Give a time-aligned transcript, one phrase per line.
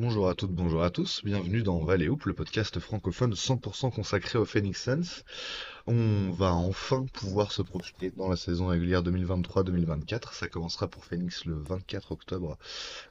[0.00, 4.38] Bonjour à toutes, bonjour à tous, bienvenue dans Valley Hoop, le podcast francophone 100% consacré
[4.38, 5.24] aux Phoenix Suns.
[5.90, 10.34] On va enfin pouvoir se projeter dans la saison régulière 2023-2024.
[10.34, 12.58] Ça commencera pour Phoenix le 24 octobre,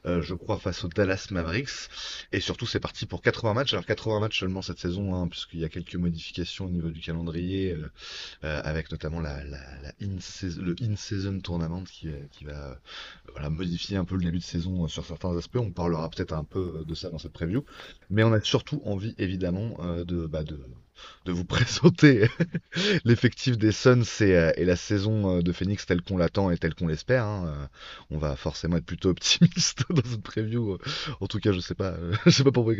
[0.06, 1.90] euh, je crois, face aux Dallas Mavericks.
[2.30, 3.72] Et surtout, c'est parti pour 80 matchs.
[3.72, 7.00] Alors 80 matchs seulement cette saison, hein, puisqu'il y a quelques modifications au niveau du
[7.00, 7.90] calendrier, euh,
[8.44, 12.08] euh, avec notamment le in-season tournament qui,
[12.44, 12.78] va
[13.50, 15.56] modifier un peu le début de saison sur certains aspects.
[15.56, 17.64] On parlera peut-être un peu de ça dans cette preview.
[18.08, 20.60] Mais on a surtout envie, évidemment, de, bah, de
[21.24, 22.28] de vous présenter
[23.04, 26.74] l'effectif des Suns et, euh, la saison euh, de Phoenix telle qu'on l'attend et telle
[26.74, 27.24] qu'on l'espère.
[27.24, 27.46] Hein.
[27.46, 27.66] Euh,
[28.10, 30.78] on va forcément être plutôt optimiste dans cette preview.
[31.20, 31.74] En tout cas, je sais
[32.28, 32.72] sais pas pour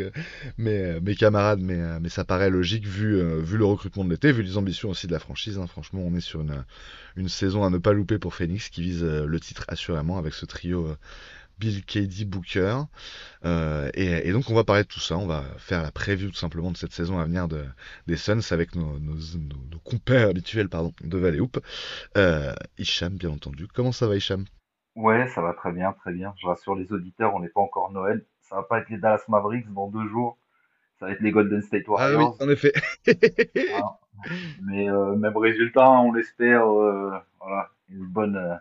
[0.58, 4.42] mes, mes camarades, mais, mais ça paraît logique vu, vu le recrutement de l'été, vu
[4.42, 5.58] les ambitions aussi de la franchise.
[5.58, 5.66] Hein.
[5.66, 6.64] Franchement, on est sur une,
[7.16, 10.46] une saison à ne pas louper pour Phoenix qui vise le titre assurément avec ce
[10.46, 10.96] trio
[11.58, 12.82] Bill KD Booker.
[13.44, 16.36] Euh, et, donc on va parler de tout ça, on va faire la preview tout
[16.36, 17.64] simplement de cette saison à venir de,
[18.06, 21.58] des Suns avec nos, nos, nos, compères habituels pardon, de Valley Hoop.
[22.16, 23.66] Euh, Hicham bien entendu.
[23.68, 24.44] Comment ça va Hicham?
[24.96, 26.34] Ouais, ça va très bien, très bien.
[26.40, 28.24] Je rassure les auditeurs, on n'est pas encore Noël.
[28.42, 30.38] Ça va pas être les Dallas Mavericks dans deux jours.
[30.98, 32.36] Ça va être les Golden State Warriors.
[32.40, 32.72] Ah oui, en effet.
[33.74, 33.98] Ah.
[34.64, 36.66] Mais euh, même résultat, on l'espère.
[36.66, 38.60] Euh, voilà, une bonne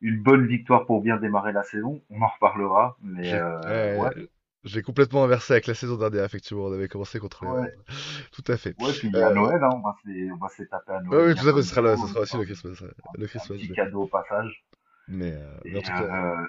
[0.00, 2.02] une bonne victoire pour bien démarrer la saison.
[2.10, 4.28] On en reparlera, mais euh, ouais.
[4.62, 6.64] J'ai complètement inversé avec la saison dernière, effectivement.
[6.64, 7.50] On avait commencé contre les.
[7.50, 7.74] Ouais.
[8.32, 8.74] Tout à fait.
[8.80, 9.34] Ouais, puis il y a euh...
[9.34, 9.70] Noël, hein.
[9.72, 11.28] on va se taper à Noël.
[11.28, 12.84] oui, tout à fait, ce sera, là, ce sera aussi le Christmas.
[13.16, 14.64] Le Christmas un petit cadeau au passage.
[15.08, 16.02] Mais, euh, et, en tout cas...
[16.02, 16.46] Euh,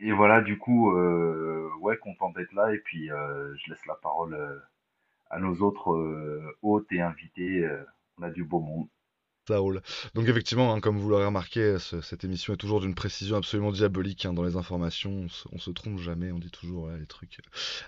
[0.00, 2.72] et voilà, du coup, euh, ouais, content d'être là.
[2.72, 4.36] Et puis, euh, je laisse la parole
[5.28, 7.68] à nos autres hôtes et invités.
[8.18, 8.88] on a du beau monde.
[9.56, 9.80] Roule.
[10.14, 13.72] Donc effectivement, hein, comme vous l'aurez remarqué, ce, cette émission est toujours d'une précision absolument
[13.72, 15.10] diabolique hein, dans les informations.
[15.10, 17.38] On se, on se, trompe jamais, on dit toujours ouais, les trucs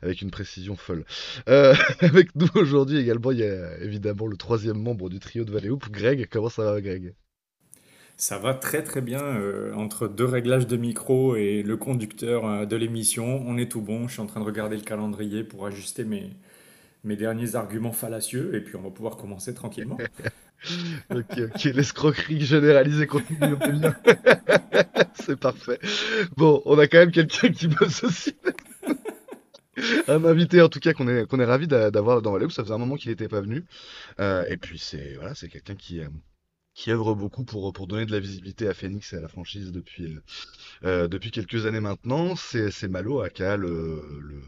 [0.02, 1.04] avec une précision folle.
[1.48, 5.52] Euh, avec nous aujourd'hui également, il y a évidemment le troisième membre du trio de
[5.52, 6.28] Valley Hoop, Greg.
[6.30, 7.14] Comment ça va, Greg?
[8.16, 12.66] Ça va très très bien euh, entre deux réglages de micro et le conducteur euh,
[12.66, 13.42] de l'émission.
[13.46, 14.08] On est tout bon.
[14.08, 16.30] Je suis en train de regarder le calendrier pour ajuster mes,
[17.02, 19.96] mes derniers arguments fallacieux et puis on va pouvoir commencer tranquillement.
[21.10, 23.38] ok, ok, l'escroquerie généralisée continue.
[25.14, 25.78] C'est parfait.
[26.36, 28.34] Bon, on a quand même quelqu'un qui bosse aussi.
[30.08, 32.74] un invité en tout cas qu'on est, qu'on est ravi d'avoir dans Valais, ça faisait
[32.74, 33.64] un moment qu'il n'était pas venu.
[34.18, 36.08] Euh, et puis c'est voilà, quelqu'un qui, euh,
[36.74, 39.72] qui œuvre beaucoup pour, pour donner de la visibilité à Phoenix et à la franchise
[39.72, 40.18] depuis,
[40.84, 42.36] euh, depuis quelques années maintenant.
[42.36, 44.40] C'est Malo, aka le, le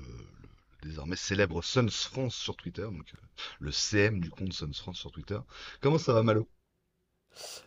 [0.83, 3.19] désormais célèbre Suns France sur Twitter, donc euh,
[3.61, 5.39] le CM du compte Suns France sur Twitter.
[5.81, 6.49] Comment ça va Malo?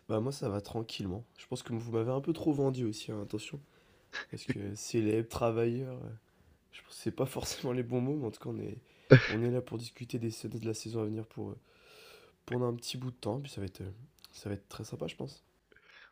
[0.09, 1.25] Bah moi ça va tranquillement.
[1.37, 3.59] Je pense que vous m'avez un peu trop vendu aussi, hein, attention.
[4.31, 6.09] Parce que célèbre, travailleur, euh,
[6.71, 8.77] je pense que c'est pas forcément les bons mots, mais en tout cas on est,
[9.35, 11.59] on est là pour discuter des Suns de la saison à venir pour, euh,
[12.45, 13.83] pendant un petit bout de temps, puis ça va être,
[14.31, 15.43] ça va être très sympa je pense.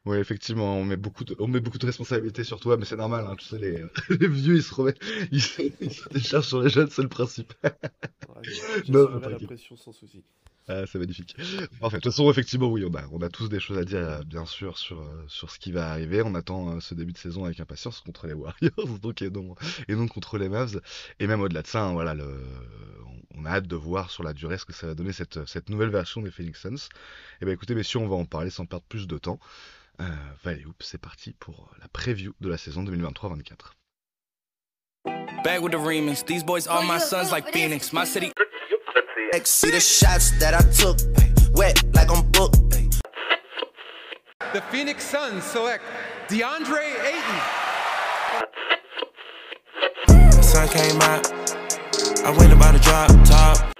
[0.06, 2.98] Oui, effectivement, on met beaucoup de, on met beaucoup de responsabilités sur toi, mais c'est
[2.98, 5.00] normal, hein, tu sais, les, les vieux, ils se remettent,
[5.32, 7.54] ils se, ils se déchargent sur les jeunes, c'est le principe.
[7.64, 8.42] Ouais,
[8.90, 10.26] non, la pression sans souci.
[10.68, 11.36] Ah, c'est magnifique.
[11.82, 13.98] Enfin, de toute façon, effectivement, oui, on a, on a tous des choses à dire,
[13.98, 16.22] euh, bien sûr, sur, euh, sur ce qui va arriver.
[16.22, 19.56] On attend euh, ce début de saison avec impatience contre les Warriors, donc, et non,
[19.90, 20.80] et non contre les Mavs.
[21.20, 22.42] Et même au-delà de ça, hein, voilà, le,
[23.36, 25.70] on a hâte de voir sur la durée ce que ça va donner cette, cette
[25.70, 26.88] nouvelle version des Phoenix Suns.
[27.42, 29.40] Et ben, écoutez, messieurs, on va en parler sans perdre plus de temps.
[30.02, 30.06] Euh,
[30.44, 33.74] Valley Hoop, c'est parti pour la preview de la saison 2023-24.
[35.44, 38.32] Back with the remix, these boys are my sons like Phoenix, my city.
[39.44, 40.98] See the shots that I took,
[41.56, 42.64] wet like I'm booked.
[44.54, 45.84] The Phoenix Suns select
[46.28, 47.64] DeAndre Ayton.
[50.42, 51.28] sun came out,
[52.24, 53.73] I went about a drop top.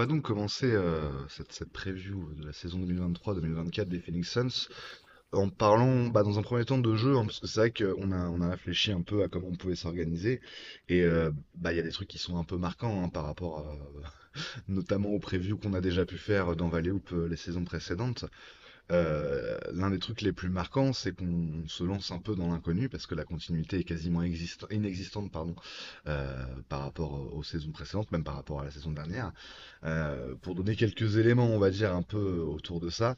[0.00, 4.68] Va donc commencer euh, cette, preview de la saison 2023-2024 des Phoenix Suns
[5.32, 8.10] en parlant bah, dans un premier temps de jeu, hein, parce que c'est vrai qu'on
[8.10, 10.40] a, réfléchi un peu à comment on pouvait s'organiser,
[10.88, 13.26] et euh, bah, il y a des trucs qui sont un peu marquants hein, par
[13.26, 13.64] rapport
[14.68, 18.24] notamment aux previews qu'on a déjà pu faire dans Valley Hoop euh, les saisons précédentes.
[18.90, 22.88] Euh, l'un des trucs les plus marquants, c'est qu'on se lance un peu dans l'inconnu
[22.88, 25.54] parce que la continuité est quasiment inexistante pardon,
[26.08, 29.32] euh, par rapport aux saisons précédentes, même par rapport à la saison dernière.
[29.84, 33.16] Euh, pour donner quelques éléments, on va dire, un peu autour de ça,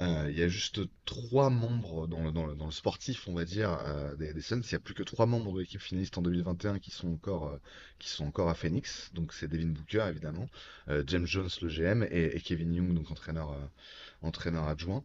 [0.00, 3.78] il y a juste trois membres dans le, sportif, on va dire,
[4.18, 4.60] des, des Suns.
[4.64, 7.56] Il y a plus que trois membres de l'équipe finaliste en 2021 qui sont encore,
[8.00, 9.12] qui sont encore à Phoenix.
[9.14, 10.48] Donc c'est Devin Booker évidemment,
[11.06, 13.56] James Jones le GM et, Kevin Young donc entraîneur,
[14.24, 15.04] entraîneur adjoint.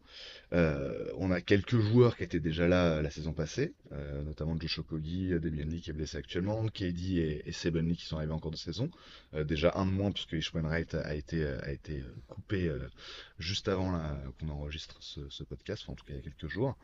[0.53, 4.79] Euh, on a quelques joueurs qui étaient déjà là la saison passée, euh, notamment Josh
[4.79, 8.39] Okogie, Damian Lee qui est blessé actuellement, KD et, et Lee qui sont arrivés en
[8.39, 8.89] cours de saison.
[9.35, 12.71] Euh, déjà un de moins puisque Ishmael Wright a été, a été coupé
[13.37, 13.99] juste avant
[14.39, 16.77] qu'on enregistre ce, podcast, enfin, en tout cas il y a quelques jours.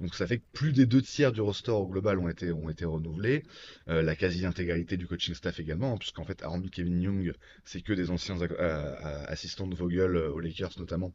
[0.00, 2.68] Donc ça fait que plus des deux tiers du roster au global ont été, ont
[2.68, 3.44] été renouvelés.
[3.88, 7.34] Euh, la quasi-intégralité du coaching staff également, hein, puisqu'en fait, hormis Kevin Young,
[7.64, 11.12] c'est que des anciens euh, assistants de Vogel aux Lakers notamment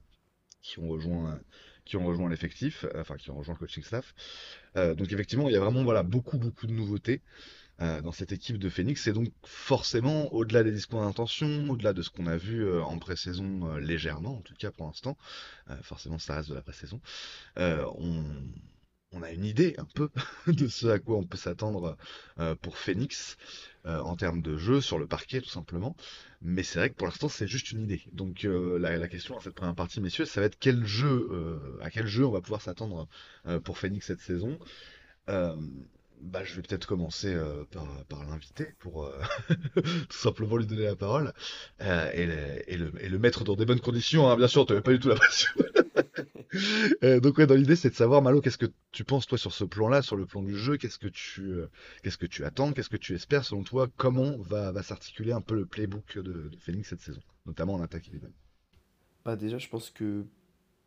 [0.68, 1.40] qui ont rejoint
[1.86, 4.14] qui ont rejoint l'effectif, enfin qui ont rejoint le coaching staff.
[4.76, 7.22] Euh, donc effectivement, il y a vraiment voilà beaucoup beaucoup de nouveautés
[7.82, 9.08] euh, dans cette équipe de Phoenix.
[9.08, 13.00] Et donc forcément, au-delà des discours d'intention, au-delà de ce qu'on a vu euh, en
[13.00, 15.18] pré-saison euh, légèrement, en tout cas pour l'instant,
[15.70, 17.00] euh, forcément ça reste de la pré-saison,
[17.58, 18.26] euh, on,
[19.18, 20.10] on a une idée un peu
[20.48, 21.98] de ce à quoi on peut s'attendre
[22.62, 23.38] pour Phoenix
[23.86, 25.96] en termes de jeu sur le parquet tout simplement.
[26.42, 28.04] Mais c'est vrai que pour l'instant c'est juste une idée.
[28.12, 31.90] Donc la, la, question dans cette première partie, messieurs, ça va être quel jeu, à
[31.90, 33.08] quel jeu on va pouvoir s'attendre
[33.64, 34.60] pour Phoenix cette saison.
[36.22, 39.14] Bah, je vais peut-être commencer euh, par, par l'invité pour euh,
[39.76, 41.32] tout simplement lui donner la parole
[41.82, 44.28] euh, et, le, et, le, et, le, mettre dans des bonnes conditions.
[44.30, 44.36] Hein.
[44.36, 45.52] Bien sûr, tu n'avais pas du tout la pression.
[47.22, 49.64] donc ouais, dans l'idée, c'est de savoir, Malo, qu'est-ce que tu penses toi sur ce
[49.64, 50.78] plan-là, sur le plan du jeu?
[50.78, 51.54] Qu'est-ce que tu
[52.30, 52.74] tu attends?
[52.74, 53.88] Qu'est-ce que tu espères selon toi?
[53.98, 58.08] Comment va, s'articuler un peu le playbook de, de Phoenix cette saison, notamment en attaque
[58.10, 58.36] évidemment
[59.26, 60.26] Bah déjà, je pense que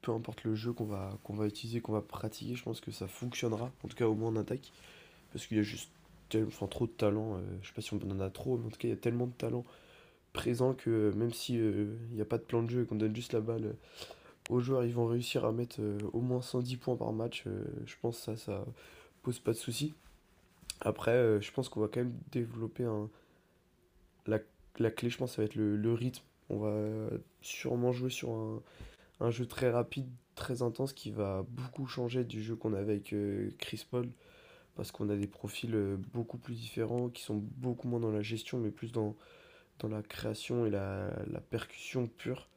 [0.03, 2.91] peu importe le jeu qu'on va qu'on va utiliser, qu'on va pratiquer, je pense que
[2.91, 3.73] ça fonctionnera.
[3.85, 4.73] En tout cas, au moins en attaque
[5.33, 5.91] parce qu'il y a juste
[6.29, 7.37] tellement, trop de talent.
[7.37, 8.95] Euh, je sais pas si on en a trop, mais en tout cas, il y
[8.95, 9.65] a tellement de talent
[10.33, 13.15] présent que même euh, il n'y a pas de plan de jeu et qu'on donne
[13.15, 13.73] juste la balle euh,
[14.51, 15.81] aux joueurs, ils vont réussir à mettre
[16.13, 17.45] au moins 110 points par match.
[17.87, 18.65] je pense que ça, ça
[19.23, 19.95] pose pas de souci.
[20.81, 23.09] Après, je pense qu'on va quand même développer un.
[24.27, 24.39] La,
[24.79, 26.25] la clé, je pense, ça va être le, le rythme.
[26.49, 27.11] On va
[27.43, 28.63] sûrement jouer sur un,
[29.21, 33.15] un jeu très rapide, très intense qui va beaucoup changer du jeu qu'on avait avec
[33.59, 34.09] Chris Paul
[34.81, 38.23] parce qu'on a des profils euh, beaucoup plus différents, qui sont beaucoup moins dans la
[38.23, 39.15] gestion, mais plus dans,
[39.79, 42.49] dans la création et la, la percussion pure,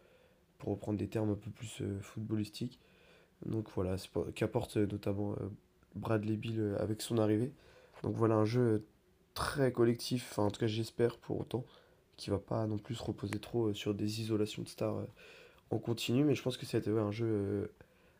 [0.64, 2.80] pour reprendre des termes un peu plus euh, footballistiques.
[3.46, 3.98] Donc voilà,
[4.36, 5.36] qu'apporte euh, notamment
[5.96, 7.52] Bradley Bill avec son arrivée.
[8.04, 8.86] Donc voilà un jeu
[9.34, 11.66] très collectif, enfin en tout cas j'espère pour autant,
[12.18, 15.06] qui va pas non plus se reposer trop sur des isolations de stars
[15.70, 17.72] en continu, mais je pense que ouais, un jeu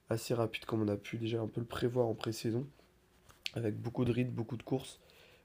[0.10, 2.68] assez rapide comme on a pu déjà un peu le prévoir en pré-saison
[3.56, 5.00] avec beaucoup de rythme, beaucoup de courses,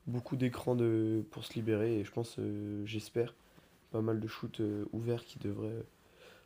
[0.06, 1.24] beaucoup d'écrans de...
[1.30, 3.34] pour se libérer et je pense, euh, j'espère,
[3.90, 5.84] pas mal de shoots euh, ouverts qui devraient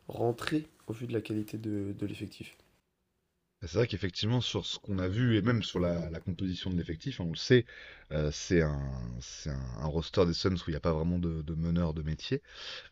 [0.08, 2.56] rentrer au vu de la qualité de, l'effectif.
[3.64, 7.20] C'est vrai qu'effectivement, sur ce qu'on a vu, et même sur la, composition de l'effectif,
[7.20, 7.64] on le sait,
[8.10, 8.76] euh, c'est un,
[9.82, 12.42] roster des Suns où il n'y a pas vraiment de, de meneur de métier,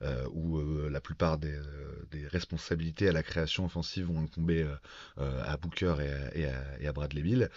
[0.02, 1.58] euh, où euh, la plupart des,
[2.28, 4.67] responsabilités à la création offensive vont incomber
[5.17, 5.94] à Booker
[6.34, 7.50] et à, et Bradley Bill.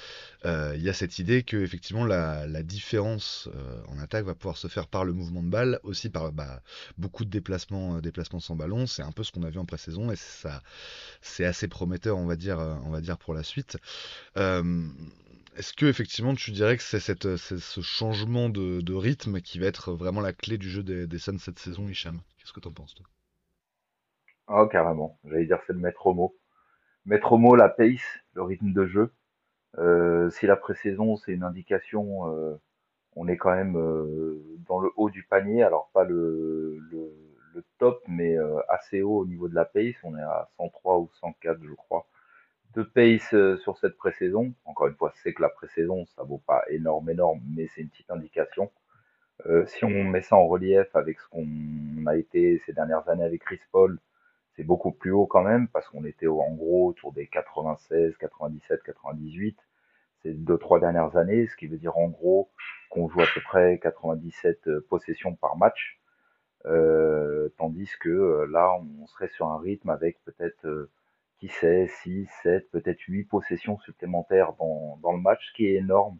[0.45, 3.49] Il y a cette idée que effectivement la, différence
[3.87, 6.61] en attaque va pouvoir se faire par le mouvement de balle, aussi par bah,
[6.97, 8.87] beaucoup de déplacements, déplacements sans ballon.
[8.87, 10.15] C'est un peu ce qu'on a vu en pré-saison et
[11.21, 12.59] c'est assez prometteur, on va dire,
[13.03, 13.77] dire pour la suite.
[14.37, 14.63] Euh,
[15.55, 20.21] est-ce que effectivement tu dirais que c'est ce changement de, rythme qui va être vraiment
[20.21, 22.19] la clé du jeu des, des Suns cette saison, Hicham?
[22.37, 23.05] Qu'est-ce que t'en penses toi?
[24.47, 26.35] Ah carrément, j'allais dire c'est le maître mot.
[27.05, 28.01] Maître mot, la pace,
[28.33, 29.13] le rythme de jeu.
[29.77, 32.55] Euh, si la pré-saison c'est une indication, euh,
[33.15, 33.73] on est quand même
[34.67, 37.11] dans le haut du panier, alors pas le, le,
[37.77, 38.35] top, mais
[38.67, 39.95] assez haut au niveau de la pace.
[40.03, 42.07] On est à 103 ou 104 je crois
[42.73, 44.53] de pace euh, sur cette pré-saison.
[44.65, 47.89] Encore une fois, c'est que la pré-saison, ça vaut pas énorme, énorme, mais c'est une
[47.89, 48.71] petite indication.
[49.47, 53.23] Euh, si on met ça en relief avec ce qu'on a été ces dernières années
[53.23, 53.99] avec Chris Paul,
[54.55, 58.83] c'est beaucoup plus haut quand même, parce qu'on était en gros autour des 96, 97,
[58.83, 59.57] 98
[60.23, 62.49] ces deux, trois dernières années, ce qui veut dire en gros
[62.89, 65.99] qu'on joue à peu près 97 euh, possessions par match,
[66.65, 70.89] euh, tandis que là, on serait sur un rythme avec peut-être
[71.43, 76.17] qui sait, 6, 7, peut-être 8 possessions supplémentaires dans, le match, ce qui est énorme,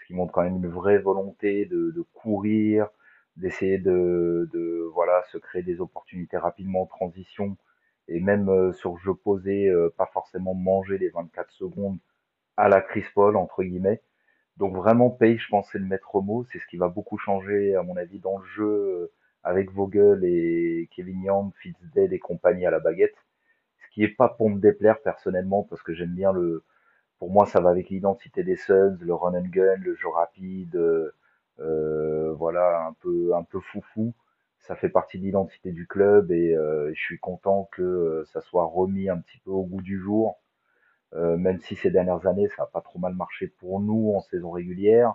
[0.00, 2.88] ce qui montre quand même une vraie volonté de, courir,
[3.36, 4.50] d'essayer de,
[5.30, 7.56] se créer des opportunités rapidement en transition,
[8.08, 11.98] et même euh, sur jeu posé, euh, pas forcément manger les 24 secondes
[12.56, 14.02] à la Chris entre guillemets.
[14.56, 17.76] Donc vraiment, Pay, je pense, c'est le maître mot, c'est ce qui va beaucoup changer,
[17.76, 19.12] à mon avis, dans le jeu, euh,
[19.44, 23.25] avec Vogel et Kevin Young, Fitzdale et compagnie à la baguette
[23.96, 26.64] qui est pas pour me déplaire personnellement parce que j'aime bien le,
[27.18, 30.76] pour moi ça va avec l'identité des Suns, le run and gun, le jeu rapide,
[31.60, 34.12] euh, voilà un peu un peu foufou.
[34.60, 38.66] Ça fait partie de l'identité du club et euh, je suis content que ça soit
[38.66, 40.42] remis un petit peu au goût du jour.
[41.14, 44.20] Euh, même si ces dernières années ça a pas trop mal marché pour nous en
[44.20, 45.14] saison régulière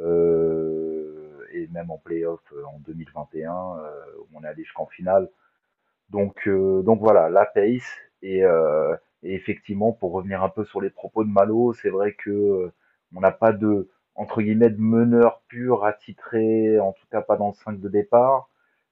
[0.00, 2.40] euh, et même en playoff
[2.72, 5.28] en 2021 où on est allé jusqu'en finale.
[6.10, 7.84] Donc, euh, donc voilà, la pace.
[8.22, 12.14] Et, euh, et, effectivement, pour revenir un peu sur les propos de Malo, c'est vrai
[12.14, 12.72] que euh,
[13.14, 17.48] on n'a pas de entre guillemets de meneur pur attitré, en tout cas pas dans
[17.48, 18.50] le 5 de départ,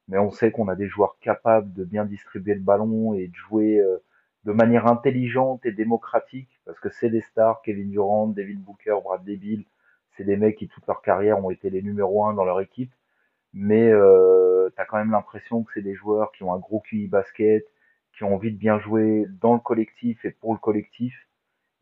[0.09, 3.35] mais on sait qu'on a des joueurs capables de bien distribuer le ballon et de
[3.35, 3.83] jouer
[4.45, 9.25] de manière intelligente et démocratique, parce que c'est des stars, Kevin Durant, David Booker, Brad
[9.25, 9.65] Bill,
[10.17, 12.93] c'est des mecs qui toute leur carrière ont été les numéros un dans leur équipe,
[13.53, 16.81] mais euh, tu as quand même l'impression que c'est des joueurs qui ont un gros
[16.81, 17.67] QI basket,
[18.17, 21.15] qui ont envie de bien jouer dans le collectif et pour le collectif,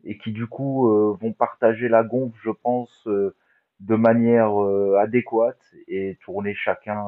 [0.03, 3.35] et qui du coup euh, vont partager la gonfle, je pense, euh,
[3.79, 7.07] de manière euh, adéquate et tourner chacun,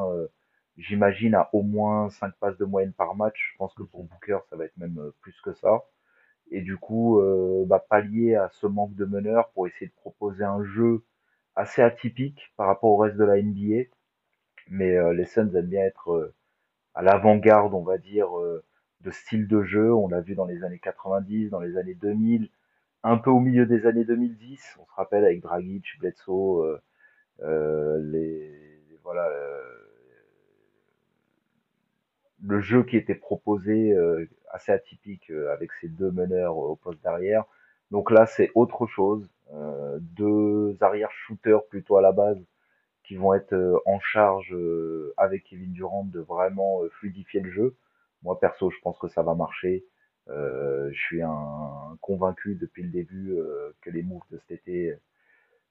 [0.78, 3.52] j'imagine, à au moins 5 passes de moyenne par match.
[3.54, 5.84] Je pense que pour Booker, ça va être même plus que ça.
[6.52, 7.22] Et du coup,
[7.68, 11.04] bah, pallier à ce manque de meneur pour essayer de proposer un jeu
[11.56, 13.90] assez atypique par rapport au reste de la NBA
[14.70, 16.34] mais euh, les Suns aiment bien être euh,
[16.94, 18.64] à l'avant-garde, on va dire, euh,
[19.02, 19.94] de style de jeu.
[19.94, 22.50] On l'a vu dans les années 90, dans les années 2000,
[23.04, 24.78] un peu au milieu des années 2010.
[24.80, 26.80] On se rappelle avec Dragic, Bledsoe,
[32.44, 33.96] le jeu qui était proposé
[34.52, 37.46] assez atypique avec ces deux meneurs au poste d'arrière.
[37.92, 39.30] Donc là, c'est autre chose.
[40.02, 42.44] deux arrière shooters plutôt à la base
[43.08, 47.50] qui vont être euh, en charge euh, avec Kevin Durant de vraiment euh, fluidifier le
[47.50, 47.78] jeu.
[48.22, 49.86] Moi perso, je pense que ça va marcher.
[50.28, 53.38] je suis un, convaincu depuis le début
[53.82, 54.94] que les moves de cet été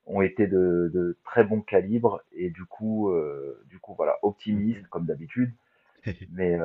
[0.06, 3.12] ont été de, de très bon calibre et du coup,
[3.66, 5.52] du coup voilà, optimiste comme d'habitude.
[6.30, 6.56] Mais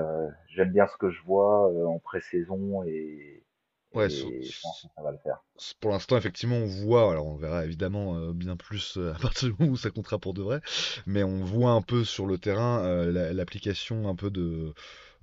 [0.50, 3.44] j'aime bien ce que je vois en pré-saison et,
[3.94, 5.44] Ouais, et je pense que ça va le faire.
[5.80, 9.50] pour l'instant, effectivement, on voit, alors on verra évidemment euh, bien plus euh, à partir
[9.50, 10.62] du moment où ça comptera pour de vrai,
[11.06, 14.74] mais on voit un peu sur le terrain euh, l'application un peu de,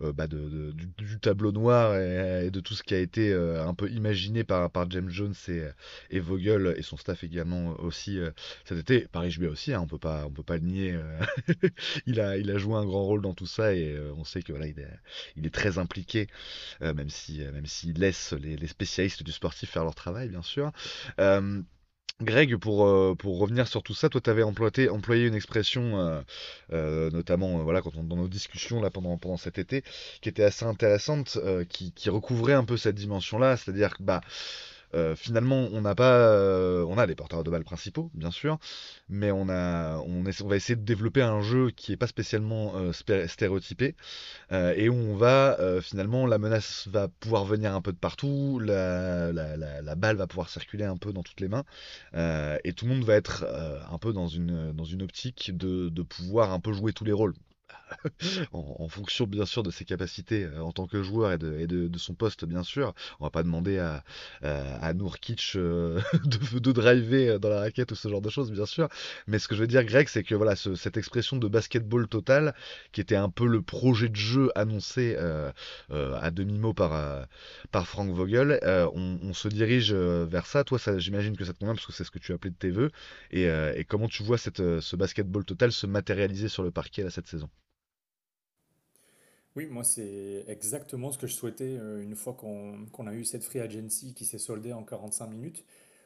[0.00, 3.90] bah de, du, tableau noir et, de tout ce qui a été euh, un peu
[3.90, 5.64] imaginé par, par James Jones et,
[6.10, 8.30] et Vogel et son staff également aussi euh,
[8.64, 9.08] cet été.
[9.08, 10.98] Paris Juillet aussi, hein, on peut pas on peut pas le nier.
[12.06, 14.52] il a il a joué un grand rôle dans tout ça et on sait que
[14.52, 14.88] voilà il est,
[15.36, 16.28] il est très impliqué,
[16.80, 20.72] même si même s'il laisse les, les, spécialistes du sportif faire leur travail bien sûr.
[22.20, 26.00] Greg, pour, euh, pour revenir sur tout ça, toi, tu avais employé, employé une expression,
[26.00, 26.20] euh,
[26.72, 29.84] euh, notamment voilà, quand on, dans nos discussions là, pendant, pendant cet été,
[30.20, 34.20] qui était assez intéressante, qui, qui recouvrait un peu cette dimension-là, c'est-à-dire que bah,
[34.94, 38.58] euh, finalement, on n'a pas, euh, on a des porteurs de balles principaux, bien sûr,
[39.08, 42.72] mais on a, on, on va essayer de développer un jeu qui est pas spécialement
[42.76, 43.94] euh, stéréotypé
[44.50, 49.32] et où on va finalement, la menace va pouvoir venir un peu de partout, la,
[49.32, 51.64] la, la, la balle va pouvoir circuler un peu dans toutes les mains
[52.64, 53.44] et tout le monde va être
[53.90, 57.12] un peu dans une, dans une optique de, de pouvoir un peu jouer tous les
[57.12, 57.34] rôles.
[58.52, 62.14] en, fonction bien sûr de ses capacités euh, en tant que joueur et, de, son
[62.14, 62.94] poste bien sûr.
[63.20, 64.04] On va pas demander à,
[64.42, 68.66] à, à Nourkic euh, de, driver dans la raquette ou ce genre de choses bien
[68.66, 68.88] sûr.
[69.26, 72.54] Mais ce que je veux dire Greg c'est que voilà cette expression de basketball total
[72.92, 75.50] qui était un peu le projet de jeu annoncé euh,
[75.90, 77.26] à demi-mot par,
[77.84, 78.60] Frank Vogel,
[78.94, 80.64] on, se dirige vers ça.
[80.64, 82.70] Toi j'imagine que ça te convient parce que c'est ce que tu appelé de tes
[82.70, 82.90] voeux.
[83.30, 87.10] Et, et comment tu vois cette, ce basketball total se matérialiser sur le parquet là,
[87.10, 87.48] cette saison?
[89.58, 93.42] Oui, moi c'est exactement ce que je souhaitais euh, une fois qu'on a eu cette
[93.42, 95.64] free agency qui s'est soldée en 45 minutes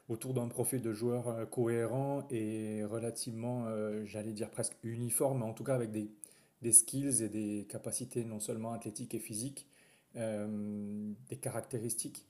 [0.08, 5.44] autour d'un profil de joueur euh, cohérent et relativement, euh, j'allais dire presque uniforme, mais
[5.44, 6.10] en tout cas avec des,
[6.62, 9.68] des skills et des capacités non seulement athlétiques et physiques,
[10.14, 12.26] des caractéristiques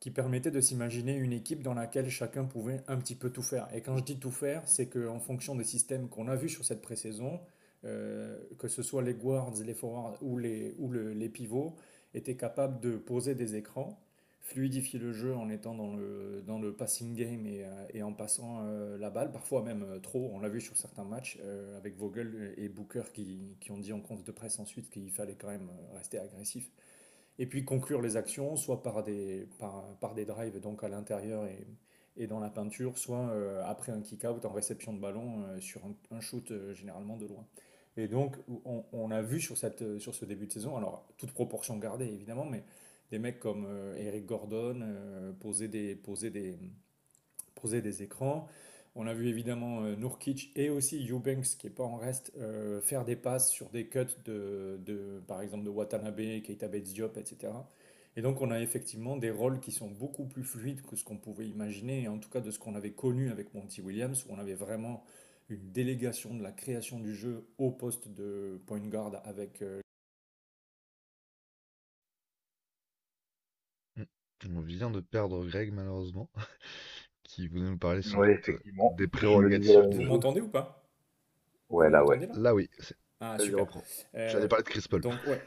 [0.00, 3.66] qui permettaient de s'imaginer une équipe dans laquelle chacun pouvait un petit peu tout faire.
[3.74, 6.66] Et quand je dis tout faire, c'est qu'en fonction des systèmes qu'on a vus sur
[6.66, 7.40] cette pré-saison,
[7.84, 11.76] euh, que ce soit les guards, les forwards ou les, ou les pivots,
[12.14, 14.00] étaient capables de poser des écrans,
[14.40, 18.62] fluidifier le jeu en étant dans le, dans le passing game et, euh, en passant
[18.64, 20.30] euh, la balle, parfois même trop.
[20.32, 21.38] On l'a vu sur certains matchs
[21.76, 25.36] avec Vogel et Booker qui, qui, ont dit en compte de presse ensuite qu'il fallait
[25.36, 26.70] quand même rester agressif.
[27.38, 31.46] Et puis conclure les actions, soit par des, par, par des drives donc à l'intérieur
[31.46, 31.66] et,
[32.16, 33.32] et dans la peinture, soit
[33.64, 35.80] après un kick-out en réception de ballon sur
[36.10, 37.46] un shoot généralement de loin.
[37.98, 38.36] Et donc,
[38.92, 42.46] on, a vu sur, cette, sur ce début de saison, alors toute proportion gardée évidemment,
[42.46, 42.62] mais
[43.10, 44.80] des mecs comme Eric Gordon
[45.40, 46.58] poser des, poser des,
[47.56, 48.48] poser des écrans.
[48.94, 52.80] On a vu évidemment euh, Nurkic et aussi Eubanks, qui n'est pas en reste, euh,
[52.80, 57.52] faire des passes sur des cuts de, de, par exemple de Watanabe, Keita Diop, etc.
[58.16, 61.16] Et donc on a effectivement des rôles qui sont beaucoup plus fluides que ce qu'on
[61.16, 64.38] pouvait imaginer, en tout cas de ce qu'on avait connu avec Monty Williams, où on
[64.38, 65.04] avait vraiment
[65.48, 69.62] une délégation de la création du jeu au poste de point guard avec...
[69.62, 69.80] Euh,
[74.48, 76.30] on vient de perdre Greg malheureusement.
[77.28, 78.24] qui voulait nous parler sur
[78.96, 79.88] des prérogatives.
[79.92, 80.88] Vous m'entendez ou pas?
[81.68, 82.26] Ouais, là, ouais.
[82.34, 82.70] Là, oui.
[83.20, 83.66] Ah, super.
[84.14, 85.02] Euh, J'allais parler de Chris Paul.
[85.02, 85.40] Donc, ouais.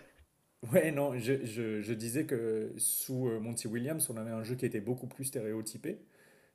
[0.71, 4.53] Ouais, non, je, je, je, disais que sous euh, Monty Williams, on avait un jeu
[4.53, 5.97] qui était beaucoup plus stéréotypé,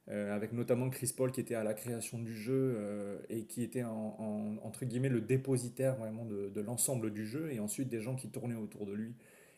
[0.08, 2.78] euh, avec notamment Chris Paul qui était à la création du jeu
[3.28, 7.88] et qui était en, entre guillemets le dépositaire vraiment de, l'ensemble du jeu, et ensuite
[7.88, 9.14] des gens qui tournaient autour de lui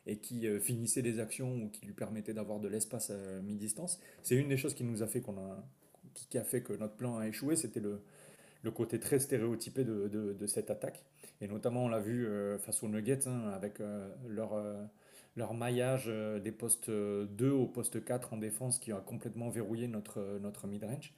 [0.08, 4.00] et qui euh, finissait les actions ou qui lui permettait d'avoir de l'espace à mi-distance.
[4.22, 5.64] C'est une des choses qui nous a fait qu'on a,
[6.30, 8.00] qui a fait que notre plan a échoué, c'était le,
[8.62, 11.04] le côté très stéréotypé de, de, cette attaque.
[11.42, 14.54] Et notamment, on l'a vu euh, face aux Nuggets, hein, avec euh, leur,
[15.37, 16.06] leur maillage
[16.42, 21.14] des postes 2 au poste 4 en défense qui a complètement verrouillé notre, notre mid-range.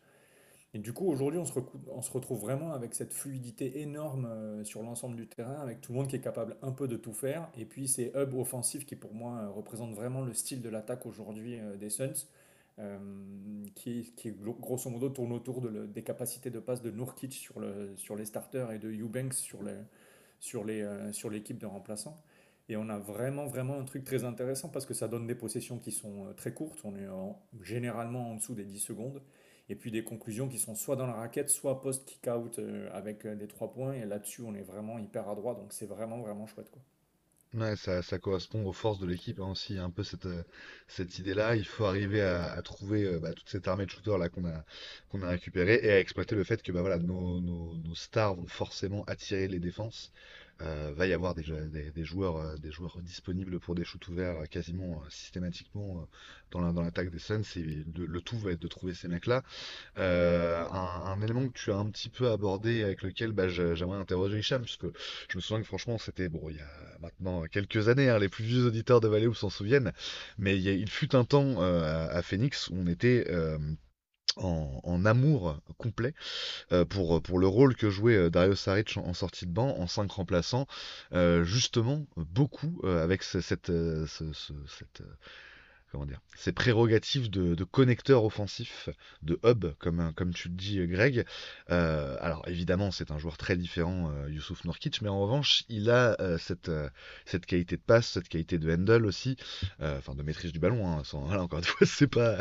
[0.73, 1.53] Et du coup, aujourd'hui, on, se
[1.89, 5.93] on se retrouve vraiment avec cette fluidité énorme euh, sur l'ensemble du terrain, avec tout
[5.93, 7.49] le monde qui est capable un peu de tout faire.
[7.59, 11.07] Et puis, ces hubs offensifs qui, pour moi, euh, représentent vraiment le style de l'attaque
[11.07, 12.27] aujourd'hui euh, des Suns,
[13.75, 17.93] qui, qui, grosso modo, tourne autour de des capacités de passe de Nurkic sur, le,
[17.97, 19.85] sur les starters et de Eubanks sur l'équipe
[20.41, 22.19] sur les, sur de remplaçants.
[22.71, 25.79] Et on a vraiment, vraiment un truc très intéressant parce que ça donne des possessions
[25.79, 26.79] qui sont très courtes.
[26.85, 27.09] On est
[27.63, 29.21] généralement en dessous des 10 secondes
[29.71, 33.37] et puis des conclusions qui sont soit dans la raquette, soit post-kick-out euh, avec euh,
[33.37, 33.93] des trois points.
[33.93, 36.71] Et là-dessus, on est vraiment hyper adroit, donc c'est vraiment, vraiment chouette.
[36.71, 36.83] Quoi.
[37.55, 40.43] Ouais, ça, correspond aux forces de l'équipe hein, aussi, un peu cette, euh,
[41.19, 41.55] idée-là.
[41.55, 44.65] Il faut arriver à, trouver bah, toute cette armée de shooters là qu'on a,
[45.09, 49.05] qu'on a récupéré et à exploiter le fait que bah, voilà, nos stars vont forcément
[49.05, 50.13] attirer les défenses.
[50.63, 51.45] Euh, va y avoir des,
[51.95, 56.07] des, joueurs, euh, des joueurs disponibles pour des shoots ouverts euh, quasiment systématiquement
[56.51, 57.43] dans l'attaque des Suns.
[57.57, 59.43] Et le, tout va être de trouver ces mecs-là.
[59.97, 64.63] Un, élément que tu as un petit peu abordé avec lequel bah, j'aimerais interroger Hicham,
[64.63, 64.87] puisque
[65.29, 68.29] je me souviens que franchement c'était bon il y a maintenant quelques années, hein, les
[68.29, 69.93] plus vieux auditeurs de Valley s'en souviennent,
[70.39, 73.27] mais il, fut un temps à, Phoenix où on était
[74.37, 76.15] en, amour complet
[76.73, 79.87] euh, pour, pour le rôle que jouait euh, Dario Saric en, sortie de banc, en
[79.87, 80.67] 5 remplaçants,
[81.13, 83.73] euh, justement beaucoup avec cette,
[84.07, 85.03] cette
[85.91, 88.89] comment dire, ses prérogatives de, connecteur offensif,
[89.23, 91.25] de hub, comme, tu le dis, Greg.
[91.71, 95.91] Euh, alors évidemment, c'est un joueur très différent, euh, Youssouf Nourkic, mais en revanche, il
[95.91, 96.89] a euh, cette, euh,
[97.25, 99.37] cette qualité de passe, cette qualité de handle aussi,
[99.81, 100.87] enfin de maîtrise du ballon.
[100.89, 102.39] Hein, encore une fois, c'est pas,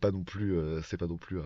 [0.00, 1.38] pas non plus, c'est pas non plus,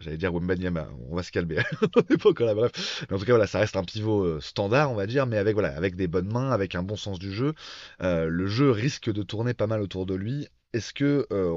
[0.00, 1.56] J'allais dire Wembanyama, on va se calmer,
[2.40, 3.06] là, bref.
[3.10, 5.54] En tout cas, voilà, ça reste un pivot euh, standard, on va dire, mais avec,
[5.54, 7.54] voilà, avec des bonnes mains, avec un bon sens du jeu.
[8.02, 10.48] Euh, le jeu risque de tourner pas mal autour de lui.
[10.72, 11.50] Est-ce que euh,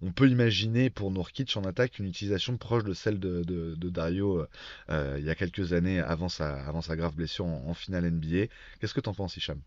[0.00, 4.46] on, peut imaginer pour Nurkic en attaque une utilisation proche de celle de, Dario
[4.88, 8.46] il y a quelques années avant sa, grave blessure en, finale NBA
[8.80, 9.60] Qu'est-ce que tu en penses, Hicham?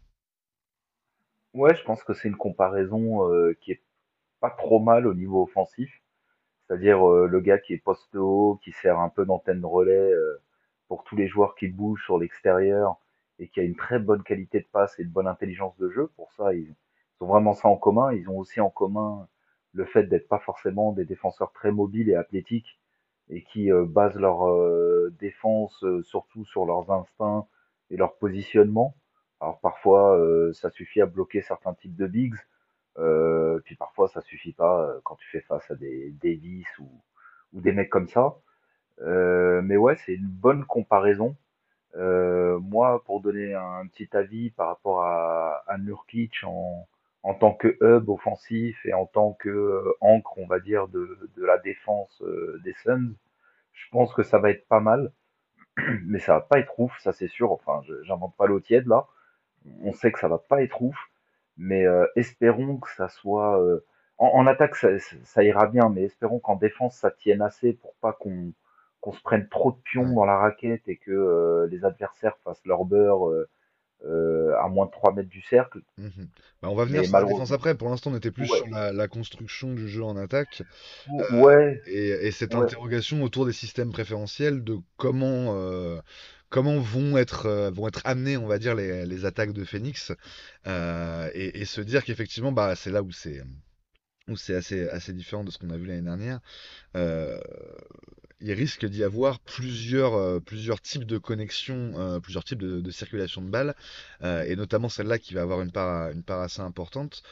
[1.53, 3.29] Ouais, je pense que c'est une comparaison
[3.61, 3.83] qui est
[4.39, 5.91] pas trop mal au niveau offensif
[6.67, 10.41] c'est-à-dire euh, le gars qui est poste haut, qui sert un peu d'antenne relais euh,
[10.87, 12.97] pour tous les joueurs qui bougent sur l'extérieur
[13.39, 16.11] et qui a une très bonne qualité de passe et de bonne intelligence de jeu.
[16.15, 16.73] Pour ça, ils,
[17.21, 18.11] ont vraiment ça en commun.
[18.11, 19.27] Ils ont aussi en commun
[19.73, 22.79] le fait d'être pas forcément des défenseurs très mobiles et athlétiques
[23.29, 24.45] et qui euh, basent leur
[25.11, 27.47] défense surtout sur leurs instincts
[27.91, 28.95] et leur positionnement.
[29.39, 30.19] Alors parfois,
[30.53, 32.35] ça suffit à bloquer certains types de bigs,
[32.97, 36.89] euh, puis parfois, ça suffit pas euh, quand tu fais face à des Davis ou,
[37.53, 38.35] des mecs comme ça.
[39.01, 41.35] Euh, mais ouais, c'est une bonne comparaison.
[41.95, 46.87] Moi, pour donner un, petit avis par rapport à, Nurkic en,
[47.39, 51.57] tant que hub offensif et en tant que encre, on va dire, de, de la
[51.57, 52.23] défense
[52.63, 53.13] des Suns,
[53.73, 55.11] je pense que ça va être pas mal.
[56.05, 57.51] Mais ça va pas être ouf, ça c'est sûr.
[57.51, 59.07] Enfin, j'invente pas l'eau tiède là.
[59.83, 60.97] On sait que ça va pas être ouf
[61.57, 63.83] mais euh, espérons que ça soit euh,
[64.17, 68.53] en, attaque ça, ira bien, mais espérons qu'en défense ça tienne assez pour pas qu'on
[68.99, 72.65] qu'on se prenne trop de pions dans la raquette et que euh, les adversaires fassent
[72.65, 73.45] leur beurre
[74.03, 75.81] à moins de 3 mètres du cercle.
[75.97, 76.09] Mmh
[76.61, 77.75] bah, on va venir sur la défense après.
[77.75, 80.63] Pour l'instant, on était plus sur la, construction du jeu en attaque.
[81.33, 81.81] ouais.
[81.85, 85.55] Et, cette interrogation autour des systèmes préférentiels, de comment,
[86.49, 90.11] comment vont être, vont être amenées, on va dire, les, attaques de Phoenix
[90.65, 93.41] et, et, se dire qu'effectivement, bah, c'est là où c'est
[94.27, 96.39] où c'est assez, différent de ce qu'on a vu l'année dernière.
[96.95, 97.39] Euh,
[98.39, 100.39] il risque d'y avoir plusieurs, euh,
[100.83, 103.75] types de connexions, euh, plusieurs types de, circulation de balles,
[104.23, 107.23] euh, et notamment celle-là qui va avoir une part, une part assez importante.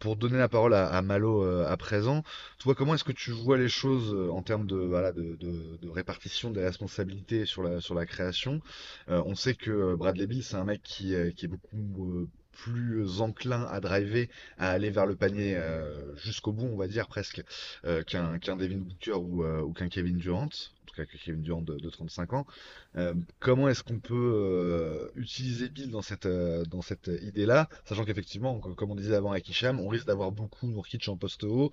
[0.00, 2.22] Pour donner la parole à, Malo à présent,
[2.58, 7.62] toi, comment est-ce que tu vois les choses en termes de, répartition des responsabilités sur
[7.62, 8.60] la, création?
[9.08, 14.28] On sait que Bradley Bill, c'est un mec qui, est beaucoup plus enclin à driver,
[14.58, 17.42] à aller vers le panier euh, jusqu'au bout, on va dire presque,
[17.84, 20.50] euh, qu'un Devin Booker ou, euh, qu'un Kevin Durant,
[20.92, 22.46] tout cas que Kevin Durant de, 35 ans.
[23.38, 28.94] comment est-ce qu'on peut utiliser Bill dans cette, dans cette idée-là, sachant qu'effectivement, comme on
[28.94, 31.72] disait avant avec Hicham, on risque d'avoir beaucoup Nourkic en poste haut,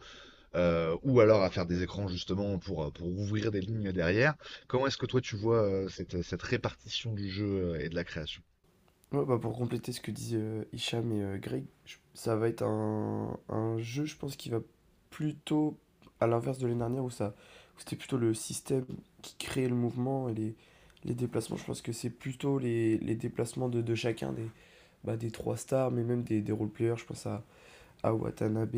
[0.55, 4.35] ou alors à faire des écrans justement pour, pour ouvrir des lignes derrière.
[4.67, 8.41] Comment est-ce que toi tu vois cette, cette répartition du jeu et de la création?
[9.11, 11.65] Ouais, bah pour compléter ce que disaient euh, Hicham et euh, Greg,
[12.13, 14.59] ça va être un, un jeu, je pense, qui va
[15.09, 15.79] plutôt
[16.19, 17.33] à l'inverse de l'année dernière où ça,
[17.75, 18.85] où c'était plutôt le système
[19.21, 20.55] qui créait le mouvement et les,
[21.03, 21.57] les déplacements.
[21.57, 24.47] Je pense que c'est plutôt les, les déplacements de, de chacun des,
[25.03, 26.97] bah, des trois stars, mais même des, des role-players.
[26.97, 27.43] Je pense à,
[28.03, 28.75] à Watanabe,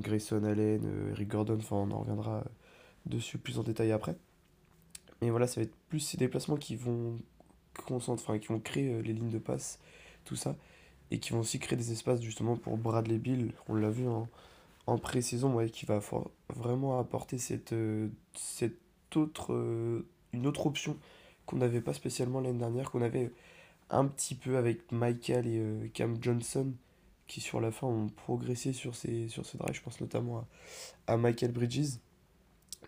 [0.00, 2.44] Grayson Allen, euh, Eric Gordon, enfin on en reviendra
[3.04, 4.16] dessus plus en détail après.
[5.22, 7.16] Mais voilà, ça va être plus ces déplacements qui vont
[7.90, 9.78] enfin, qui vont créer euh, les lignes de passe,
[10.24, 10.56] tout ça,
[11.10, 14.28] et qui vont aussi créer des espaces justement pour Bradley Bill, on l'a vu en,
[14.86, 16.00] en pré-saison, ouais, qui va
[16.54, 18.78] vraiment apporter cette, euh, cette
[19.14, 20.96] autre, euh, une autre option
[21.46, 23.32] qu'on n'avait pas spécialement l'année dernière, qu'on avait
[23.90, 26.72] un petit peu avec Michael et Cam Johnson,
[27.28, 30.38] qui sur la fin ont progressé sur ces, sur ces drives, je pense notamment
[31.06, 31.98] à, à Michael Bridges,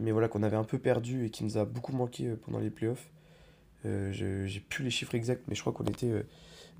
[0.00, 2.70] mais voilà, qu'on avait un peu perdu et qui nous a beaucoup manqué pendant les
[2.70, 3.10] playoffs.
[3.86, 6.22] Euh, j'ai plus les chiffres exacts, mais je crois qu'on était euh,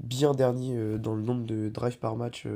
[0.01, 2.46] bien dernier euh, dans le nombre de drives par match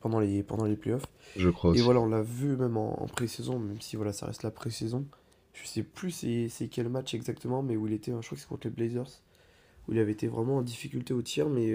[0.00, 1.06] pendant les, pendant les playoffs.
[1.36, 4.42] Je crois Et voilà, on l'a vu même en, pré-saison, même si voilà, ça reste
[4.42, 5.04] la pré-saison.
[5.54, 6.10] Je sais plus
[6.50, 9.22] c'est quel match exactement, mais où il était, je crois que c'est contre les Blazers,
[9.88, 11.72] où il avait été vraiment en difficulté au tir, mais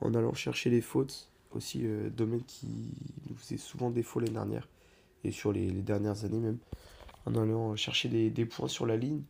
[0.00, 2.68] en allant chercher les fautes, aussi domaine qui
[3.28, 4.68] nous faisait souvent défaut l'année dernière,
[5.24, 6.58] et sur les, les, dernières années même,
[7.24, 9.22] en allant chercher des, des points sur la ligne.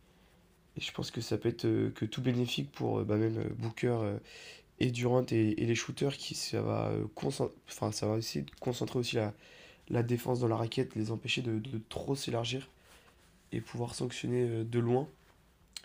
[0.79, 3.37] Et je pense que ça peut être euh, que tout bénéfique pour euh, bah, même
[3.37, 4.17] euh, Booker
[4.79, 6.93] et Durant et, les shooters qui ça va
[7.91, 9.33] ça va essayer de concentrer aussi la,
[9.89, 12.69] la défense dans la raquette, les empêcher de, de trop s'élargir
[13.51, 15.07] et pouvoir sanctionner de loin.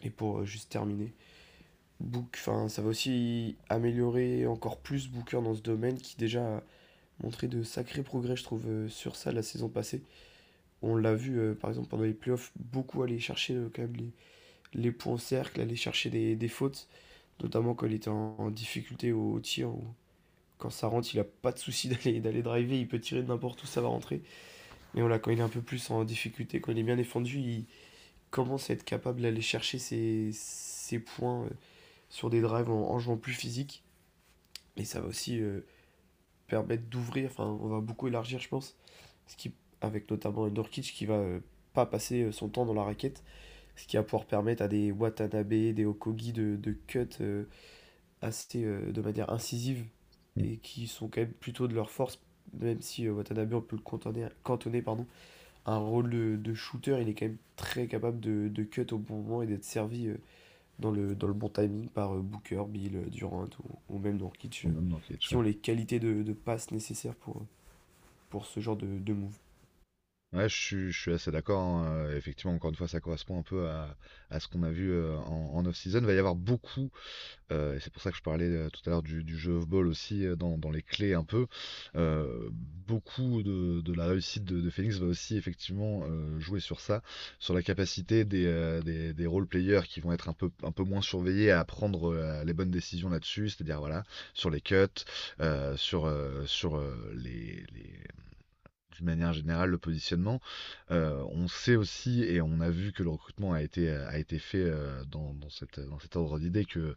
[0.03, 1.13] Et pour juste terminer,
[2.01, 6.63] Book, ça va aussi améliorer encore plus Booker dans ce domaine qui déjà a
[7.23, 10.03] montré de sacrés progrès je trouve sur ça la saison passée.
[10.83, 13.97] On l'a vu par exemple pendant les playoffs beaucoup aller chercher quand même
[14.75, 16.89] les, points au cercle, aller chercher des, fautes,
[17.41, 19.71] notamment quand il était en, difficulté au, tir.
[19.71, 19.85] Ou
[20.59, 23.29] quand ça rentre, il a pas de souci d'aller, d'aller driver, il peut tirer de
[23.29, 24.23] n'importe où, ça va rentrer.
[24.95, 27.39] Mais voilà, quand il est un peu plus en difficulté, quand il est bien défendu,
[27.39, 27.67] il
[28.31, 31.51] commence à être capable d'aller chercher ses, points euh,
[32.09, 33.83] sur des drives en, jouant plus physique.
[34.77, 35.61] Et ça va aussi euh,
[36.47, 38.77] permettre d'ouvrir, enfin on va beaucoup élargir je pense,
[39.27, 41.41] ce qui, avec notamment un Dorkic qui va euh,
[41.73, 43.23] pas passer son temps dans la raquette,
[43.77, 47.45] ce qui va pouvoir permettre à des Watanabe, des Okogi de, de cut euh,
[48.23, 49.85] assez de manière incisive
[50.37, 50.45] mm.
[50.45, 52.21] et qui sont quand même plutôt de leur force,
[52.61, 55.07] même si euh, Watanabe on peut le cantonner, cantonner pardon,
[55.67, 59.23] un rôle de, shooter, il est quand même très capable de, de cut au bon
[59.23, 60.11] moment et d'être servi
[60.79, 63.47] dans, le, dans le bon timing par Booker, Bill, Durant
[63.89, 64.67] ou, même Nurkic,
[65.21, 67.47] qui ont les qualités de, de passe nécessaires pour,
[68.29, 69.39] pour ce genre de, de move.
[70.35, 71.61] Ouais, je suis, je suis assez d'accord.
[71.63, 71.87] hein.
[72.07, 73.97] Euh, effectivement, encore une fois, ça correspond un peu à,
[74.31, 76.01] à ce qu'on a vu euh, en, off-season.
[76.01, 76.91] Il va y avoir beaucoup,
[77.53, 79.87] euh, et c'est pour ça que je parlais tout à l'heure du, du jeu off-ball
[79.87, 81.47] aussi, dans, dans les clés un peu.
[82.87, 86.03] Beaucoup de, de la réussite de, Phoenix va aussi effectivement
[86.41, 87.03] jouer sur ça,
[87.39, 91.01] sur la capacité des, des, des role-players qui vont être un peu, un peu moins
[91.03, 94.03] surveillés à prendre les bonnes décisions là-dessus, c'est-à-dire voilà,
[94.35, 95.05] sur les cuts,
[95.77, 96.13] sur,
[96.47, 96.83] sur
[97.15, 97.65] les
[98.95, 100.41] d'une manière générale le positionnement.
[100.91, 104.39] Euh, on sait aussi et on a vu que le recrutement a été, a été
[104.39, 106.97] fait euh, dans, dans, cette, dans cet ordre d'idée que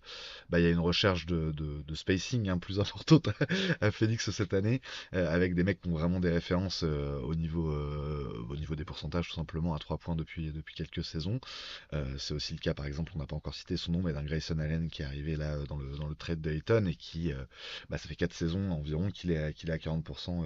[0.50, 3.30] bah, il y a une recherche de, de, spacing hein, plus importante
[3.82, 4.82] à Phoenix cette année
[5.14, 7.72] euh, avec des mecs qui ont vraiment des références au, niveau,
[8.50, 11.40] au niveau des pourcentages tout simplement à 3 points depuis, depuis quelques saisons.
[12.18, 14.24] C'est aussi le cas par exemple, on n'a pas encore cité son nom, mais d'un
[14.24, 17.32] Grayson Allen qui est arrivé là dans le, dans le trade de Hayton et qui,
[17.90, 20.44] bah, ça fait 4 saisons environ qu'il est, qu'il est à 40%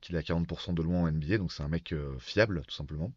[0.00, 2.74] qu'il est à 40% de loin en NBA, donc c'est un mec euh, fiable, tout
[2.74, 3.12] simplement.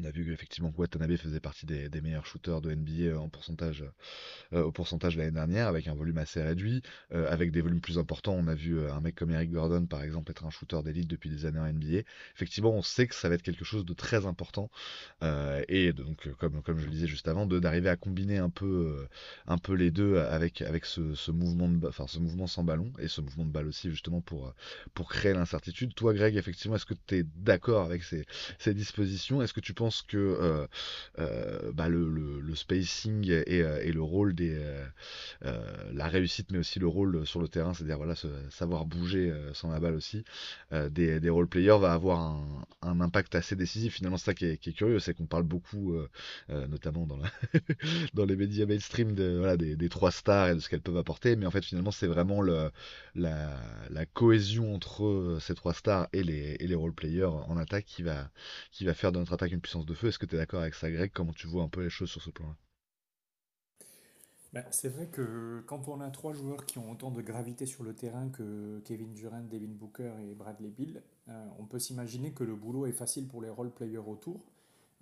[0.00, 3.84] On a vu qu'effectivement Watanabe faisait partie des, meilleurs shooters de NBA en pourcentage,
[4.52, 6.82] euh, au pourcentage l'année dernière, avec un volume assez réduit.
[7.12, 9.86] Euh, avec des volumes plus importants, on a vu euh, un mec comme Eric Gordon,
[9.86, 12.02] par exemple, être un shooter d'élite depuis des années en NBA.
[12.36, 14.70] Effectivement, on sait que ça va être quelque chose de très important.
[15.68, 19.08] et donc, comme, je le disais juste avant, d'arriver à combiner un peu,
[19.46, 23.08] un peu les deux avec, avec ce, mouvement de, enfin, ce mouvement sans ballon et
[23.08, 24.54] ce mouvement de balle aussi, justement, pour,
[24.94, 25.94] pour créer l'incertitude.
[25.94, 29.42] Toi, Greg, effectivement, est-ce que tu es d'accord avec ces dispositions?
[29.42, 30.66] Est-ce que tu penses que euh,
[31.18, 34.58] euh, bah, le, spacing et, euh, le rôle des
[35.92, 38.14] la réussite, mais aussi le rôle sur le terrain, c'est-à-dire voilà,
[38.50, 40.24] savoir bouger sans la balle aussi,
[40.72, 42.20] des, des role players va avoir
[42.82, 43.94] un, impact assez décisif.
[43.94, 45.96] Finalement, c'est ça qui est, curieux, c'est qu'on parle beaucoup,
[46.48, 47.18] notamment dans,
[48.14, 51.36] dans les médias mainstream, de, voilà, des, trois stars et de ce qu'elles peuvent apporter,
[51.36, 52.70] mais en fait, finalement, c'est vraiment le,
[53.14, 53.56] la,
[53.90, 58.02] la, cohésion entre ces trois stars et les, et les role players en attaque qui
[58.02, 58.30] va,
[58.72, 60.08] qui va faire de notre attaque une de feu.
[60.08, 61.10] Est-ce que tu es d'accord avec ça, Greg?
[61.12, 62.56] Comment tu vois un peu les choses sur ce plan-là?
[64.54, 67.84] Ben, c'est vrai que quand on a trois joueurs qui ont autant de gravité sur
[67.84, 72.44] le terrain que Kevin Durant, Devin Booker et Bradley Bill, euh, on peut s'imaginer que
[72.44, 74.40] le boulot est facile pour les role players autour.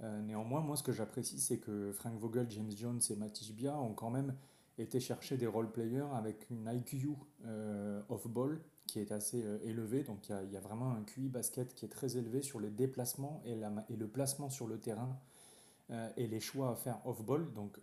[0.03, 3.79] Euh, néanmoins, moi, ce que j'apprécie, c'est que Frank Vogel, James Jones et Matisse Bia
[3.79, 4.35] ont quand même
[4.79, 7.11] été chercher des role players avec une IQ
[7.47, 10.03] euh, off-ball qui est assez élevée.
[10.03, 13.43] Donc, il y, a vraiment un QI basket qui est très élevé sur les déplacements
[13.45, 13.57] et,
[13.97, 15.19] le placement sur le terrain
[15.93, 17.53] euh, et les choix à faire off-ball.
[17.55, 17.79] Donc,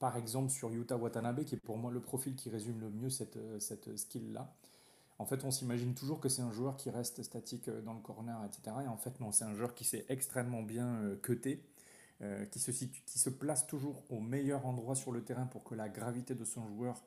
[0.00, 3.10] par exemple, sur Yuta Watanabe, qui est pour moi le profil qui résume le mieux
[3.10, 4.52] cette, euh, cette skill-là.
[5.20, 8.00] En fait, on s'imagine toujours que c'est un joueur qui reste statique euh, dans le
[8.00, 8.78] corner, etc.
[8.84, 11.62] Et en fait, non, c'est un joueur qui s'est extrêmement bien cuté,
[12.50, 15.88] qui, se qui se place toujours au meilleur endroit sur le terrain pour que la
[15.88, 17.00] gravité de son joueur,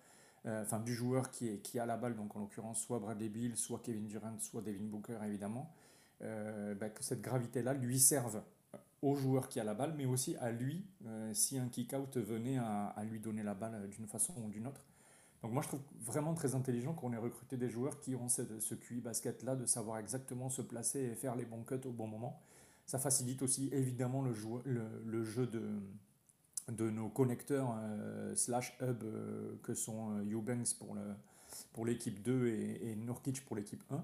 [0.46, 3.56] enfin du joueur qui, est, qui a la balle, donc en l'occurrence soit Bradley Bill,
[3.56, 5.74] soit Kevin Durant, soit Devin Booker évidemment,
[6.20, 8.42] bah, que cette gravité-là lui serve
[9.02, 12.58] au joueur qui a la balle, mais aussi à lui, euh, si un kick-out venait
[12.58, 14.86] à, lui donner la balle d'une façon ou d'une autre.
[15.42, 18.60] Donc moi je trouve vraiment très intelligent qu'on ait recruté des joueurs qui ont ce,
[18.60, 22.06] ce QI basket-là, de savoir exactement se placer et faire les bons cuts au bon
[22.06, 22.40] moment.
[22.86, 24.34] Ça facilite aussi évidemment le,
[25.06, 25.64] le, jeu de,
[26.70, 30.76] de nos connecteurs euh, slash hub euh, que sont Eubanks
[31.74, 32.98] pour l'équipe 2 et, et
[33.46, 34.04] pour l'équipe 1.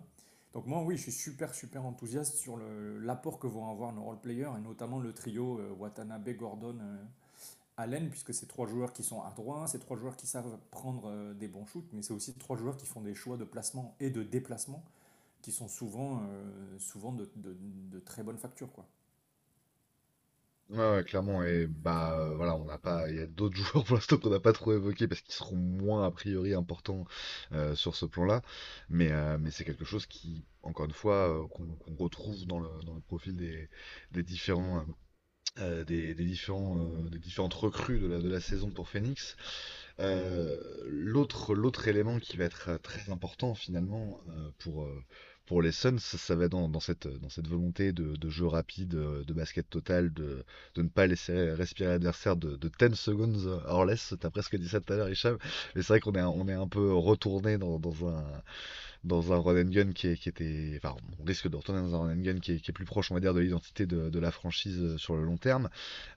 [0.57, 2.57] Donc moi, oui, je suis super, super enthousiaste sur
[3.01, 7.03] l'apport que vont avoir nos role-players, et notamment le trio euh, Watanabe, Gordon, euh,
[7.77, 11.11] Allen, puisque c'est trois joueurs qui sont à droite, c'est trois joueurs qui savent prendre
[11.11, 13.95] euh, des bons shoots, mais c'est aussi trois joueurs qui font des choix de placement
[13.99, 14.83] et de déplacement
[15.43, 16.23] qui sont souvent,
[16.79, 18.69] souvent de, de, très bonne facture.
[18.73, 18.85] Quoi.
[20.69, 21.43] Ouais, clairement.
[21.43, 23.09] Et bah euh, voilà, on n'a pas.
[23.09, 25.55] Il y a d'autres joueurs pour l'instant qu'on n'a pas trop évoqués parce qu'ils seront
[25.55, 27.05] moins a priori importants
[27.53, 28.41] euh, sur ce plan-là.
[28.89, 32.95] Mais, euh, mais c'est quelque chose qui, encore une fois, qu'on retrouve dans le, dans
[32.95, 33.69] le profil des,
[34.11, 34.85] des différents.
[35.87, 36.75] des, différents,
[37.09, 39.37] des différentes recrues de la, saison pour Phoenix.
[39.97, 44.21] l'autre élément qui va être très important finalement
[44.59, 44.87] pour,
[45.47, 47.07] pour les Suns, ça, va dans, cette,
[47.47, 50.43] volonté de, jeu rapide, de basket total, de,
[50.75, 54.13] ne pas laisser respirer l'adversaire de, de 10 seconds or less.
[54.19, 55.37] T'as presque dit ça tout à l'heure, Hicham.
[55.75, 58.23] Mais c'est vrai qu'on est, un peu retourné dans un
[59.03, 60.73] dans un run and gun qui, qui, était.
[60.77, 62.85] Enfin, on risque de retourner dans un run and gun qui est, qui est plus
[62.85, 65.69] proche, on va dire, de l'identité de, de, la franchise euh, sur le long terme.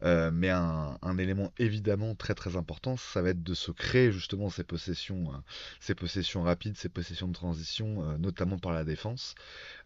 [0.02, 4.12] Euh, mais un, un, élément évidemment très très important, ça va être de se créer
[4.12, 5.36] justement ces possessions, euh,
[5.80, 9.34] ces possessions rapides, ces possessions de transition, notamment par la défense.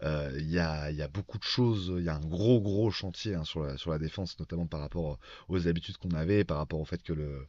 [0.03, 3.35] Il y a, y, a, beaucoup de choses, il y a un gros gros chantier
[3.35, 6.81] hein, sur, la, sur la défense, notamment par rapport aux habitudes qu'on avait, par rapport
[6.81, 7.47] au fait que le,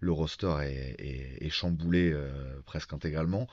[0.00, 2.14] le roster est, est, est chamboulé
[2.66, 3.46] presque intégralement.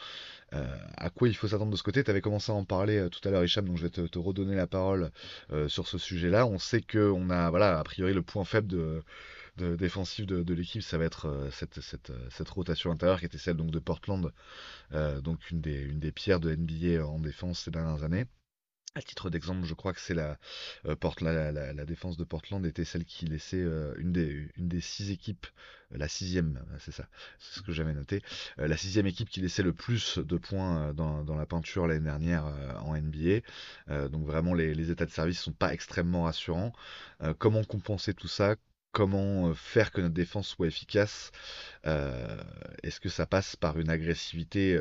[0.54, 2.04] Euh, à quoi il faut s'attendre de ce côté?
[2.04, 4.20] Tu avais commencé à en parler euh, tout à l'heure, Hicham, donc je vais te,
[4.20, 5.12] redonner la parole
[5.52, 6.46] euh, sur ce sujet-là.
[6.46, 9.04] On sait qu'on a, voilà, a priori, le point faible de,
[9.76, 14.32] défensif de, l'équipe, ça va être cette, rotation intérieure qui était celle donc de Portland,
[15.22, 18.26] donc une des, une des pierres de NBA en défense ces dernières années.
[18.96, 20.40] À titre d'exemple, je crois que c'est la,
[20.86, 25.46] euh, défense de Portland était celle qui laissait euh, une, des, six équipes,
[25.94, 28.24] euh, la sixième, c'est ça, c'est ce que j'avais noté,
[28.58, 32.46] la sixième équipe qui laissait le plus de points dans, dans la peinture l'année dernière
[32.84, 34.08] en NBA.
[34.10, 36.74] donc vraiment les, les, états de service sont pas extrêmement rassurants.
[37.38, 38.56] comment compenser tout ça
[38.92, 41.32] comment faire que notre défense soit efficace
[41.84, 44.80] Est-ce que ça passe par une agressivité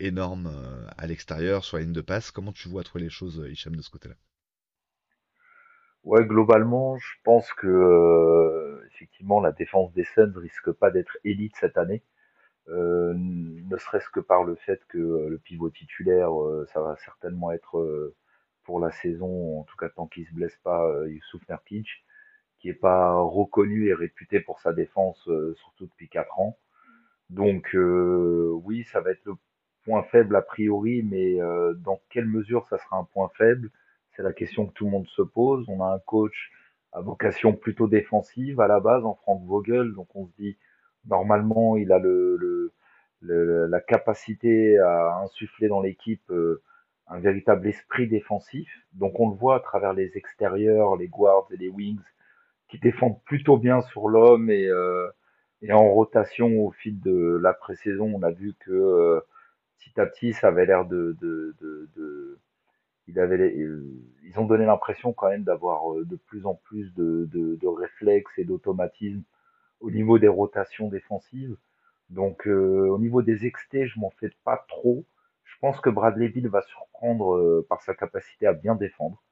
[0.00, 0.50] énorme
[0.96, 2.30] à l'extérieur, sur la ligne de passe?
[2.30, 4.14] Comment tu vois toi les choses, Hicham, de ce côté-là?
[6.04, 11.76] Ouais, globalement, je pense que effectivement la défense des Suns risque pas d'être élite cette
[11.76, 12.02] année,
[12.68, 16.30] ne serait-ce que par le fait que le pivot titulaire,
[16.72, 18.14] ça va certainement être
[18.64, 21.88] pour la saison, en tout cas tant qu'il se blesse pas, Youssouf Nurkic
[22.58, 26.58] qui est pas reconnu et réputé pour sa défense, euh, surtout depuis quatre ans.
[27.30, 29.34] Donc euh, oui, ça va être le
[29.84, 33.70] point faible a priori, mais euh, dans quelle mesure ça sera un point faible
[34.12, 35.66] C'est la question que tout le monde se pose.
[35.68, 36.50] On a un coach
[36.92, 40.56] à vocation plutôt défensive à la base, en Frank Vogel, donc on se dit
[41.06, 42.00] normalement il a
[43.20, 46.32] la capacité à insuffler dans l'équipe
[47.08, 48.70] un véritable esprit défensif.
[48.94, 52.00] Donc on le voit à travers les extérieurs, les guards et les wings
[52.68, 55.08] qui défendent plutôt bien sur l'homme et, euh,
[55.62, 59.20] et en rotation au fil de la pré-saison, on a vu que euh,
[59.78, 61.16] petit à petit, ça avait l'air de,
[63.16, 68.38] avait, ils ont donné l'impression quand même d'avoir euh, de plus en plus de, réflexes
[68.38, 69.22] et d'automatisme
[69.80, 71.56] au niveau des rotations défensives.
[72.10, 75.04] Donc euh, au niveau des XT, je m'en fais pas trop.
[75.44, 79.22] Je pense que Bradley Bill va surprendre euh, par sa capacité à bien défendre.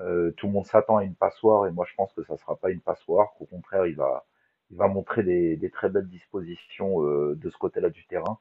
[0.00, 2.56] Euh, tout le monde s'attend à une passoire et moi je pense que ça sera
[2.56, 3.34] pas une passoire.
[3.38, 4.24] Qu'au contraire, il va,
[4.88, 8.38] montrer des, très belles dispositions euh, de ce côté-là du terrain.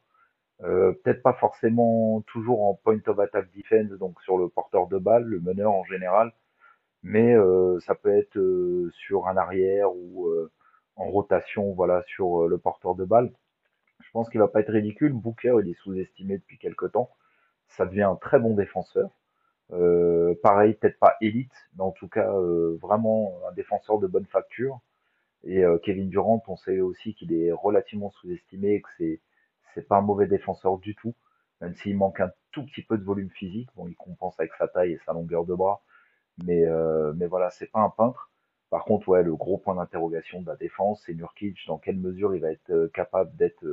[0.64, 4.98] Euh, peut-être pas forcément toujours en point of attack defense, donc sur le porteur de
[4.98, 6.34] balle, le meneur en général,
[7.04, 7.36] mais
[7.82, 8.38] ça peut être
[8.92, 10.30] sur un arrière ou
[10.98, 13.32] en rotation, voilà, sur le porteur de balle.
[14.02, 15.14] Je pense qu'il va pas être ridicule.
[15.14, 17.10] Booker, il est sous-estimé depuis quelques temps.
[17.68, 19.10] Ça devient un très bon défenseur.
[19.72, 24.26] Euh, pareil, peut-être pas élite, mais en tout cas euh, vraiment un défenseur de bonne
[24.26, 24.80] facture.
[25.46, 29.22] Et euh, Kevin Durant, on sait aussi qu'il est relativement sous-estimé que c'est
[29.76, 31.16] c'est pas un mauvais défenseur du tout,
[31.62, 33.70] même s'il manque un tout petit peu de volume physique.
[33.76, 35.82] Bon, il compense avec sa taille et sa longueur de bras,
[36.46, 36.66] mais
[37.16, 38.32] mais voilà, c'est pas un peintre.
[38.72, 41.58] Par contre, ouais, le gros point d'interrogation de la défense, c'est Nurkic.
[41.68, 43.66] Dans quelle mesure il va être capable d'être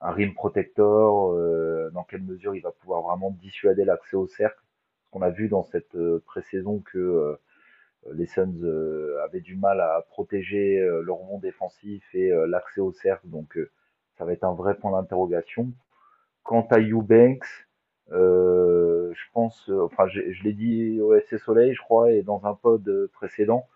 [0.00, 4.62] un rim protector euh, Dans quelle mesure il va pouvoir vraiment dissuader l'accès au cercle?
[5.14, 7.40] Qu'on a vu dans cette euh, pré-saison que euh,
[8.14, 12.92] les Suns euh, avaient du mal à protéger euh, le rebond défensif et l'accès au
[12.92, 13.56] cercle, donc
[14.18, 15.72] ça va être un vrai point d'interrogation.
[16.42, 17.46] Quant à Eubanks,
[18.10, 22.54] euh, je pense, enfin je, l'ai dit au SC Soleil, je crois, et dans un
[22.54, 23.68] pod précédent,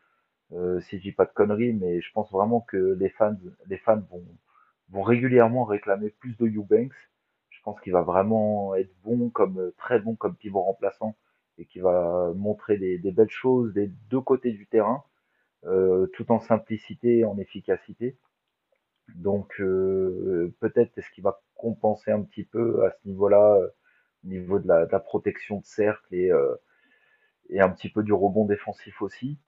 [0.80, 3.36] si je dis pas de conneries, mais je pense vraiment que les fans,
[3.68, 4.02] les fans
[4.90, 6.92] vont, régulièrement réclamer plus de Eubanks.
[7.50, 11.14] Je pense qu'il va vraiment être bon comme très bon comme pivot remplaçant
[11.58, 15.04] et qui va montrer des, belles choses des deux côtés du terrain,
[15.66, 18.16] euh, tout en simplicité et en efficacité.
[19.16, 23.68] Donc euh, peut-être est-ce qu'il va compenser un petit peu à ce niveau-là, euh,
[24.24, 29.38] au niveau de la, protection de cercle et, un petit peu du rebond défensif aussi.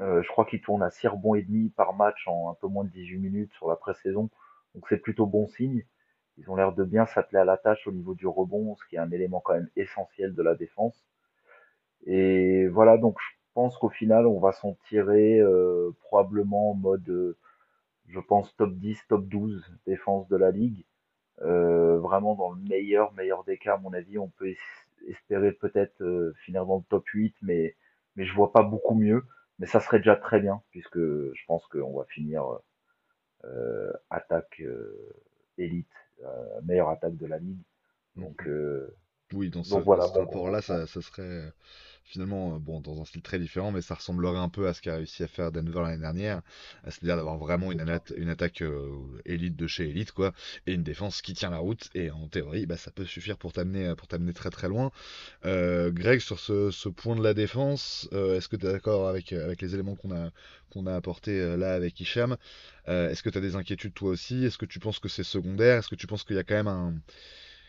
[0.00, 2.84] Je crois qu'il tourne à 6 rebonds et demi par match en un peu moins
[2.84, 4.28] de 18 minutes sur la pré-saison,
[4.74, 5.84] donc c'est plutôt bon signe.
[6.36, 8.96] Ils ont l'air de bien s'atteler à la tâche au niveau du rebond, ce qui
[8.96, 11.06] est un élément quand même essentiel de la défense.
[12.06, 17.08] Et voilà, donc je pense qu'au final, on va s'en tirer euh, probablement en mode,
[17.08, 17.36] euh,
[18.08, 20.84] je pense, top 10, top 12 défense de la ligue.
[21.42, 24.58] Euh, vraiment dans le meilleur, meilleur des cas, à mon avis, on peut es-
[25.08, 27.76] espérer peut-être euh, finir dans le top 8, mais,
[28.16, 29.24] mais je vois pas beaucoup mieux.
[29.60, 32.44] Mais ça serait déjà très bien, puisque je pense qu'on va finir
[33.44, 35.12] euh, attaque euh,
[35.58, 35.86] élite,
[36.24, 37.62] euh, meilleure attaque de la ligue.
[38.16, 38.48] Donc, Mhm.
[38.50, 38.96] euh,
[39.32, 41.50] Oui, dans ce, donc voilà, rapport-là, ça, ça serait euh,
[42.04, 44.80] finalement, euh, bon, dans un style très différent, mais ça ressemblerait un peu à ce
[44.82, 46.42] qu'a réussi à faire Denver l'année dernière,
[46.84, 48.90] c'est-à-dire d'avoir vraiment une, atta- une attaque euh,
[49.24, 50.32] élite de chez élite, quoi,
[50.66, 53.52] et une défense qui tient la route, et en théorie, bah, ça peut suffire pour
[53.52, 54.92] t'amener pour t'amener très très loin.
[55.46, 59.08] Euh, Greg, sur ce, ce point de la défense, euh, est-ce que tu es d'accord
[59.08, 60.30] avec, avec les éléments qu'on a,
[60.70, 62.36] qu'on a apportés là avec Hicham?
[62.86, 64.44] Est-ce que tu as des inquiétudes toi aussi?
[64.46, 65.78] Est-ce que tu penses que c'est secondaire?
[65.78, 66.94] Est-ce que tu penses qu'il y a quand même un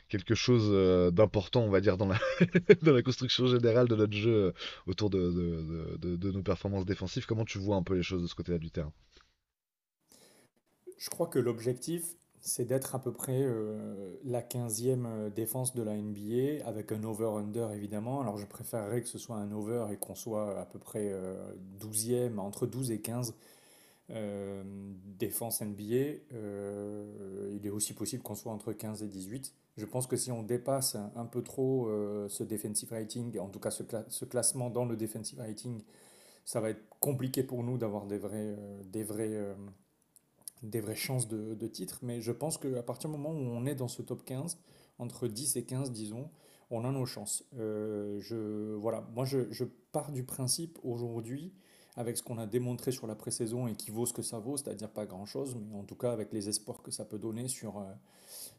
[0.09, 2.19] quelque chose euh, d'important, on va dire, dans la,
[3.03, 4.51] construction générale de notre jeu euh,
[4.87, 7.25] autour de, nos performances défensives.
[7.25, 8.93] Comment tu vois un peu les choses de ce côté-là du terrain?
[10.97, 12.15] Je crois que l'objectif,
[12.45, 17.03] c'est d'être à peu près euh, la quinzième euh, défense de la NBA, avec un
[17.03, 18.21] over-under évidemment.
[18.21, 21.35] Alors je préférerais que ce soit un over et qu'on soit à peu près euh,
[21.79, 23.33] 12 entre 12 et 15
[24.11, 24.63] euh,
[25.17, 26.19] défense NBA.
[26.33, 29.53] Euh, il est aussi possible qu'on soit entre 15 et 18.
[29.77, 33.59] Je pense que si on dépasse un, peu trop euh, ce defensive rating, en tout
[33.59, 35.81] cas ce, cla- ce classement dans le defensive rating,
[36.45, 39.05] ça va être compliqué pour nous d'avoir des des
[40.63, 43.75] des vraies chances de, titre, mais je pense qu'à partir du moment où on est
[43.75, 44.59] dans ce top 15,
[44.99, 46.29] entre 10 et 15, disons,
[46.71, 47.43] on a nos chances.
[47.53, 51.53] Je, voilà, moi, je pars du principe aujourd'hui,
[51.97, 54.57] avec ce qu'on a démontré sur la pré-saison et qui vaut ce que ça vaut,
[54.57, 57.77] c'est-à-dire pas grand-chose, mais en tout cas avec les espoirs que ça peut donner sur,
[57.79, 57.83] euh,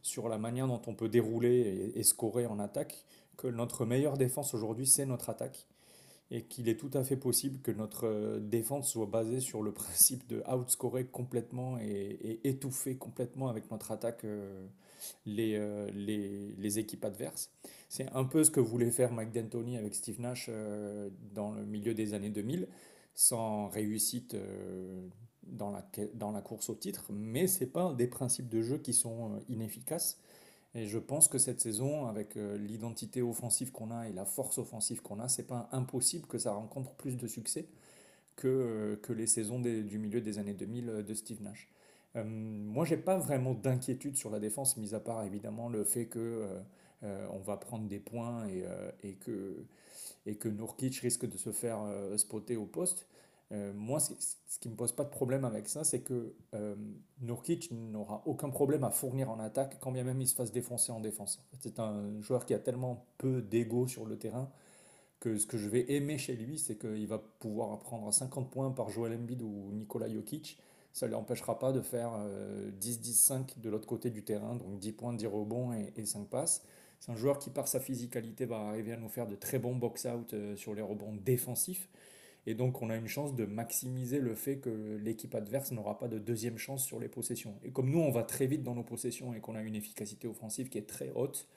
[0.02, 3.04] sur la manière dont on peut dérouler et, scorer en attaque,
[3.36, 5.66] que notre meilleure défense aujourd'hui, c'est notre attaque.
[6.32, 9.72] et qu'il est tout à fait possible que notre euh, défense soit basée sur le
[9.82, 14.66] principe de outscorer complètement et, étouffer complètement avec notre attaque euh,
[15.26, 15.58] les,
[15.92, 17.50] les, les, équipes adverses.
[17.88, 20.50] C'est un peu ce que voulait faire Mike D'Antoni avec Steve Nash
[21.32, 22.66] dans le milieu des années 2000,
[23.16, 24.36] sans réussite
[25.42, 28.78] dans la, dans la course au titre, mais ce n'est pas des principes de jeu
[28.78, 30.20] qui sont inefficaces.
[30.76, 34.58] Et je pense que cette saison, avec euh, l'identité offensive qu'on a et la force
[34.58, 37.66] offensive qu'on a, c'est pas impossible que ça rencontre plus de succès
[38.36, 41.68] que, euh, les saisons du milieu des années 2000 euh, de Steve Nash.
[42.16, 46.06] Euh, moi, j'ai pas vraiment d'inquiétude sur la défense, mis à part évidemment le fait
[46.06, 46.46] que
[47.02, 48.64] on va prendre des points et,
[49.02, 49.64] et que
[50.24, 51.80] et que Nurkic risque de se faire
[52.16, 53.06] spotter au poste.
[53.52, 54.12] Euh, moi, ce,
[54.60, 56.74] qui ne me pose pas de problème avec ça, c'est que euh,
[57.20, 61.00] n'aura aucun problème à fournir en attaque, quand bien même il se fasse défoncer en
[61.00, 61.40] défense.
[61.60, 64.50] c'est un joueur qui a tellement peu d'ego sur le terrain
[65.20, 68.70] que ce que je vais aimer chez lui, c'est qu'il va pouvoir prendre 50 points
[68.70, 70.58] par Joel Embiid ou Nikola Jokic.
[70.92, 72.12] Ça ne l'empêchera pas de faire
[72.80, 76.28] 10-10-5 euh, de l'autre côté du terrain, donc 10 points, 10 rebonds et, et 5
[76.28, 76.64] passes.
[77.06, 79.76] C'est un joueur qui, par sa physicalité, va arriver à nous faire de très bons
[79.76, 81.88] box-out sur les rebonds défensifs.
[82.46, 86.06] Et donc, on a une chance de maximiser le fait que l'équipe adverse n'aura pas
[86.06, 87.54] de deuxième chance sur les possessions.
[87.64, 90.28] Et comme nous, on va très vite dans nos possessions et qu'on a une efficacité
[90.28, 91.48] offensive qui est très haute,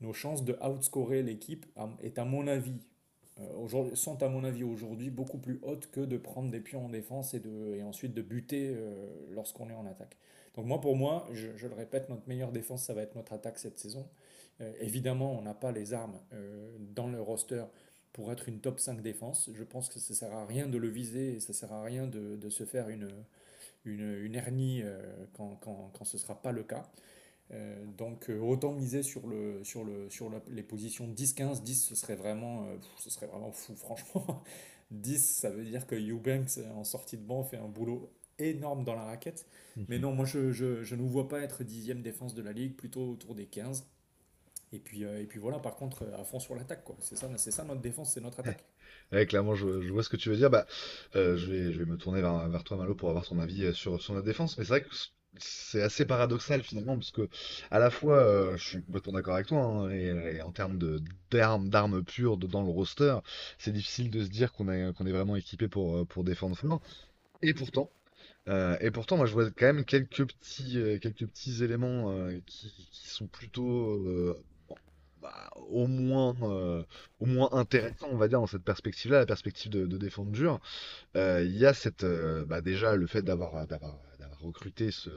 [0.00, 1.66] nos chances de outscorer l'équipe
[2.02, 2.80] est à mon avis,
[3.40, 6.88] euh, sont à mon avis aujourd'hui beaucoup plus hautes que de prendre des pions en
[6.88, 10.16] défense et, de, et ensuite de buter euh, lorsqu'on est en attaque.
[10.56, 13.58] Donc moi, pour moi, je, le répète, notre meilleure défense, ça va être notre attaque
[13.58, 14.06] cette saison.
[14.60, 16.18] Euh, évidemment, on n'a pas les armes
[16.94, 17.64] dans le roster
[18.12, 19.50] pour être une top 5 défense.
[19.54, 21.72] Je pense que ça ne sert à rien de le viser et ça ne sert
[21.72, 23.08] à rien de, de se faire une,
[23.84, 25.00] une, une hernie euh,
[25.34, 26.90] quand, quand, quand, ce ne sera pas le cas.
[27.52, 31.62] Euh, donc euh, autant miser sur, le, sur, le, sur les positions 10-15.
[31.62, 32.66] 10, ce serait, vraiment,
[32.98, 34.42] ce serait vraiment fou, franchement.
[34.90, 38.94] 10, ça veut dire que Eubanks, en sortie de banc, fait un boulot énorme dans
[38.94, 39.46] la raquette.
[39.76, 39.86] Mhm.
[39.88, 42.76] Mais non, moi, je, je, je ne vois pas être dixième défense de la ligue,
[42.76, 43.86] plutôt autour des 15.
[44.72, 46.82] Et puis, euh, et puis voilà, par contre, à fond sur l'attaque.
[46.98, 48.64] C'est ça, c'est ça notre défense, c'est notre attaque.
[49.12, 50.48] Ouais, clairement, je, je, vois ce que tu veux dire.
[50.48, 50.66] Bah,
[51.16, 53.66] euh, je, vais, je vais me tourner vers, vers, toi, Malo, pour avoir ton avis
[53.66, 54.56] euh, sur, sur notre défense.
[54.56, 54.88] Mais c'est vrai que
[55.36, 57.28] c'est assez paradoxal finalement, parce que
[57.70, 60.78] à la fois, je suis complètement d'accord avec toi, hein, et, en termes
[61.30, 63.16] d'armes, d'armes pures dans le roster,
[63.58, 66.80] c'est difficile de se dire qu'on est, qu'on est vraiment équipé pour, pour défendre fort.
[67.42, 67.90] Et pourtant,
[68.48, 73.08] euh, et pourtant, moi, je vois quand même quelques petits, quelques petits éléments qui, qui,
[73.08, 74.36] sont plutôt
[75.22, 76.82] bah, au moins, euh,
[77.20, 80.60] au moins intéressant, on va dire, dans cette perspective-là, la perspective de, de défendre dur.
[81.16, 83.98] Euh, il y a cette, euh, bah, déjà le fait d'avoir, d'avoir,
[84.40, 85.10] recruté ce,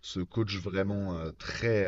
[0.00, 1.86] ce coach vraiment très,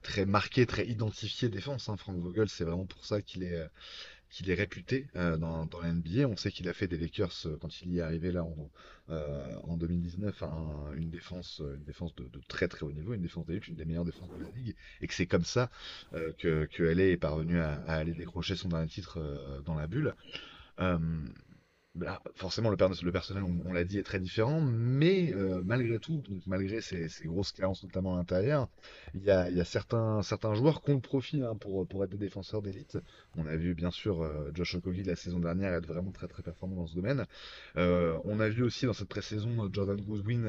[0.00, 1.90] très marqué, très identifié défense.
[1.90, 1.98] Hein.
[1.98, 3.68] Frank Vogel, c'est vraiment pour ça qu'il est
[4.36, 6.28] qu'il est réputé euh, dans, dans la NBA.
[6.28, 8.70] On sait qu'il a fait des Lakers euh, quand il y est arrivé là en,
[9.08, 10.42] euh, en 2019,
[10.94, 13.86] une défense, une défense de, de, très très haut niveau, une défense d'élite, une des
[13.86, 15.70] meilleures défenses de la ligue, et que c'est comme ça
[16.12, 20.14] que, que LA est parvenu à, à, aller décrocher son dernier titre dans la bulle.
[21.96, 26.82] Bah, forcément, le, personnel, on, l'a dit, est très différent, mais euh, malgré tout, malgré
[26.82, 28.68] ces, grosses carences, notamment à l'intérieur,
[29.14, 30.20] il y a, certains,
[30.52, 32.98] joueurs qui ont le profil hein, pour, être des défenseurs d'élite.
[33.34, 36.42] On a vu bien sûr euh, Josh Okogie la saison dernière être vraiment très très
[36.42, 37.24] performant dans ce domaine.
[37.78, 40.44] Euh, on a vu aussi dans cette pré-saison Jordan Goodwin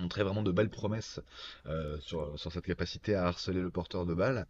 [0.00, 1.20] montrer vraiment de belles promesses
[1.66, 4.46] euh, sur, cette capacité à harceler le porteur de balle.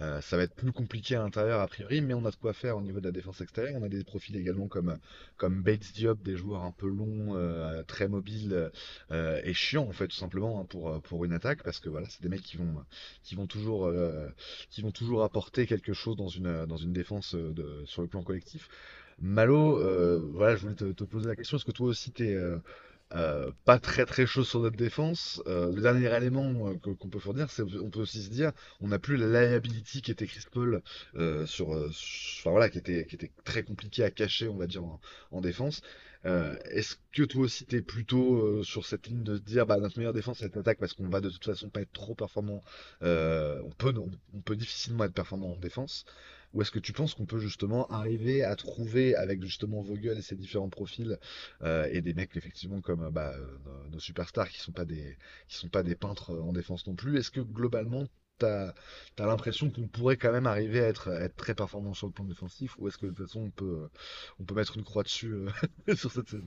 [0.00, 2.52] Euh, ça va être plus compliqué à l'intérieur a priori, mais on a de quoi
[2.52, 3.80] faire au niveau de la défense extérieure.
[3.80, 4.98] On a des profils également comme,
[5.36, 8.70] comme Bates Diop, des joueurs un peu longs, euh, très mobiles
[9.10, 12.22] et chiants en fait tout simplement hein, pour, pour une attaque, parce que voilà, c'est
[12.22, 12.84] des mecs qui vont,
[13.22, 13.92] qui vont toujours,
[14.70, 17.36] qui vont toujours apporter quelque chose dans une, dans une défense
[17.84, 18.68] sur le plan collectif.
[19.20, 19.78] Malo,
[20.32, 22.36] voilà, je voulais te, te, poser la question, est-ce que toi aussi t'es
[23.14, 25.42] euh, pas très très chaud sur notre défense.
[25.46, 28.88] Euh, le dernier élément euh, qu'on peut fournir, c'est on peut aussi se dire, on
[28.88, 30.82] n'a plus la liability qui était Chris Paul
[31.46, 35.00] sur, enfin voilà, qui était très compliqué à cacher, on va dire en,
[35.30, 35.82] en défense.
[36.24, 40.14] Est-ce que toi aussi t'es plutôt sur cette ligne de se dire, bah notre meilleure
[40.14, 42.62] défense c'est l'attaque parce qu'on va de toute façon pas être trop performant.
[43.02, 46.04] on peut difficilement être performant en défense.
[46.54, 50.22] Ou est-ce que tu penses qu'on peut justement arriver à trouver avec justement Vogel et
[50.22, 51.18] ses différents profils
[51.62, 55.56] euh, et des mecs effectivement comme bah, euh, nos, superstars qui sont pas des qui
[55.56, 57.18] sont pas des peintres en défense non plus.
[57.18, 58.06] Est-ce que globalement
[58.38, 58.74] tu as,
[59.18, 62.76] l'impression qu'on pourrait quand même arriver à être, être très performant sur le plan défensif
[62.78, 63.88] ou est-ce que de toute façon on peut,
[64.40, 65.48] on peut mettre une croix dessus euh,
[65.94, 66.44] sur cette saison?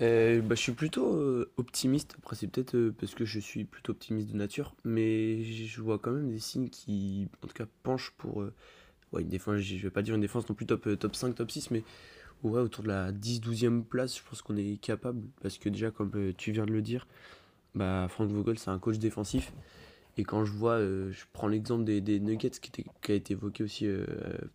[0.00, 4.28] Euh, bah, Je suis plutôt optimiste, après c'est peut-être parce que je suis plutôt optimiste
[4.28, 8.44] de nature, mais je vois quand même des signes qui en tout cas penchent pour
[9.12, 11.50] ouais, une défense, je vais pas dire une défense non plus top, top 5, top
[11.50, 11.84] 6, mais
[12.42, 15.22] ouais, autour de la 10-12e place, je pense qu'on est capable.
[15.42, 17.06] Parce que déjà, comme tu viens de le dire,
[17.74, 19.52] bah, Frank Vogel, c'est un coach défensif.
[20.20, 23.88] Et quand je vois, je prends l'exemple des, Nuggets qui, qui, a été évoqué aussi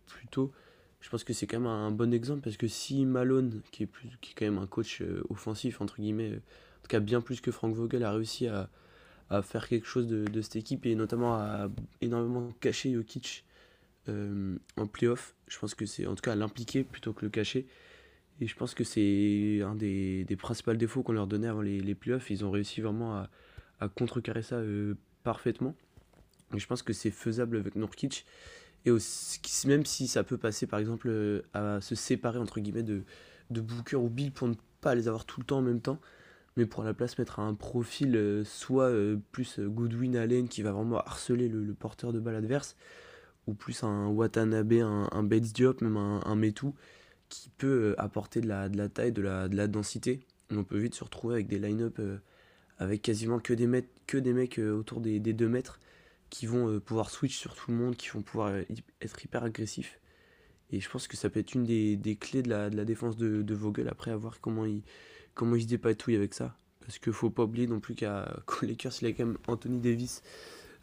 [0.06, 0.52] plus tôt,
[1.00, 3.86] je pense que c'est quand même un, bon exemple parce que si Malone, qui est,
[3.86, 7.40] plus, qui est quand même un coach offensif, entre guillemets, en tout cas bien plus
[7.40, 8.70] que Frank Vogel, a réussi à,
[9.28, 11.68] à faire quelque chose de, cette équipe et notamment à
[12.00, 13.44] énormément cacher Jokic
[14.08, 15.34] euh, en playoff.
[15.48, 17.66] Je pense que c'est en tout cas l'impliquer plutôt que le cacher.
[18.40, 21.80] Et je pense que c'est un des, des, principaux défauts qu'on leur donnait avant les,
[21.80, 22.30] les playoffs.
[22.30, 23.30] Ils ont réussi vraiment à,
[23.80, 24.94] à contrecarrer ça euh,
[25.26, 25.74] parfaitement.
[26.54, 28.24] Je pense que c'est faisable avec Nurkic.
[28.84, 32.84] Et aussi, même si ça peut passer par exemple euh, à se séparer entre guillemets
[32.84, 33.02] de,
[33.50, 36.00] de Booker ou Bill pour ne pas les avoir tout le temps en même temps,
[36.56, 38.92] mais pour la place mettre un profil soit
[39.32, 42.76] plus Goodwin Allen qui va vraiment harceler le, porteur de balle adverse,
[43.48, 46.68] ou plus un Watanabe, un, un Bates Diop, même un, un Metu,
[47.28, 50.20] qui peut euh, apporter de la, de la taille, de la, de la densité.
[50.50, 52.18] on peut vite se retrouver avec des line-up euh,
[52.78, 55.80] avec quasiment que des, mecs, que des mecs euh, autour des, des 2 mètres
[56.28, 58.52] qui vont pouvoir switch sur tout le monde, qui vont pouvoir
[59.00, 60.00] être hyper agressifs.
[60.70, 62.84] Et je pense que ça peut être une des, des clés de la, de la
[62.84, 64.82] défense de, de, Vogel après à voir comment il,
[65.34, 66.56] comment il se dépatouille avec ça.
[66.80, 70.22] Parce qu'il faut pas oublier non plus qu'à Lakers, il a quand même Anthony Davis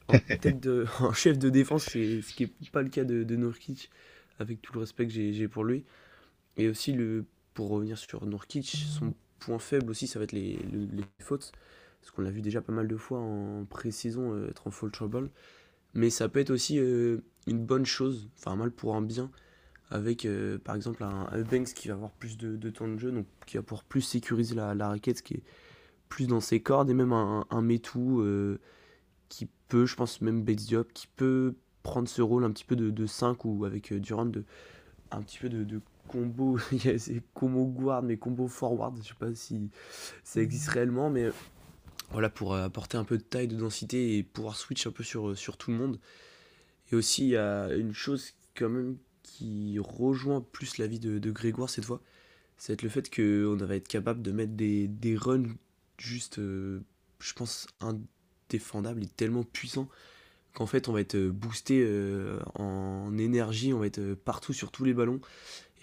[0.08, 3.36] en, tête de, en chef de défense, ce qui n'est pas le cas de, de
[3.36, 3.89] Nurkic,
[4.39, 5.84] avec tout le respect que j'ai pour lui.
[6.56, 10.60] Et aussi, le, pour revenir sur Nurkic, son point faible aussi, ça va être les,
[10.72, 11.52] les, fautes.
[12.04, 14.91] Parce qu'on l'a vu déjà pas mal de fois en pré-saison euh, être en full
[14.91, 15.30] trouble.
[15.93, 19.32] Mais ça peut être aussi euh, une bonne chose, enfin mal pour un bien,
[19.89, 23.26] avec euh, par exemple un, Banks qui va avoir plus de, temps de jeu, donc
[23.45, 25.43] qui va pouvoir plus sécuriser la, raquette, qui est
[26.10, 28.22] plus dans ses cordes, et même un, un Metou
[29.30, 32.76] qui peut, je pense même Bates Diop, qui peut prendre ce rôle un petit peu
[32.76, 34.43] de, de 5 ou avec Durant de
[35.12, 35.80] un petit peu de, de
[36.10, 39.70] combo, il y a ces combo guard mais combo forward, je sais pas si
[40.24, 41.30] ça existe réellement, mais
[42.14, 45.03] voilà pour euh, apporter un peu de taille, de densité et pouvoir switch un peu
[45.03, 45.99] sur, euh, tout le monde.
[46.91, 51.20] Et aussi il y a une chose quand même qui rejoint plus la vie de,
[51.20, 52.01] de Grégoire cette fois,
[52.57, 55.55] c'est le fait qu'on va être capable de mettre des, des runs
[55.97, 57.99] juste, je pense, un,
[58.53, 59.89] défendable, et tellement puissant
[60.53, 64.72] qu'en fait on va être boosté euh, en énergie, on va être euh, partout sur
[64.72, 65.20] tous les ballons.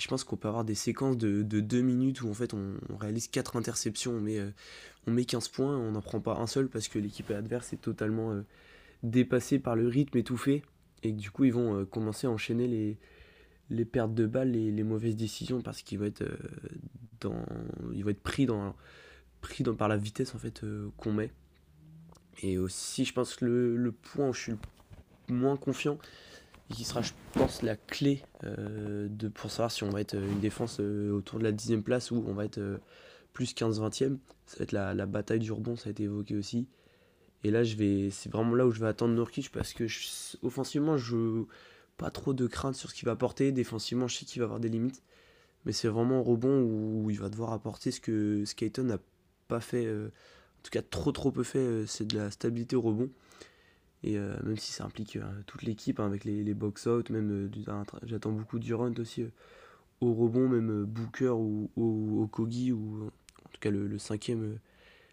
[0.00, 2.74] Je pense qu'on peut avoir des séquences de, de 2 minutes où en fait on,
[2.98, 4.50] réalise 4 interceptions, on met, euh,
[5.06, 7.82] on met 15 points, on n'en prend pas un seul parce que l'équipe adverse est
[7.82, 8.34] totalement
[9.02, 10.62] dépassée par le rythme étouffé.
[11.02, 12.96] Et du coup ils vont commencer à enchaîner
[13.68, 16.24] les, pertes de balles, les, mauvaises décisions parce qu'ils vont être,
[18.22, 18.46] pris,
[19.76, 20.32] par la vitesse
[20.96, 21.30] qu'on met.
[22.42, 25.98] Et aussi, je pense que le, le, point où je suis le moins confiant,
[26.74, 30.40] qui sera, je pense, la clé euh, de, pour savoir si on va être une
[30.40, 32.78] défense euh, autour de la 10 place ou on va être euh,
[33.32, 36.66] plus 15-20e, ça va être la, bataille du rebond, ça a été évoqué aussi.
[37.44, 39.84] Et là, c'est vraiment là où je vais attendre Nurkic parce que
[40.42, 41.44] offensivement, je
[41.96, 43.50] pas trop de crainte sur ce qu'il va apporter.
[43.52, 45.02] Défensivement, je sais qu'il va avoir des limites.
[45.64, 48.98] Mais c'est vraiment au rebond où il va devoir apporter ce que Skayton n'a
[49.48, 49.86] pas fait
[50.60, 53.08] en tout cas trop trop peu fait, euh, c'est de la stabilité au rebond.
[54.02, 57.50] Et euh, même si ça implique euh, toute l'équipe hein, avec les, les box-out, même
[58.04, 59.24] j'attends beaucoup Durant aussi
[60.00, 63.06] au rebond, même Booker ou au, Kogi, ou
[63.44, 64.58] en tout cas le, cinquième,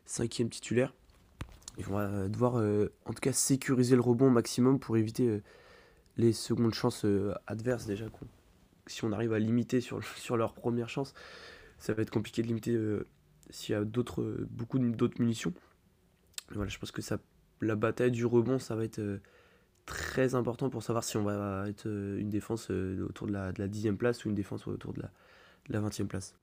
[0.05, 0.93] cinquième titulaire.
[1.77, 5.41] Ils vont devoir en tout cas sécuriser le rebond au maximum pour éviter
[6.15, 7.05] les secondes chances
[7.45, 8.05] adverses déjà.
[8.87, 11.13] Si on arrive à limiter sur, sur leur première chance,
[11.77, 12.79] ça va être compliqué de limiter
[13.49, 15.53] s'il y a d'autres, beaucoup d'autres munitions.
[16.51, 17.19] voilà, je pense que ça,
[17.61, 19.19] la bataille du rebond, ça va être euh,
[19.85, 23.51] très important pour savoir si on va être euh, une défense euh, autour de la,
[23.51, 25.11] de la 10 place ou une défense autour de la,
[25.67, 26.35] de la 20e place.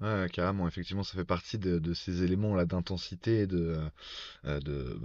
[0.00, 3.52] Ouais, carrément, effectivement, ça fait partie de, ces éléments là d'intensité, bah,
[4.42, 4.98] de,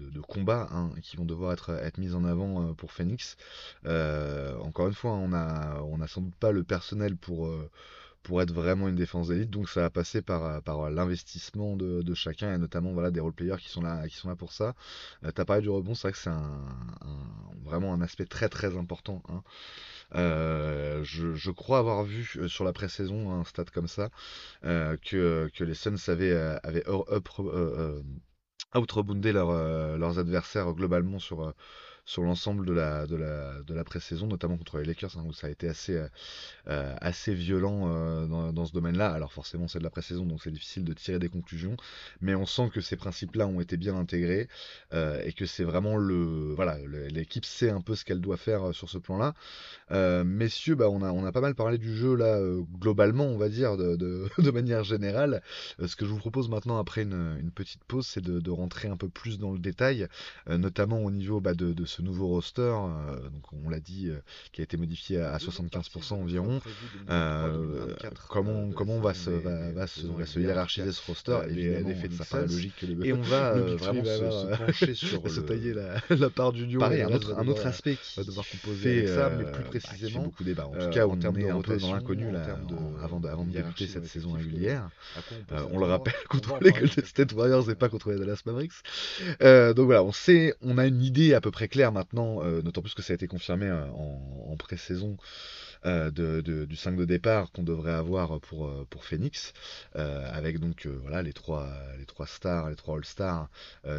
[0.00, 3.36] de, combat hein, qui vont devoir être, mis en avant pour Phoenix.
[3.84, 7.52] encore une fois, on a, on a sans doute pas le personnel pour
[8.22, 9.50] pour être vraiment une défense d'élite.
[9.50, 13.20] Donc ça va passer par, euh, par l'investissement de, de, chacun et notamment voilà, des
[13.20, 14.74] role-players qui sont là, qui sont là pour ça.
[15.24, 16.60] Euh, T'as parlé du rebond, c'est vrai que c'est un,
[17.64, 19.22] vraiment un aspect très très important.
[19.28, 19.42] Hein.
[20.14, 24.10] Euh, je, je, crois avoir vu euh, sur la pré-saison un stade comme ça
[24.64, 26.84] euh, que, que les Suns avaient, avaient
[28.74, 29.52] out-reboundé leur,
[29.98, 31.54] leurs adversaires globalement sur
[32.04, 35.46] sur l'ensemble de la, de la, de la pré-saison, notamment contre les Lakers, hein, ça
[35.46, 36.08] a été assez, euh,
[36.66, 39.12] euh, assez violent dans, dans, ce domaine-là.
[39.12, 41.76] Alors forcément, c'est de la pré-saison, donc c'est difficile de tirer des conclusions,
[42.20, 44.48] mais on sent que ces principes-là ont été bien intégrés
[44.92, 46.52] et que c'est vraiment le...
[46.54, 46.78] Voilà,
[47.10, 49.34] l'équipe sait un peu ce qu'elle doit faire sur ce plan-là.
[50.24, 52.40] messieurs, bah, on, a, on a pas mal parlé du jeu, là,
[52.80, 55.42] globalement, on va dire, de, de, manière générale.
[55.84, 58.96] ce que je vous propose maintenant, après une, petite pause, c'est de, de, rentrer un
[58.96, 60.08] peu plus dans le détail,
[60.48, 64.18] notamment au niveau bah, de, de, ce nouveau roster, euh, donc on l'a dit, euh,
[64.52, 66.60] qui a été modifié à, 75% environ.
[67.10, 67.94] Euh,
[68.28, 72.46] comment comment va se, va, va se, va se hiérarchiser ce roster Évidemment, ça paraît
[72.46, 76.30] logique que le Et on va vraiment se, se, pencher sur se tailler la, la,
[76.30, 79.64] part du Pareil, un autre, un autre aspect qui va devoir composer ça, mais plus
[79.64, 80.66] précisément, bah, beaucoup débat.
[80.66, 82.26] En tout cas, on est un peu dans l'inconnu
[83.02, 84.88] avant de, avant de débuter cette saison régulière.
[85.72, 88.72] On le rappelle contre les Golden State Warriors et pas contre les Dallas Mavericks.
[89.40, 92.94] Donc voilà, on sait, on a une idée à peu très maintenant, euh, d'autant plus
[92.94, 95.16] que ça a été confirmé euh, en, pré-saison
[95.86, 96.10] euh,
[96.66, 99.52] du 5 de départ qu'on devrait avoir pour, pour Phoenix,
[99.94, 101.68] avec donc voilà les trois,
[101.98, 103.48] les trois stars, les trois All-Stars,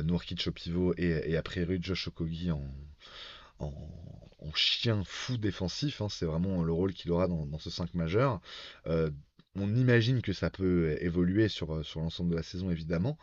[0.04, 2.10] Nourkic au pivot et, après Rudy Josh
[2.50, 2.62] en,
[3.60, 6.02] en, chien fou défensif.
[6.02, 6.08] Hein.
[6.10, 8.40] c'est vraiment le rôle qu'il aura dans, ce 5 majeur.
[8.86, 13.18] on imagine que ça peut évoluer sur, sur l'ensemble de la saison évidemment.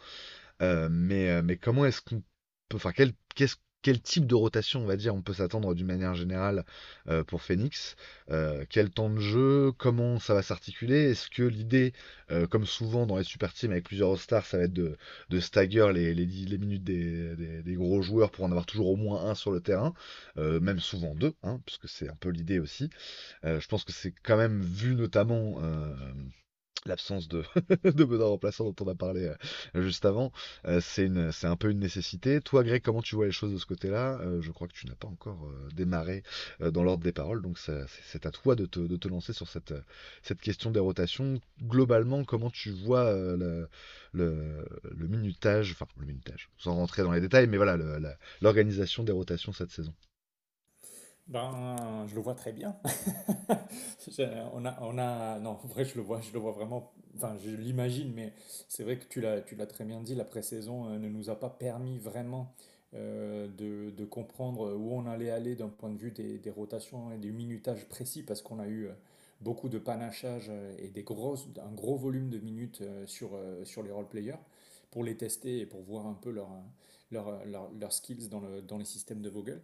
[0.61, 2.23] mais, mais comment est-ce qu'on
[2.69, 6.15] peut, enfin, qu'est-ce quel type de rotation, on va dire, on peut s'attendre d'une manière
[6.15, 6.65] générale
[7.09, 7.97] euh, pour Phoenix
[8.31, 11.93] euh, Quel temps de jeu Comment ça va s'articuler Est-ce que l'idée,
[12.31, 14.97] euh, comme souvent dans les super teams avec plusieurs stars, ça va être de,
[15.41, 16.15] stagger les,
[16.59, 19.95] minutes des, gros joueurs pour en avoir toujours au moins un sur le terrain,
[20.37, 22.91] même souvent deux, hein, puisque c'est un peu l'idée aussi.
[23.43, 25.61] je pense que c'est quand même vu notamment
[26.87, 27.45] l'absence de,
[27.85, 29.27] de remplaçant dont on a parlé
[29.75, 30.33] euh, juste avant,
[30.67, 32.41] euh, c'est un peu une nécessité.
[32.41, 34.19] Toi, Greg, comment tu vois les choses de ce côté-là?
[34.21, 36.23] Euh, Je crois que tu n'as pas encore démarré
[36.61, 39.75] dans l'ordre des paroles, donc c'est à toi de te, lancer sur cette,
[40.41, 41.41] question des rotations.
[41.63, 43.69] Globalement, comment tu vois le,
[44.13, 47.77] le, le, minutage, enfin le minutage, sans rentrer dans les détails, mais voilà,
[48.41, 49.95] l'organisation des rotations cette saison?
[51.31, 52.77] Ben, je le vois très bien.
[54.53, 56.93] on a, on a, non, en vrai, je le vois, je le vois vraiment.
[57.15, 58.33] Enfin, je l'imagine, mais
[58.69, 60.17] c'est vrai que tu l'as, tu l'as très bien dit.
[60.17, 62.53] La pré-saison euh, ne nous a pas permis vraiment
[62.95, 67.13] euh, de, de, comprendre où on allait aller d'un point de vue des, des, rotations
[67.13, 68.93] et des minutages précis, parce qu'on a eu euh,
[69.41, 73.31] beaucoup de panachage et des grosses, un gros volume de minutes sur,
[73.65, 74.37] sur les role-players
[74.91, 76.51] pour les tester et pour voir un peu leurs
[77.11, 79.63] leur, leur, leur, skills dans, le, dans les systèmes de Vogel.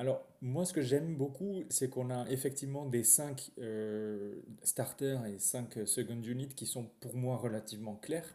[0.00, 4.32] Alors, moi, ce que j'aime beaucoup, c'est qu'on a effectivement des 5 euh,
[4.62, 8.34] starters et 5 second units qui sont pour moi relativement clairs,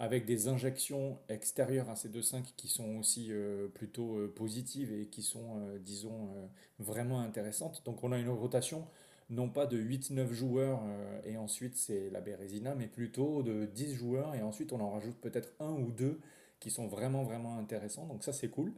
[0.00, 4.92] avec des injections extérieures à ces deux 5 qui sont aussi euh, plutôt euh, positives
[4.92, 6.50] et qui sont, disons,
[6.80, 7.82] vraiment intéressantes.
[7.84, 8.84] Donc, on a une rotation
[9.30, 10.82] non pas de 8-9 joueurs
[11.24, 15.16] et ensuite c'est la Bérésina, mais plutôt de 10 joueurs et ensuite on en rajoute
[15.20, 16.18] peut-être un ou deux
[16.58, 18.06] qui sont vraiment, vraiment intéressants.
[18.06, 18.72] Donc, ça, c'est cool.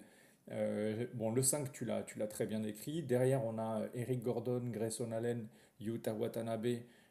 [0.50, 3.02] Euh, bon, le 5, tu l'as, tu l'as très bien écrit.
[3.02, 5.46] Derrière, on a Eric Gordon, Grayson Allen,
[5.80, 6.66] Yuta Watanabe,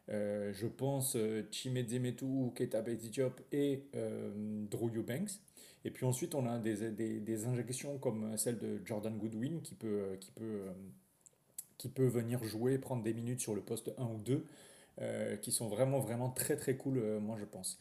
[0.10, 3.84] euh, je pense euh, Chimedze Metu, Keta Diop et
[4.72, 5.40] Drew Eubanks.
[5.86, 9.76] Et puis ensuite, on a des, des, des, injections comme celle de Jordan Goodwin qui
[9.76, 10.64] peut, qui, peut,
[11.78, 14.46] qui peut venir jouer, prendre des minutes sur le poste 1 ou 2,
[15.42, 17.80] qui sont vraiment, vraiment très, très cool, moi je pense.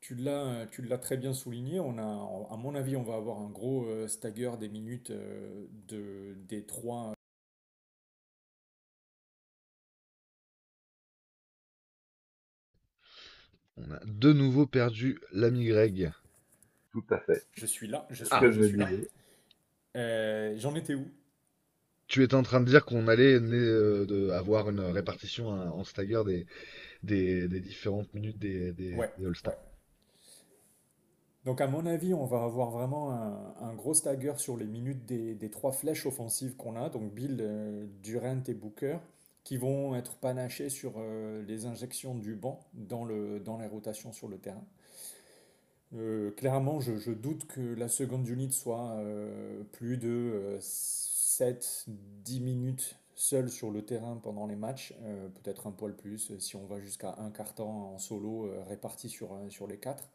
[0.00, 1.78] Tu l'as, tu l'as très bien souligné.
[1.78, 5.66] On a, à mon avis, on va avoir un gros euh, stagger des minutes euh,
[5.88, 7.12] de, des trois.
[13.76, 16.12] On a de nouveau perdu l'ami Greg.
[16.92, 17.46] Tout à fait.
[17.52, 18.06] Je suis là.
[18.10, 18.88] Je suis, là, je suis là.
[19.96, 21.10] Euh, j'en étais où?
[22.06, 26.46] Tu étais en train de dire qu'on allait de, avoir une répartition en stagger des,
[27.04, 28.94] des, des différentes minutes des, des,
[29.24, 29.69] All-Stars.
[31.44, 35.50] Donc à mon avis, on va avoir vraiment un, gros stagger sur les minutes des,
[35.50, 38.98] trois flèches offensives qu'on a, donc Bill, euh, Durant et Booker,
[39.42, 44.12] qui vont être panachés sur euh, les injections du banc dans, le, dans les rotations
[44.12, 44.64] sur le terrain.
[45.94, 49.02] Euh, clairement, je, doute que la seconde unit soit
[49.72, 54.94] plus de 7-10 minutes seule sur le terrain pendant les matchs,
[55.42, 59.66] peut-être un poil plus si on va jusqu'à un quart en solo réparti sur, sur
[59.66, 60.10] les quatre.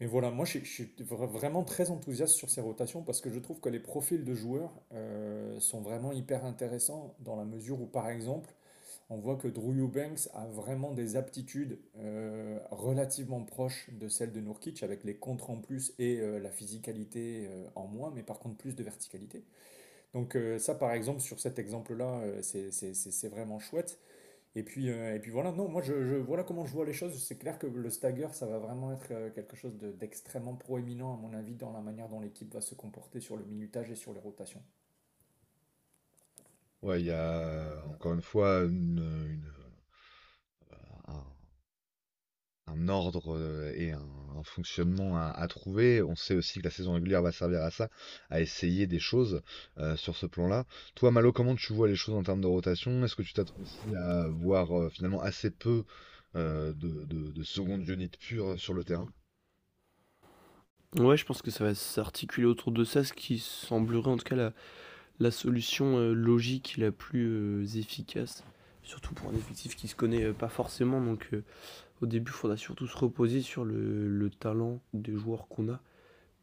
[0.00, 3.60] Mais voilà, moi je, suis vraiment très enthousiaste sur ces rotations parce que je trouve
[3.60, 8.10] que les profils de joueurs euh, sont vraiment hyper intéressants dans la mesure où, par
[8.10, 8.50] exemple,
[9.08, 14.40] on voit que Drew Eubanks a vraiment des aptitudes euh, relativement proches de celles de
[14.40, 18.56] Nurkic avec les contres en plus et euh, la physicalité en moins, mais par contre
[18.56, 19.44] plus de verticalité.
[20.12, 23.98] Donc ça, par exemple, sur cet exemple-là, c'est vraiment chouette.
[24.56, 27.22] Et puis, et puis voilà, non, moi je, voilà comment je vois les choses.
[27.22, 31.34] C'est clair que le stagger, ça va vraiment être quelque chose d'extrêmement proéminent, à mon
[31.34, 34.20] avis, dans la manière dont l'équipe va se comporter sur le minutage et sur les
[34.20, 34.62] rotations.
[36.82, 39.42] Ouais, il y a encore une fois une,
[42.66, 44.02] un ordre euh, et un,
[44.44, 46.02] fonctionnement à, trouver.
[46.02, 47.88] On sait aussi que la saison régulière va servir à ça,
[48.30, 49.42] à essayer des choses
[49.78, 50.66] euh, sur ce plan-là.
[50.94, 53.02] Toi, Malo, comment tu vois les choses en termes de rotation?
[53.02, 55.84] Est-ce que tu t'attends aussi à voir euh, finalement assez peu
[56.34, 59.08] de, de, seconde unit pure sur le terrain?
[60.96, 64.24] Ouais, je pense que ça va s'articuler autour de ça, ce qui semblerait en tout
[64.24, 64.52] cas la,
[65.18, 68.44] la solution logique la plus efficace,
[68.82, 71.00] surtout pour un effectif qui se connaît pas forcément.
[71.00, 71.30] Donc
[72.02, 75.80] au début, il faudra surtout se reposer sur le, talent des joueurs qu'on a,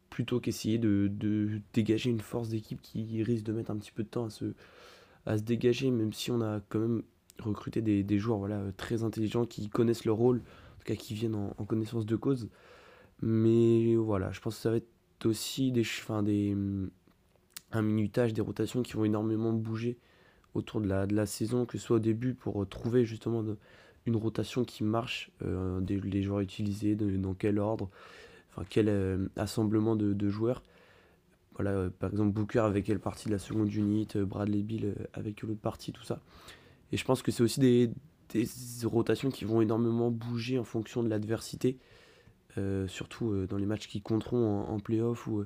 [0.09, 1.11] plutôt qu'essayer de,
[1.73, 4.53] dégager une force d'équipe qui risque de mettre un petit peu de temps à se,
[5.25, 7.03] à se dégager, même si on a quand même
[7.39, 11.35] recruté des, joueurs voilà, très intelligents qui connaissent leur rôle, en tout cas qui viennent
[11.35, 12.49] en, connaissance de cause.
[13.21, 16.55] Mais voilà, je pense que ça va être aussi des, enfin, des,
[17.71, 19.97] un minutage, des rotations qui vont énormément bouger
[20.53, 23.43] autour de la, de la saison, que ce soit au début pour trouver justement
[24.05, 27.89] une rotation qui marche, euh, des, les joueurs utilisés, dans quel ordre,
[28.49, 30.63] enfin quel euh, assemblement de, joueurs.
[31.55, 35.41] Voilà, euh, par exemple Booker avec quelle partie de la seconde unit, Bradley Bill avec
[35.41, 36.19] l'autre partie, tout ça.
[36.91, 37.91] Et je pense que c'est aussi des,
[38.29, 38.47] des,
[38.83, 41.77] rotations qui vont énormément bouger en fonction de l'adversité,
[42.87, 45.45] surtout dans les matchs qui compteront en, playoff ou,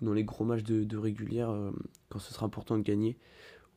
[0.00, 1.54] dans les gros matchs de, régulière,
[2.08, 3.18] quand ce sera important de gagner.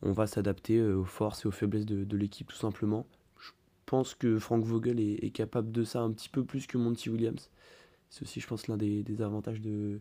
[0.04, 3.06] On va s'adapter aux forces et aux faiblesses de l'équipe tout simplement
[3.92, 7.50] pense que Frank Vogel est, capable de ça un petit peu plus que Monty Williams.
[8.10, 10.00] C'est aussi, je pense, l'un des, avantages de,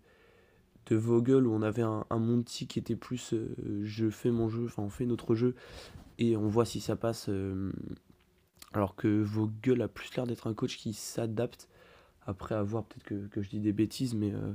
[0.87, 3.49] de Vogel où on avait un, Monty qui était plus euh,
[3.83, 5.57] je fais mon jeu, enfin on fait notre jeu
[6.19, 7.29] et on voit si ça passe.
[7.29, 7.73] Euh,
[8.73, 11.69] alors que Vogel a plus l'air d'être un coach qui s'adapte
[12.29, 14.53] après avoir, peut-être que, je dis des bêtises, mais euh,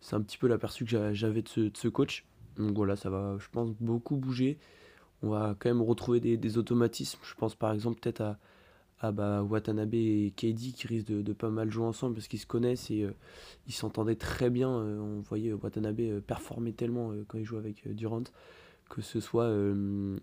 [0.00, 2.24] c'est un petit peu l'aperçu que j'avais de ce, coach.
[2.56, 4.58] Donc voilà, ça va, je pense, beaucoup bouger.
[5.22, 7.18] On va quand même retrouver des, des automatismes.
[7.22, 8.38] Je pense par exemple peut-être à,
[9.02, 12.46] ah bah Watanabe et KD qui risquent de, pas mal jouer ensemble parce qu'ils se
[12.46, 13.14] connaissent et euh,
[13.66, 14.70] ils s'entendaient très bien.
[14.70, 18.22] Euh, on voyait Watanabe euh, performer tellement quand il joue avec Durant
[18.90, 19.48] que ce soit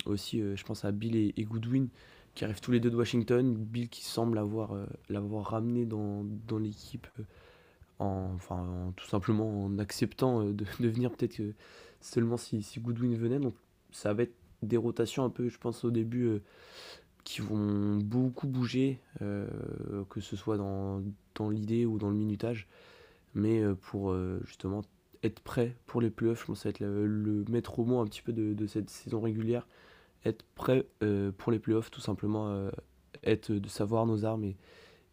[0.06, 1.88] aussi, je pense à Bill et, Goodwin
[2.36, 3.56] qui arrivent tous les deux de Washington.
[3.56, 4.76] Bill qui semble avoir
[5.08, 6.26] l'avoir ramené dans,
[6.60, 7.08] l'équipe
[8.00, 11.42] en, enfin, tout simplement en acceptant de, venir peut-être
[12.02, 13.40] seulement si Goodwin venait.
[13.40, 13.56] Donc
[13.92, 16.42] ça va être des rotations un peu, je pense au début
[17.28, 19.46] qui vont beaucoup bouger, euh,
[20.10, 21.04] que ce soit dans,
[21.36, 22.70] dans l'idée ou dans le minutage.
[23.36, 24.82] Mais euh, pour euh, justement
[25.24, 28.22] être prêt pour les playoffs, je pense ça va être le, maître mot un petit
[28.22, 29.68] peu de, cette saison régulière.
[30.24, 30.86] Être prêt
[31.38, 32.70] pour les playoffs, tout simplement,
[33.24, 34.58] être de savoir nos armes et,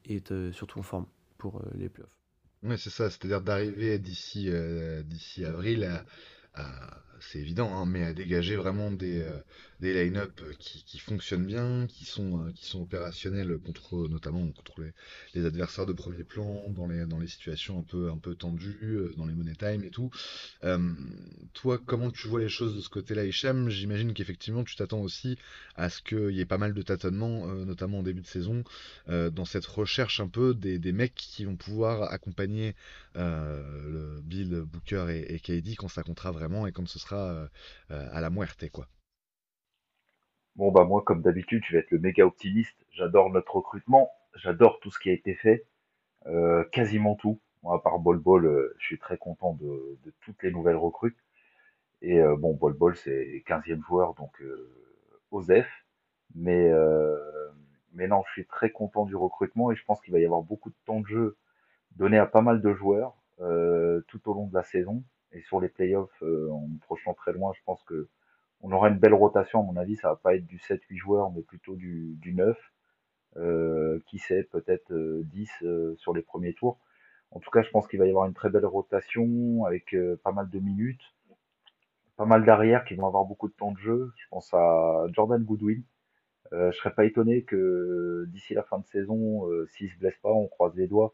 [0.08, 1.06] être surtout en forme
[1.36, 2.16] pour les playoffs.
[2.62, 4.48] Oui, c'est ça, c'est-à-dire d'arriver d'ici
[5.44, 6.04] avril
[6.54, 6.96] à
[7.30, 9.38] c'est évident, hein, mais à dégager vraiment des, euh,
[9.80, 14.82] des line-up qui, qui, fonctionnent bien, qui sont, euh, qui sont opérationnels contre, notamment contre
[15.34, 18.78] les, adversaires de premier plan, dans les, dans les situations un peu, un peu tendues,
[18.82, 20.10] euh, dans les money time et tout.
[21.54, 23.68] toi, comment tu vois les choses de ce côté-là, Hicham?
[23.68, 25.36] J'imagine qu'effectivement, tu t'attends aussi
[25.76, 28.64] à ce qu'il y ait pas mal de tâtonnements, notamment en début de saison,
[29.08, 32.74] dans cette recherche un peu des, des mecs qui vont pouvoir accompagner
[33.14, 37.48] le Bill, Booker et, et KD quand ça comptera vraiment et quand ce sera euh,
[37.88, 38.86] à la muerte, quoi.
[40.56, 42.76] Bon, bah, moi, comme d'habitude, je vais être le méga optimiste.
[42.90, 44.10] J'adore notre recrutement.
[44.34, 45.66] J'adore tout ce qui a été fait.
[46.26, 47.40] Euh, quasiment tout.
[47.62, 51.16] Moi, à part Bol Bol, euh, je suis très content de, toutes les nouvelles recrues.
[52.02, 54.42] Et bon, Bol Bol, c'est 15e joueur, donc
[55.30, 55.66] Osef.
[56.34, 56.70] Mais
[57.94, 60.68] non, je suis très content du recrutement et je pense qu'il va y avoir beaucoup
[60.68, 61.38] de temps de jeu
[61.96, 65.02] donné à pas mal de joueurs tout au long de la saison.
[65.34, 68.08] Et sur les playoffs, euh, en projetant très loin, je pense que
[68.62, 69.60] on aura une belle rotation.
[69.60, 72.56] À mon avis, ça va pas être du 7-8 joueurs, mais plutôt du, du 9.
[73.36, 76.78] Euh, qui sait, peut-être 10 euh, sur les premiers tours.
[77.32, 80.30] En tout cas, je pense qu'il va y avoir une très belle rotation avec pas
[80.30, 81.02] mal de minutes,
[82.16, 84.12] pas mal d'arrières qui vont avoir beaucoup de temps de jeu.
[84.16, 85.82] Je pense à Jordan Goodwin.
[86.52, 90.46] Je serais pas étonné que d'ici la fin de saison, s'il se blesse pas, on
[90.46, 91.12] croise les doigts,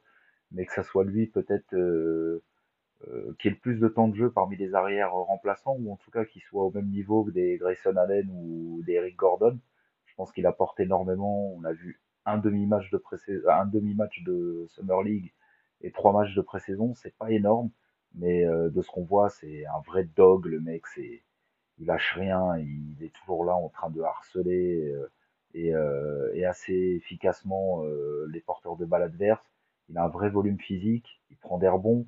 [0.53, 1.75] mais que ça soit lui peut-être
[3.39, 6.11] qui ait le plus de temps de jeu parmi les arrières remplaçants, ou en tout
[6.11, 9.59] cas qui soit au même niveau que des Grayson Allen ou des Eric Gordon.
[10.07, 11.55] Je pense qu'il apporte énormément.
[11.55, 13.03] On a vu un demi-match de
[13.49, 15.33] un demi-match de Summer League
[15.83, 17.71] et trois matchs de pré-saison, c'est pas énorme,
[18.15, 20.47] mais euh, de ce qu'on voit, c'est un vrai dog.
[20.47, 21.23] Le mec, c'est
[21.79, 24.95] il lâche rien, il est toujours là en train de harceler
[25.55, 25.73] et,
[26.35, 27.83] et, assez efficacement
[28.29, 29.45] les porteurs de balles adverses.
[29.89, 32.07] Il a un vrai volume physique, il prend des rebonds,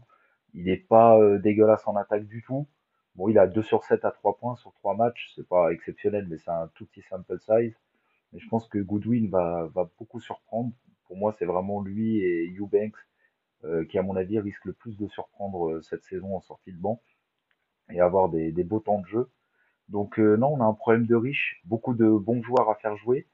[0.55, 2.67] il n'est pas dégueulasse en attaque du tout.
[3.15, 6.27] Bon, il a 2 sur 7 à 3 points sur 3 matchs, c'est pas exceptionnel,
[6.29, 7.75] mais c'est un tout petit sample size.
[8.33, 10.73] Mais je pense que Goodwin va, va beaucoup surprendre.
[11.07, 12.97] Pour moi, c'est vraiment lui et Eubanks
[13.65, 16.73] euh, qui, à mon avis, risquent le plus de surprendre euh, cette saison en sortie
[16.73, 17.03] de banc
[17.91, 19.31] et avoir des, beaux temps de jeu.
[19.89, 22.97] Donc euh, non, on a un problème de riche, beaucoup de bons joueurs à faire
[22.97, 23.29] jouer.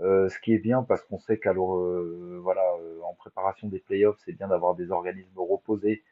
[0.00, 2.62] Euh, ce qui est bien parce qu'on sait qu'à voilà,
[3.04, 6.02] en préparation des playoffs, c'est bien d'avoir des organismes reposés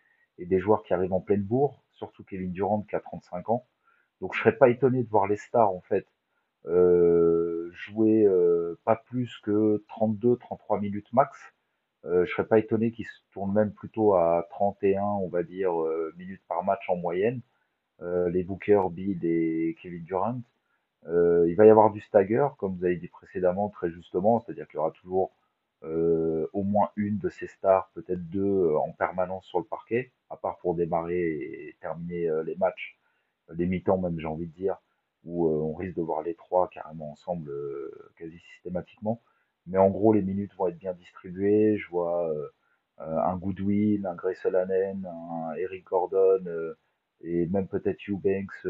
[0.41, 3.67] et des joueurs qui arrivent en pleine bourre, surtout Kevin Durant qui a 35 ans.
[4.21, 6.07] Donc je serais pas étonné de voir les stars en fait
[6.67, 11.39] euh, jouer euh, pas plus que 32-33 minutes max.
[12.07, 15.73] Euh, je serais pas étonné qu'ils se tournent même plutôt à 31, on va dire,
[16.17, 17.41] minutes par match en moyenne.
[18.01, 20.41] les Booker, Bill et Kevin Durant.
[21.07, 24.77] il va y avoir du stagger, comme vous avez dit précédemment, très justement, c'est-à-dire qu'il
[24.77, 25.40] y aura toujours euh,
[25.83, 30.59] au moins une de ces stars, peut-être deux en permanence sur le parquet, à part
[30.59, 32.99] pour démarrer et terminer les matchs,
[33.51, 34.77] les mi-temps même j'ai envie de dire
[35.25, 39.23] où euh, on risque de voir les trois carrément ensemble euh, quasi systématiquement.
[39.67, 41.77] Mais en gros, les minutes vont être bien distribuées.
[41.79, 42.49] Je vois euh,
[42.99, 46.45] un Goodwin, un Grayson un Eric Gordon
[47.23, 48.67] et même peut-être Eubanks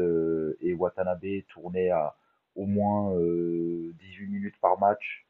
[0.61, 2.15] et Watanabe tourner à
[2.55, 5.25] au moins 18 minutes par match.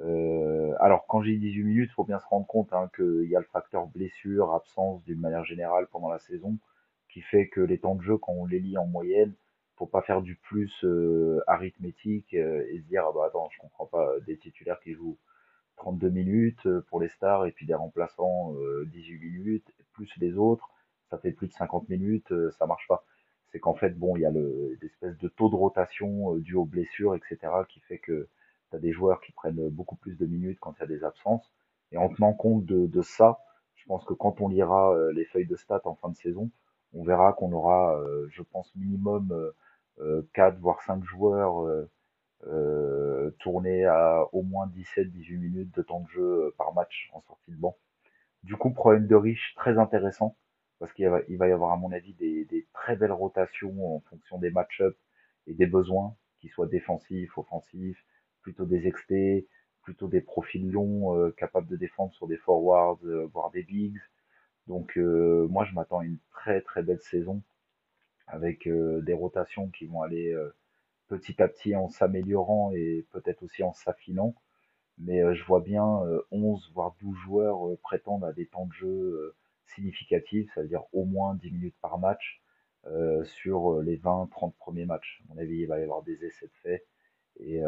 [0.00, 3.36] Euh, alors quand j'ai 18 minutes, il faut bien se rendre compte hein, qu'il y
[3.36, 6.58] a le facteur blessure, absence d'une manière générale pendant la saison,
[7.08, 9.34] qui fait que les temps de jeu, quand on les lit en moyenne,
[9.76, 13.58] faut pas faire du plus euh, arithmétique euh, et se dire ah bah attends je
[13.58, 15.18] comprends pas des titulaires qui jouent
[15.76, 18.54] 32 minutes pour les stars et puis des remplaçants
[18.86, 20.70] 18 minutes plus les autres
[21.10, 23.04] ça fait plus de 50 minutes ça marche pas.
[23.50, 26.64] C'est qu'en fait bon il y a le l'espèce de taux de rotation dû aux
[26.66, 27.38] blessures etc
[27.68, 28.28] qui fait que
[28.72, 31.04] tu as des joueurs qui prennent beaucoup plus de minutes quand il y a des
[31.04, 31.52] absences
[31.92, 33.38] et en tenant compte de, ça
[33.76, 36.50] je pense que quand on lira les feuilles de stats en fin de saison
[36.94, 37.98] on verra qu'on aura,
[38.30, 39.52] je pense, minimum
[40.32, 41.90] 4 voire 5 joueurs euh,
[42.46, 47.20] euh, tournés à au moins 17-18 minutes de temps de jeu euh, par match en
[47.22, 47.76] sortie de banc.
[48.42, 50.36] Du coup, problème de riche très intéressant
[50.78, 53.96] parce qu'il va, il va y avoir à mon avis des, des très belles rotations
[53.96, 54.98] en fonction des match-ups
[55.46, 58.04] et des besoins, qu'ils soient défensifs, offensifs,
[58.42, 59.46] plutôt des XT,
[59.82, 63.00] plutôt des profils longs capables de défendre sur des forwards,
[63.32, 63.98] voire des bigs.
[64.66, 67.42] Donc moi je m'attends à une très très belle saison
[68.26, 70.54] avec euh, des rotations qui vont aller euh,
[71.08, 74.34] petit à petit en s'améliorant et peut-être aussi en s'affinant.
[74.98, 75.86] Mais euh, je vois bien
[76.30, 79.34] 11 voire 12 joueurs prétendre à des temps de jeu
[79.66, 82.42] significatifs, c'est-à-dire au moins 10 minutes par match
[83.24, 85.22] sur les 20-30 premiers matchs.
[85.24, 86.84] À mon avis, il va y avoir des essais de fait.
[87.40, 87.60] Et,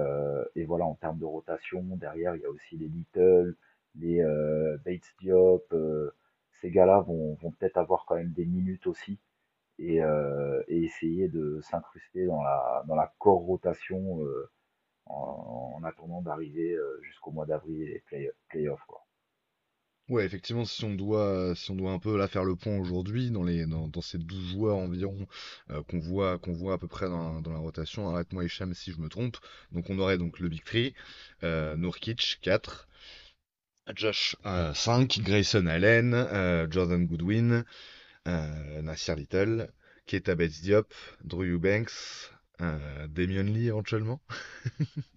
[0.54, 3.56] et, voilà, en termes de rotation, derrière, il y a aussi les Little,
[3.96, 4.22] les
[4.84, 5.74] Bates Diop.
[6.60, 9.18] ces gars-là vont, vont peut-être avoir quand même des minutes aussi
[9.78, 14.50] et, euh, et essayer de s'incruster dans la, dans la core rotation euh,
[15.06, 18.84] en, en, attendant d'arriver euh, jusqu'au mois d'avril et les play, playoffs.
[18.86, 19.03] Quoi.
[20.08, 23.30] Ouais, effectivement, si on doit, si on doit un peu là faire le point aujourd'hui
[23.30, 25.26] dans les, dans, ces 12 joueurs environ
[25.70, 28.98] euh, qu'on voit, qu'on voit à peu près dans, la rotation, arrête-moi Hicham si je
[29.00, 29.38] me trompe.
[29.72, 30.80] Donc on aurait donc le Big 3,
[31.42, 32.86] euh, Nurkic 4,
[33.94, 37.64] Josh euh, 5, Grayson Allen, euh, Jordan Goodwin,
[38.28, 39.70] euh, Nasir Little,
[40.06, 40.92] Keita Bates Diop,
[41.22, 42.30] Drew Eubanks,
[42.60, 44.20] euh, Damien Lee éventuellement.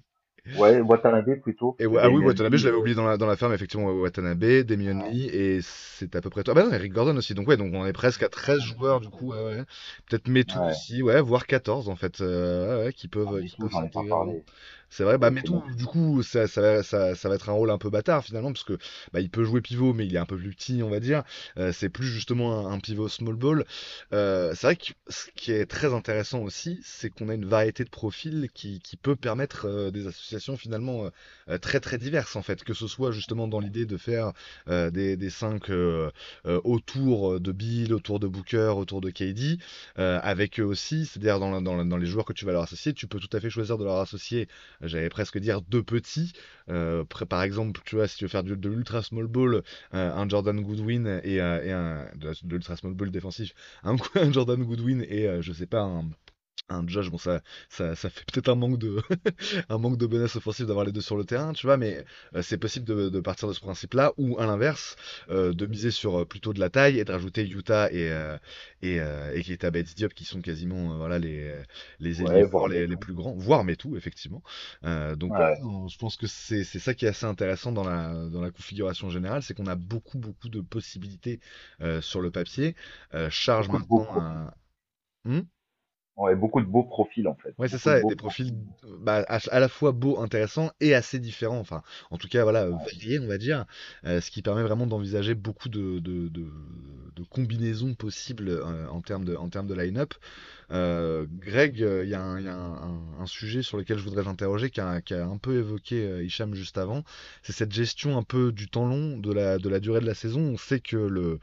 [0.55, 1.75] Ouais, Watanabe plutôt.
[1.79, 5.09] Et, ah oui, Watanabe, je l'avais oublié dans la, dans la ferme, effectivement, Watanabe, Damien
[5.09, 6.53] Lee, et c'est à peu près toi.
[6.55, 8.99] Ah bah non, Eric Gordon aussi, donc ouais, donc on est presque à 13 joueurs
[9.01, 9.63] du coup, ouais,
[10.07, 13.71] peut-être Metou aussi, ouais, voire 14 en fait, euh, ouais, qui peuvent, ah, qui peuvent
[14.89, 17.71] c'est vrai, bah tout du coup, ça, ça, va, ça, ça, va être un rôle
[17.71, 18.77] un peu bâtard finalement, parce que
[19.13, 21.23] bah, il peut jouer pivot, mais il est un peu plus petit, on va dire.
[21.57, 23.65] Euh, c'est plus justement un, pivot small ball.
[24.13, 27.83] Euh, c'est vrai que ce qui est très intéressant aussi, c'est qu'on a une variété
[27.83, 31.09] de profils qui, qui peut permettre euh, des associations finalement
[31.61, 34.33] très très diverses en fait, que ce soit justement dans l'idée de faire
[34.67, 35.71] des, des cinq
[36.45, 39.59] autour de Bill, autour de Booker, autour de KD,
[39.95, 43.07] avec eux aussi, c'est-à-dire dans, dans, dans les joueurs que tu vas leur associer, tu
[43.07, 44.47] peux tout à fait choisir de leur associer
[44.81, 46.33] j'allais presque dire deux petits.
[46.69, 49.63] Euh, par exemple, tu vois, si tu veux faire de, l'ultra small ball,
[49.93, 53.53] euh, un Jordan Goodwin et, euh, un de, l'ultra small ball défensif,
[53.83, 56.09] un, un, Jordan Goodwin et je sais pas un
[56.69, 58.97] un Josh, bon ça, ça, ça fait peut-être un manque de
[59.69, 62.03] un manque de bonus offensif d'avoir les deux sur le terrain, tu vois, mais
[62.35, 64.95] euh, c'est possible de, de, partir de ce principe-là, ou à l'inverse,
[65.29, 68.07] euh, de miser sur euh, plutôt de la taille et de rajouter Utah et
[68.81, 71.53] et, et Keita Bates Diop qui sont quasiment voilà les
[71.99, 74.41] les éléments les, les, plus grands, voire tout effectivement.
[74.83, 78.51] donc je pense que c'est c'est ça qui est assez intéressant dans la dans la
[78.51, 81.39] configuration générale, c'est qu'on a beaucoup beaucoup de possibilités
[82.01, 82.75] sur le papier.
[83.29, 84.51] charge maintenant un...
[85.25, 85.41] Hmm?
[86.17, 87.53] Ouais, beaucoup de beaux profils en fait.
[87.59, 88.51] Ouais, c'est ça, des profils
[89.01, 91.59] bah, à, la fois beaux, intéressants et assez différents.
[91.59, 93.65] Enfin, en tout cas, voilà, variés, on va dire.
[94.03, 96.47] Euh, ce qui permet vraiment d'envisager beaucoup de, de, de,
[97.15, 100.15] de combinaisons possibles euh, en termes de, en termes de line-up.
[100.71, 104.23] Euh, Greg, il y a, un, y a un, un, sujet sur lequel je voudrais
[104.23, 107.03] t'interroger qui a, un peu évoqué Hicham juste avant.
[107.43, 110.15] C'est cette gestion un peu du temps long, de la, de la durée de la
[110.15, 110.41] saison.
[110.41, 111.39] On sait que le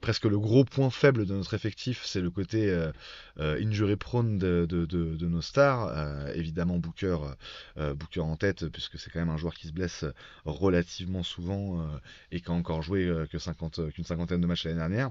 [0.00, 2.92] presque le gros point faible de notre effectif, c'est le côté euh,
[3.38, 5.88] euh, prone de, de, nos stars.
[5.88, 7.18] Euh, évidemment, Booker,
[7.76, 10.04] Booker en tête, puisque c'est quand même un joueur qui se blesse
[10.44, 11.88] relativement souvent
[12.30, 15.10] et qui a encore joué que 50, qu'une cinquantaine de matchs l'année dernière.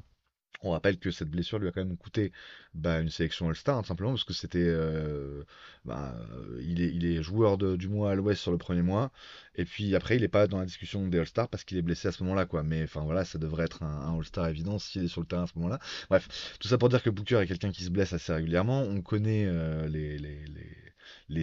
[0.64, 2.32] On rappelle que cette blessure lui a quand même coûté
[2.74, 5.44] bah, une sélection All-Star, simplement parce que c'était, euh,
[5.86, 6.16] bah,
[6.62, 9.12] il, est, il est joueur du mois à l'Ouest sur le premier mois,
[9.56, 12.08] et puis après il n'est pas dans la discussion des All-Stars parce qu'il est blessé
[12.08, 12.64] à ce moment-là, quoi.
[12.64, 15.48] Mais enfin voilà, ça devrait être un, All-Star évident s'il est sur le terrain à
[15.48, 15.80] ce moment-là.
[16.10, 18.82] Bref, tout ça pour dire que Booker est quelqu'un qui se blesse assez régulièrement.
[18.82, 20.18] On connaît euh, les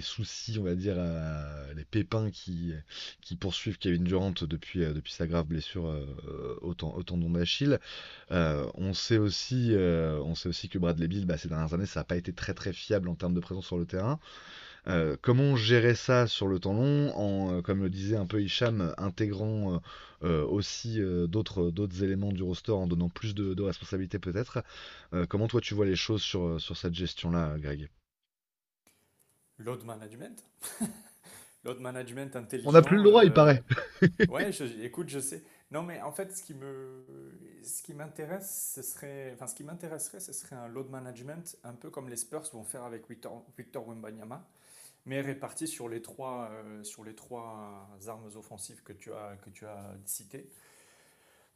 [0.01, 0.97] soucis, on va dire,
[1.77, 2.73] les pépins qui,
[3.39, 7.79] poursuivent Kevin Durant depuis, euh, sa grave blessure euh, au, tendon d'Achille.
[8.31, 12.33] Euh, on, sait aussi, que Bradley Bill, bah, ces dernières années, ça n'a pas été
[12.33, 14.19] très fiable en termes de présence sur le terrain.
[15.23, 19.81] comment gérer ça sur le temps long en, comme le disait un peu Hicham, intégrant
[20.23, 24.63] aussi d'autres éléments du roster en donnant plus de, de responsabilités peut-être.
[25.29, 27.89] comment toi tu vois les choses sur, sur cette gestion-là, Greg?
[29.59, 30.45] Load management.
[31.65, 32.69] Load management intelligent.
[32.69, 33.63] On n'a plus le droit, il euh, paraît.
[34.29, 34.51] ouais,
[34.83, 35.43] écoute, je sais.
[35.71, 37.05] Non, mais en fait, ce qui me,
[37.63, 41.73] ce qui m'intéresse, ce serait, enfin, ce qui m'intéresserait, ce serait un load management un
[41.73, 44.47] peu comme les Spurs vont faire avec Victor, Victor Wembanyama,
[45.07, 49.51] mais réparti sur les trois, euh, sur les trois armes offensives que tu as, que
[49.51, 50.49] tu as citées.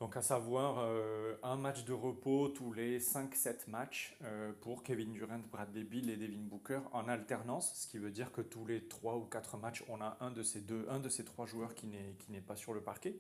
[0.01, 5.13] Donc à savoir euh, un match de repos tous les 5-7 matchs euh, pour Kevin
[5.13, 8.87] Durant, Bradley Bill et Devin Booker en alternance, ce qui veut dire que tous les
[8.87, 11.75] 3 ou 4 matchs, on a un de ces, deux, un de ces trois joueurs
[11.75, 13.19] qui n'est pas sur le parquet.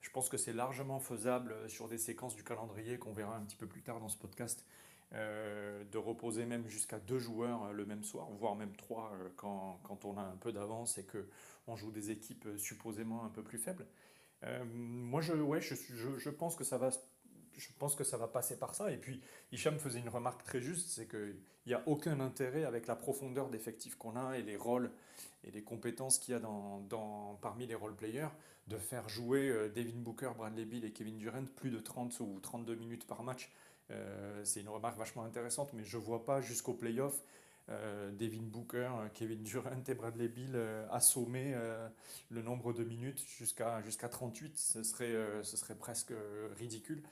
[0.00, 3.56] Je pense que c'est largement faisable sur des séquences du calendrier qu'on verra un petit
[3.56, 4.64] peu plus tard dans ce podcast,
[5.12, 10.06] euh, de reposer même jusqu'à deux joueurs le même soir, voire même trois quand, quand
[10.06, 13.86] on a un peu d'avance et qu'on joue des équipes supposément un peu plus faibles.
[14.44, 16.90] Euh, moi, je, ouais, je, je, pense que ça va
[17.56, 18.90] je pense que ça va passer par ça.
[18.90, 19.20] Et puis,
[19.52, 21.36] Hicham faisait une remarque très juste, c'est qu'il
[21.66, 24.90] n'y a aucun intérêt avec la profondeur d'effectifs qu'on a et les rôles
[25.44, 28.28] et les compétences qu'il y a dans, dans, parmi les role-players
[28.66, 32.40] de faire jouer euh, Devin Booker, Bradley Bill et Kevin Durant plus de 30 ou
[32.40, 33.52] 32 minutes par match.
[33.90, 37.22] Euh, c'est une remarque vachement intéressante, mais je ne vois pas jusqu'au playoff
[37.70, 41.88] euh, Devin Booker, Kevin Durant et Bradley Bill euh, assommer euh,
[42.28, 44.58] le nombre de minutes jusqu'à jusqu'à 38.
[44.58, 46.12] Ce serait, ce serait presque
[46.58, 47.02] ridicule.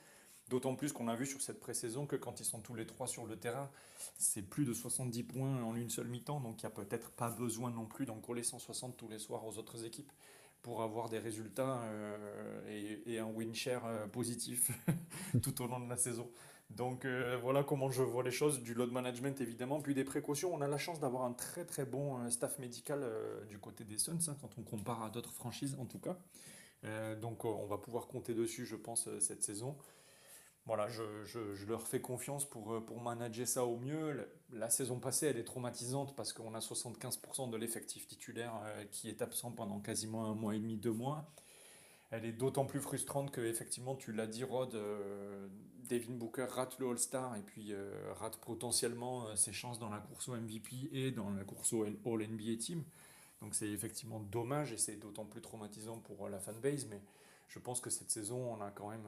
[0.49, 3.07] D'autant plus qu'on a vu sur cette pré-saison que quand ils sont tous les trois
[3.07, 3.71] sur le terrain,
[4.17, 6.41] c'est plus de 70 points en une seule mi-temps.
[6.41, 9.45] Donc il n'y a peut-être pas besoin non plus d'en coller 160 tous les soirs
[9.45, 10.11] aux autres équipes
[10.61, 11.81] pour avoir des résultats
[12.69, 14.71] et, et, un win share positif
[15.41, 16.29] tout au long de la saison.
[16.75, 20.53] Donc euh, voilà comment je vois les choses, du load management évidemment, puis des précautions.
[20.53, 23.83] On a la chance d'avoir un très très bon euh, staff médical euh, du côté
[23.83, 26.17] des Suns, hein, quand on compare à d'autres franchises en tout cas.
[27.21, 29.77] donc on va pouvoir compter dessus, je pense, cette saison.
[30.65, 34.29] Voilà, je, je, leur fais confiance pour, pour manager ça au mieux.
[34.51, 38.53] La, saison passée, elle est traumatisante parce qu'on a 75% de l'effectif titulaire
[38.91, 41.25] qui est absent pendant quasiment un mois et demi, deux mois
[42.13, 44.75] elle est d'autant plus frustrante que, effectivement, tu l'as dit, Rod,
[45.83, 49.99] Devin Booker rate le All-Star et puis euh, rate potentiellement euh, ses chances dans la
[49.99, 52.83] course au MVP et dans la course au All-NBA Team.
[53.41, 57.01] Donc c'est effectivement dommage et c'est d'autant plus traumatisant pour euh, la fanbase, mais
[57.49, 59.07] je pense que cette saison, on a quand même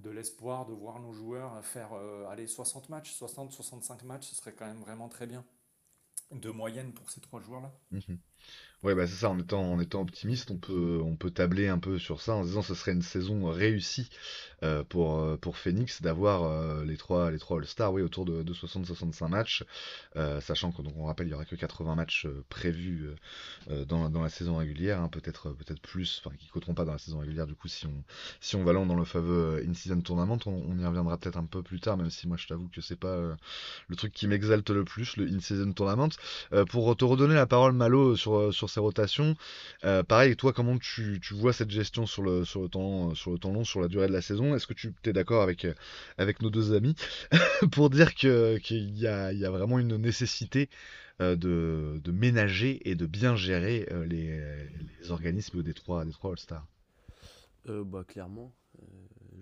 [0.00, 1.94] de l'espoir de voir nos joueurs faire
[2.28, 5.44] aller 60 matchs, 60-65 matchs, ce serait quand même vraiment très bien.
[6.30, 7.72] de moyenne pour ces trois joueurs-là.
[7.90, 8.18] Mhm.
[8.84, 11.80] Ouais, bah c'est ça, en étant, en étant optimiste, on peut, on peut tabler un
[11.80, 14.08] peu sur ça en disant que ce serait une saison réussie
[14.62, 18.44] euh, pour, euh, pour Phoenix d'avoir euh, les trois, les trois All-Stars oui, autour de,
[18.44, 19.64] de 60-65 matchs,
[20.40, 23.08] sachant qu'on on rappelle il y aura que 80 matchs prévus
[23.68, 26.98] dans, dans la saison régulière, hein, peut-être peut-être plus, enfin qui coûteront pas dans la
[26.98, 28.04] saison régulière du coup si on,
[28.40, 31.62] si on va dans le fameux In-Season Tournament, on, on, y reviendra peut-être un peu
[31.62, 33.36] plus tard, même si moi je t'avoue que c'est pas
[33.88, 36.10] le truc qui m'exalte le plus, le In-Season Tournament.
[36.70, 39.36] pour te redonner la parole Malo sur, sur ces rotations.
[39.84, 43.38] Euh, pareil, toi, comment tu, vois cette gestion sur le, sur, le temps, sur le
[43.38, 44.54] temps long, sur la durée de la saison?
[44.54, 45.74] Est-ce que tu es d'accord avec, euh,
[46.18, 46.94] avec nos deux amis
[47.72, 48.60] pour dire qu'il
[48.98, 50.68] y, a, y a vraiment une nécessité
[51.20, 54.40] euh, de, de, ménager et de bien gérer les,
[55.00, 56.66] les, organismes des trois, des trois All-Stars?
[57.66, 58.54] Bah, Clairement,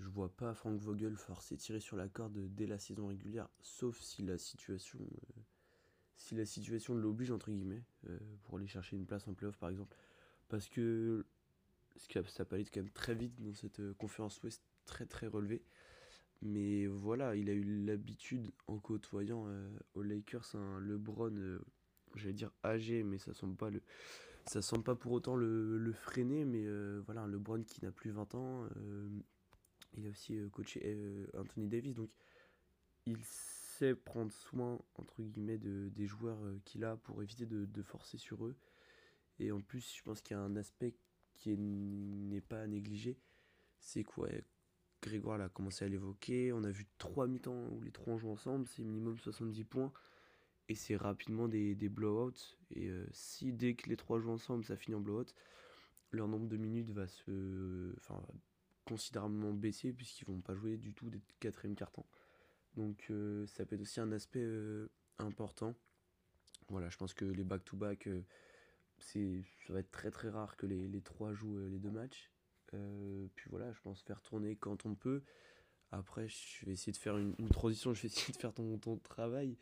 [0.00, 4.00] je vois pas Frank Vogel forcer tirer sur la corde dès la saison régulière, sauf
[4.00, 4.98] si la situation
[6.16, 9.68] si la situation l'oblige, entre guillemets, euh, pour aller chercher une place en playoff par
[9.68, 9.96] exemple.
[10.48, 11.24] Parce que
[12.26, 15.62] ça peut aller quand même très vite dans cette euh, conférence Ouest très très relevée.
[16.42, 21.58] Mais voilà, il a eu l'habitude en côtoyant euh, aux Lakers un LeBron,
[22.14, 23.82] j'allais dire âgé, mais ça semble pas le,
[24.46, 26.44] ça semble pas pour autant le, freiner.
[26.44, 26.66] Mais
[27.00, 28.68] voilà, un LeBron qui n'a plus 20 ans.
[29.96, 32.10] il a aussi coaché Anthony Davis, donc
[33.06, 33.24] il
[33.84, 38.46] prendre soin entre guillemets de, des joueurs euh, qu'il a pour éviter de, forcer sur
[38.46, 38.56] eux.
[39.38, 40.94] Et en plus, je pense qu'il y a un aspect
[41.34, 43.18] qui n'est pas à négliger,
[43.78, 44.28] c'est quoi
[45.02, 46.52] Grégoire a commencé à l'évoquer.
[46.52, 49.92] On a vu trois mi-temps où les trois joué ensemble, c'est minimum 70 points.
[50.68, 52.32] Et c'est rapidement des, des blowouts.
[52.70, 55.32] Et euh, si dès que les trois jouent ensemble, ça finit en blowout,
[56.10, 57.94] leur nombre de minutes va se.
[57.98, 58.20] Enfin,
[58.86, 62.06] considérablement baisser puisqu'ils vont pas jouer du tout des quatrième cartons.
[62.76, 65.74] Donc euh, ça peut être aussi un aspect euh, important.
[66.68, 68.22] Voilà, je pense que les back-to-back, euh,
[68.98, 72.30] ça va être très très rare que les, les trois jouent les deux matchs.
[72.70, 75.22] puis voilà, je pense faire tourner quand on peut.
[75.92, 78.96] Après, je vais essayer de faire une, transition, je vais essayer de faire ton, ton
[78.98, 79.56] travail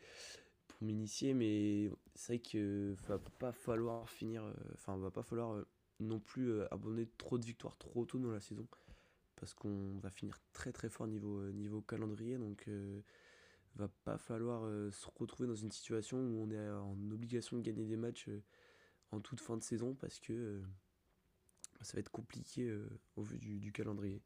[0.67, 4.43] pour m'initier, mais c'est vrai qu'il va pas falloir finir,
[4.73, 5.63] enfin, va pas falloir
[5.99, 8.65] non plus abandonner trop de victoires trop tôt dans la saison
[9.35, 12.37] parce qu'on va finir très très fort niveau, euh, calendrier.
[12.37, 13.01] Donc, euh,
[13.75, 17.61] va pas falloir euh, se retrouver dans une situation où on est en obligation de
[17.61, 18.29] gagner des matchs
[19.11, 20.61] en toute fin de saison parce que
[21.81, 22.73] ça va être compliqué
[23.15, 24.21] au vu du calendrier.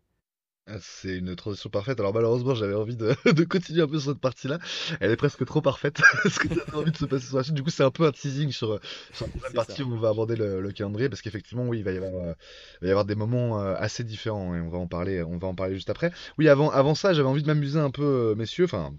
[0.68, 2.00] Ah, c'est une transition parfaite.
[2.00, 4.60] Alors malheureusement, j'avais envie de, continuer un peu sur cette partie-là.
[5.00, 6.00] Elle est presque trop parfaite.
[6.24, 7.56] parce que t'as envie de se passer sur la suite.
[7.56, 8.80] Du coup, c'est un peu un teasing sur,
[9.14, 11.10] sur la partie où on va aborder le, calendrier.
[11.10, 12.34] Parce qu'effectivement, oui, il va y avoir, euh,
[12.82, 14.56] il va y avoir des moments euh, assez différents.
[14.56, 16.12] Et on va en parler, on va en parler juste après.
[16.38, 18.66] Oui, avant, avant ça, j'avais envie de m'amuser un peu, euh, messieurs.
[18.66, 18.94] Enfin,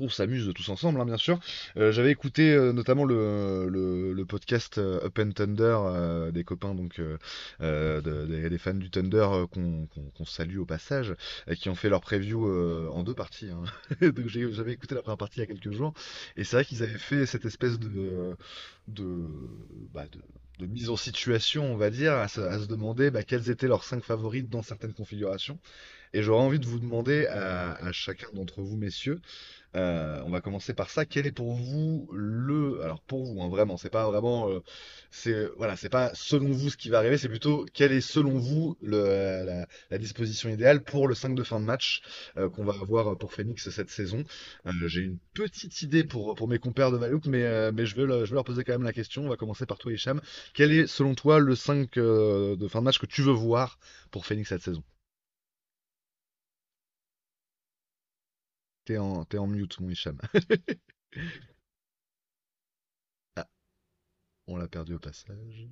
[0.00, 1.38] on s'amuse tous ensemble, hein, bien sûr.
[1.76, 7.00] Euh, j'avais écouté euh, notamment le, podcast euh, Up and Thunder des copains donc
[7.60, 11.14] des, fans du Thunder qu'on salue au passage,
[11.58, 12.46] qui ont fait leur preview
[12.90, 13.50] en deux parties.
[13.50, 13.64] Hein.
[14.26, 15.94] J'avais écouté la première partie il y a quelques jours,
[16.36, 18.36] et c'est vrai qu'ils avaient fait cette espèce de,
[18.88, 19.26] de,
[19.92, 20.04] bah,
[20.58, 24.04] de mise en situation, on va dire, à se, demander bah, quels étaient leurs cinq
[24.04, 25.58] favoris dans certaines configurations.
[26.12, 29.20] Et j'aurais envie de vous demander à chacun d'entre vous, messieurs,
[29.76, 31.04] euh, on va commencer par ça.
[31.04, 34.60] Quel est pour vous le, alors pour vous, hein, vraiment, c'est pas vraiment, euh,
[35.10, 38.76] c'est voilà, pas selon vous ce qui va arriver, c'est plutôt quelle est selon vous
[38.82, 42.02] le, la, disposition idéale pour le 5 de fin de match
[42.36, 44.24] euh, qu'on va avoir pour Phoenix cette saison.
[44.86, 48.44] J'ai une petite idée pour mes compères de Valouk, mais je vais je vais leur
[48.44, 49.24] poser quand même la question.
[49.24, 50.20] On va commencer par toi, Hicham.
[50.54, 53.78] Quel est selon toi le 5 de fin de match que tu veux voir
[54.10, 54.82] pour Phoenix cette saison?
[58.84, 60.18] T'es en, mute, mon Hicham.
[63.36, 63.46] ah,
[64.46, 65.68] on l'a perdu au passage.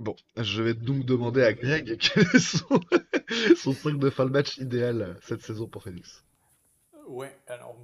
[0.00, 2.80] Bon, je vais donc demander à Greg quel est son,
[3.56, 6.24] son 5 de fin match idéal cette saison pour Phoenix.
[7.08, 7.74] Ouais, alors,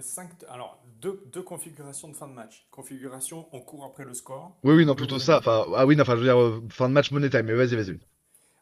[0.00, 2.66] 5, alors deux, deux, configurations de fin de match.
[2.70, 4.56] Configuration, on court après le score.
[4.64, 5.38] Oui, oui, non, plutôt ça.
[5.38, 7.54] Enfin, ah oui, non, enfin, je veux dire, euh, fin de match money time, mais
[7.54, 7.98] vas-y, vas-y.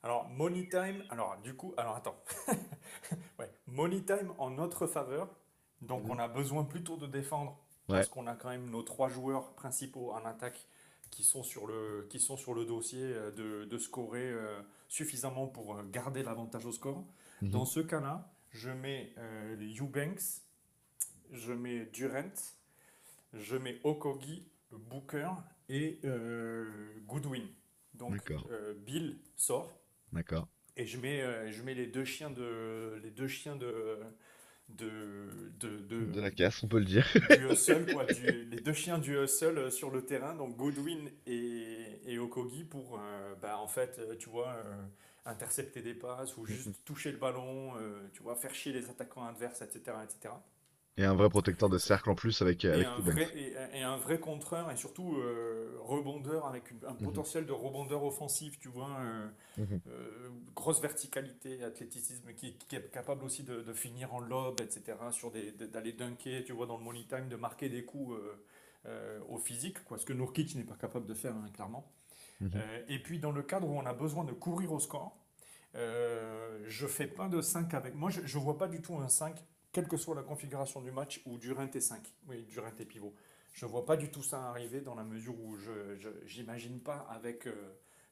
[0.02, 2.22] Alors, money time, alors du coup, alors attends.
[3.38, 5.28] ouais, money time en notre faveur.
[5.80, 6.10] Donc, mhm.
[6.10, 10.12] on a besoin plutôt de défendre parce qu'on a quand même nos trois joueurs principaux
[10.12, 10.66] en attaque
[11.10, 15.46] qui sont sur le, qui sont sur le dossier euh, de, de scorer euh, suffisamment
[15.46, 17.02] pour garder l'avantage au score.
[17.40, 17.50] Mhm.
[17.50, 20.42] Dans ce cas-là, je mets euh, Eubanks,
[21.32, 22.32] je mets Durant,
[23.32, 25.30] je mets Okogi, Booker
[25.68, 26.66] et euh,
[27.06, 27.46] Goodwin.
[27.94, 29.72] Donc euh, Bill sort.
[30.12, 30.48] D'accord.
[30.76, 33.98] Et je mets, je mets les deux chiens de, les deux chiens de,
[34.68, 37.06] de, de, de- De la casse, on peut le dire.
[37.14, 42.00] du hustle, quoi, du- les deux chiens du hustle sur le terrain, donc Goodwin et,
[42.06, 43.00] et Okogi pour,
[43.42, 44.56] bah, en fait, tu vois,
[45.28, 49.24] intercepter des passes ou juste toucher le ballon, euh, tu vois, faire chier les attaquants
[49.26, 50.44] adverses, etc., etc.
[50.98, 53.82] Et un vrai protecteur de cercle en plus avec, Et avec un vrai, et, et
[53.82, 57.06] un vrai contreur et surtout euh, rebondeur avec une- un Mhm.
[57.06, 59.80] potentiel de rebondeur offensif, tu vois, euh, Mhm.
[59.88, 65.12] euh, grosse verticalité, athléticisme, qui, qui est capable aussi de, de finir en lob, etc.,
[65.12, 68.16] sur d'aller dunker, tu vois, dans le money time, de marquer des coups
[69.28, 71.92] au physique, quoi, ce que Nurkic n'est pas capable de faire, hein, clairement.
[72.40, 72.50] Mhm.
[72.54, 75.16] Euh, et puis dans le cadre où on a besoin de courir au score,
[75.74, 77.94] euh, je fais pas de 5 avec.
[77.94, 79.36] Moi, je ne vois pas du tout un 5,
[79.72, 82.00] quelle que soit la configuration du match, où Durant est 5.
[82.26, 83.14] Oui, Durant est pivot.
[83.52, 87.46] Je vois pas du tout ça arriver dans la mesure où je j'imagine pas avec
[87.46, 87.52] euh,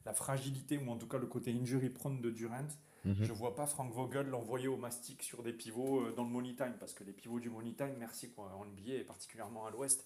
[0.05, 2.67] la fragilité ou en tout cas le côté injury prone de Durant,
[3.05, 3.23] Mhm.
[3.23, 6.55] je vois pas Frank Vogel l'envoyer au mastic sur des pivots euh, dans le money
[6.55, 9.71] time parce que les pivots du money time, merci quoi, en NBA et particulièrement à
[9.71, 10.05] l'Ouest,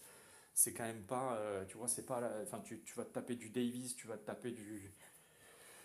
[0.53, 3.35] c'est quand même pas, euh, tu vois, c'est pas, enfin tu, tu vas te taper
[3.35, 4.93] du Davis, tu vas te taper du,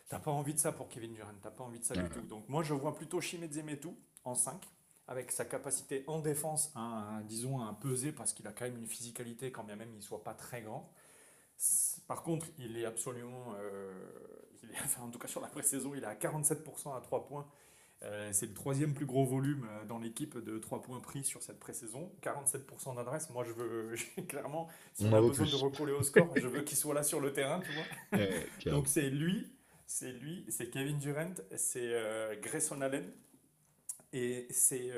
[0.09, 2.21] T'as pas envie de ça pour Kevin Durant, t'as pas envie de ça du tout.
[2.23, 3.21] Donc moi je vois plutôt
[3.65, 3.89] Metu
[4.25, 4.65] en 5,
[5.09, 8.77] avec sa capacité en défense à, à, disons, à peser parce qu'il a quand même
[8.77, 10.93] une physicalité quand bien même il soit pas très grand.
[12.07, 13.93] Par contre, il est absolument, euh,
[14.63, 17.27] il est, enfin, en tout cas sur la pré-saison, il est à 47% à 3
[17.27, 17.47] points.
[18.03, 21.43] Euh, c'est le troisième plus gros volume euh, dans l'équipe de 3 points pris sur
[21.43, 22.13] cette pré-saison.
[22.23, 23.31] 47% d'adresse.
[23.31, 23.95] Moi, je veux
[24.29, 25.53] clairement, si On a besoin plus.
[25.53, 27.87] de recoller au score, je veux qu'il soit là sur le terrain, tu vois.
[28.59, 28.79] Carrément.
[28.79, 29.51] Donc c'est lui,
[29.87, 33.11] c'est lui, c'est Kevin Durant, c'est euh, Grayson Allen.
[34.13, 34.91] Et c'est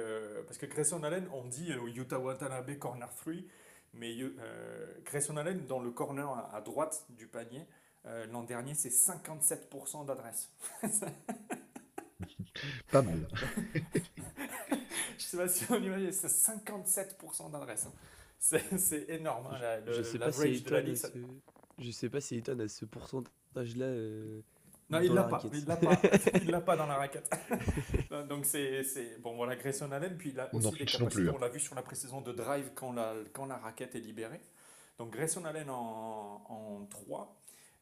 [0.47, 3.33] parce que Grayson Allen, on dit Utah Watanabe corner 3,
[3.95, 4.17] mais
[5.05, 7.67] Grayson Allen dans le corner à, à droite du panier,
[8.31, 10.53] l'an dernier c'est 57% d'adresse.
[12.93, 13.29] Pas mal.
[15.19, 17.87] Je sais pas si on imagine, c'est 57% d'adresse.
[17.87, 17.93] hein.
[18.39, 20.95] C'est c'est énorme, hein, la- Je le- sais pas si la ligue.
[20.97, 21.19] ça- ce...
[21.79, 24.41] Je sais pas si Ayton a ce pourcentage-là euh,
[24.91, 25.43] Non, il la l'a pas.
[25.53, 26.01] Il l'a pas.
[26.43, 27.29] Il l'a pas dans la raquette.
[28.29, 31.07] Donc c'est c'est- bon voilà Grayson Allen puis il a aussi non capacités.
[31.07, 31.33] plus, hein.
[31.37, 34.41] On l'a vu sur la pré-saison de drive quand la quand la raquette est libérée.
[34.99, 37.38] Donc Grayson Allen en, en 3,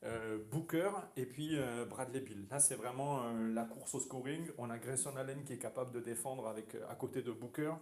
[0.07, 2.47] euh, Booker et puis euh, Bradley Bill.
[2.51, 4.49] Là c'est vraiment euh, la course au scoring.
[4.59, 7.74] On a Grayson Allen qui est capable de défendre avec à côté de Booker.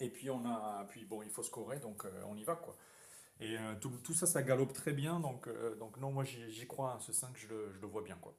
[0.00, 2.76] Et puis on a puis bon il faut scorer donc on y va quoi.
[3.40, 5.48] Et tout, ça ça galope très bien donc
[5.78, 8.16] donc non moi j'y j'y crois hein, ce 5 je le, je le vois bien
[8.20, 8.34] quoi.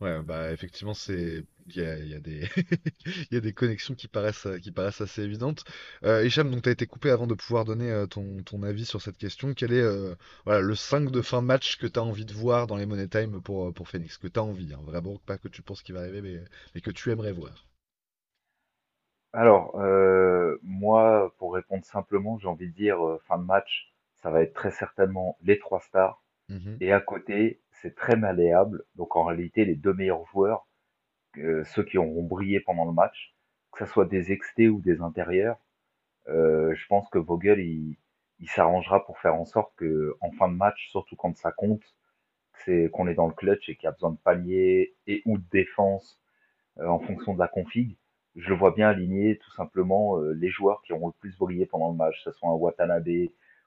[0.00, 2.48] Ouais, bah effectivement, c'est il y a, des
[3.06, 5.64] il y a des connexions qui paraissent qui paraissent assez évidentes.
[6.04, 8.84] Euh, Hicham, donc tu as été coupé avant de pouvoir donner euh, ton, ton avis
[8.86, 9.54] sur cette question.
[9.54, 10.14] Quel est euh,
[10.44, 12.86] voilà, le 5 de fin de match que tu as envie de voir dans les
[12.86, 14.18] Money Time pour, pour Phoenix?
[14.18, 16.42] Que tu as envie, hein, vraiment, pas que tu penses qu'il va arriver, mais,
[16.74, 17.66] mais que tu aimerais voir.
[19.32, 24.30] Alors, euh, moi, pour répondre simplement, j'ai envie de dire euh, fin de match, ça
[24.30, 26.20] va être très certainement les trois stars.
[26.48, 26.78] Mhm.
[26.80, 28.84] Et à côté, c'est très malléable.
[28.96, 30.66] Donc en réalité, les deux meilleurs joueurs,
[31.38, 33.34] euh, ceux qui auront brillé pendant le match,
[33.72, 35.58] que ce soit des extés ou des intérieurs,
[36.28, 37.96] euh, je pense que Vogel, il,
[38.48, 41.82] s'arrangera pour faire en sorte que en fin de match, surtout quand ça compte,
[42.64, 45.38] c'est qu'on est dans le clutch et qu'il y a besoin de palier et ou
[45.38, 46.20] de défense
[46.78, 47.96] euh, en fonction de la config,
[48.36, 51.90] je le vois bien aligner tout simplement les joueurs qui auront le plus brillé pendant
[51.90, 53.08] le match, que ce soit un Watanabe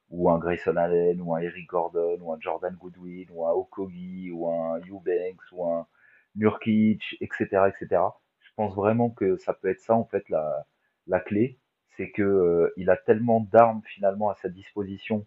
[0.10, 4.32] ou un Grayson Allen ou un Eric Gordon ou un Jordan Goodwin ou un Okogi
[4.32, 5.88] ou un Eubanks ou un
[6.36, 8.02] Nurkic, etc., etc.
[8.40, 10.66] Je pense vraiment que ça peut être ça en fait la,
[11.08, 11.60] la clé,
[11.98, 15.26] c'est que euh, il a tellement d'armes finalement à sa disposition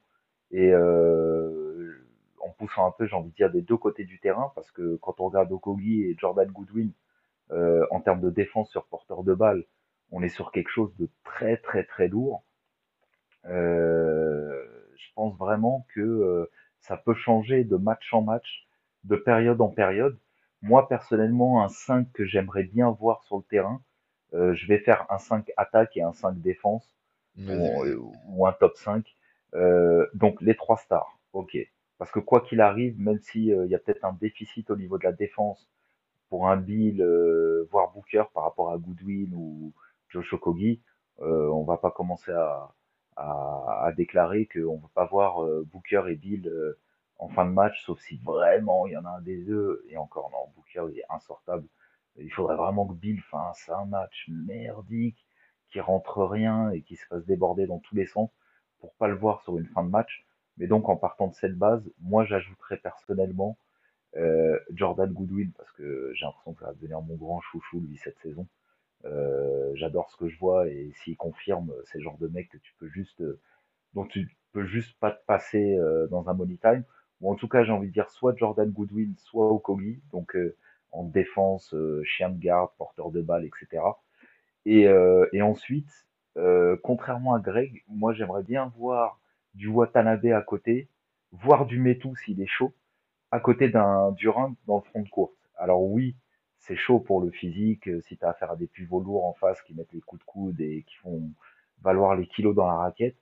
[0.51, 2.07] et euh,
[2.41, 4.97] en poussant un peu, j'ai envie de dire, des deux côtés du terrain, parce que
[4.97, 6.93] quand on regarde Okogi et Jordan Goodwin,
[7.53, 9.65] euh, en termes de défense sur porteur de balle,
[10.11, 12.45] on est sur quelque chose de très très très lourd.
[13.47, 14.62] Euh,
[15.07, 16.51] je pense vraiment que euh,
[16.81, 18.67] ça peut changer de match en match,
[19.05, 20.19] de période en période.
[20.63, 23.83] Moi personnellement, un 5 que j'aimerais bien voir sur le terrain,
[24.35, 26.97] euh, je vais faire un 5 attaque et un 5 défense,
[27.37, 29.05] Vas-y, ou, un top 5.
[29.55, 31.57] Euh, donc les trois stars, ok.
[31.99, 35.05] Parce que quoi qu'il arrive, même s'il y a peut-être un déficit au niveau de
[35.05, 35.71] la défense,
[36.33, 39.75] pour un Bill, euh, voire Booker par rapport à Goodwin ou
[40.09, 40.81] Josh Okogie,
[41.21, 42.73] euh, on va pas commencer à,
[43.17, 46.79] à, à déclarer qu'on va pas voir euh, Booker et Bill euh,
[47.19, 49.85] en fin de match, sauf si vraiment il y en a un des deux.
[49.89, 51.67] Et encore, non, Booker il est insortable.
[52.17, 55.27] Il faudrait vraiment que Bill fasse un match merdique,
[55.71, 58.31] qui rentre rien et qui se fasse déborder dans tous les sens
[58.81, 60.27] pour pas le voir sur une fin de match.
[60.59, 63.57] Mais donc en partant de cette base, moi j'ajouterais personnellement
[64.17, 67.97] Euh, Jordan Goodwin, parce que j'ai l'impression que ça va devenir mon grand chouchou, lui,
[67.97, 68.47] cette saison.
[69.05, 72.59] Euh, j'adore ce que je vois et s'il confirme, c'est le genre de mec que
[72.59, 73.41] tu peux juste, euh,
[73.95, 76.85] dont tu peux juste pas te passer euh, dans un money time.
[77.21, 80.37] Ou en tout cas, j'ai envie de dire soit Jordan Goodwin, soit Okogi, donc
[80.91, 81.75] en défense,
[82.05, 83.83] chien de garde, porteur de balle, etc.
[84.67, 84.89] Et,
[85.41, 85.89] ensuite,
[86.83, 89.21] contrairement à Greg, moi j'aimerais bien voir
[89.55, 90.89] du Watanabe à côté,
[91.31, 92.75] voir du Metou s'il est chaud,
[93.31, 95.49] à côté d'un Durant dans le front de course.
[95.57, 96.17] Alors oui,
[96.63, 99.35] c'est chaud pour le physique, euh, si tu as affaire à des pivots lourds en
[99.35, 101.23] face qui mettent les coups de coude et qui font
[101.83, 103.17] valoir les kilos dans la raquette.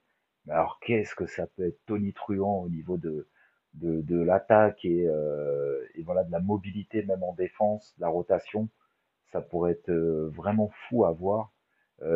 [0.47, 3.29] Mais alors qu'est-ce que ça peut être tonitruant au niveau de,
[3.75, 8.69] de, de l'attaque et, euh, voilà de la mobilité même en défense, de la rotation.
[9.33, 11.53] Ça pourrait être euh, vraiment fou à voir.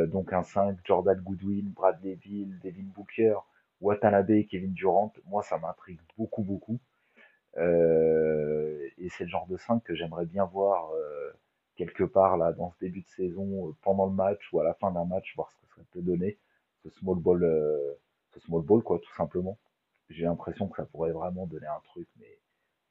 [0.09, 3.37] Donc un 5, Jordan Goodwin, Bradley Bill, Devin Booker,
[3.83, 6.81] Watanabe, Kevin Durant, moi ça m'intrigue beaucoup beaucoup.
[8.99, 11.33] Et c'est le genre de 5 que j'aimerais bien voir euh,
[11.77, 14.75] quelque part là dans ce début de saison, euh, pendant le match ou à la
[14.75, 16.39] fin d'un match, voir ce que ça peut donner.
[16.83, 17.41] Ce small ball,
[18.35, 19.59] ce small ball quoi, tout simplement.
[20.11, 22.39] J'ai l'impression que ça pourrait vraiment donner un truc, mais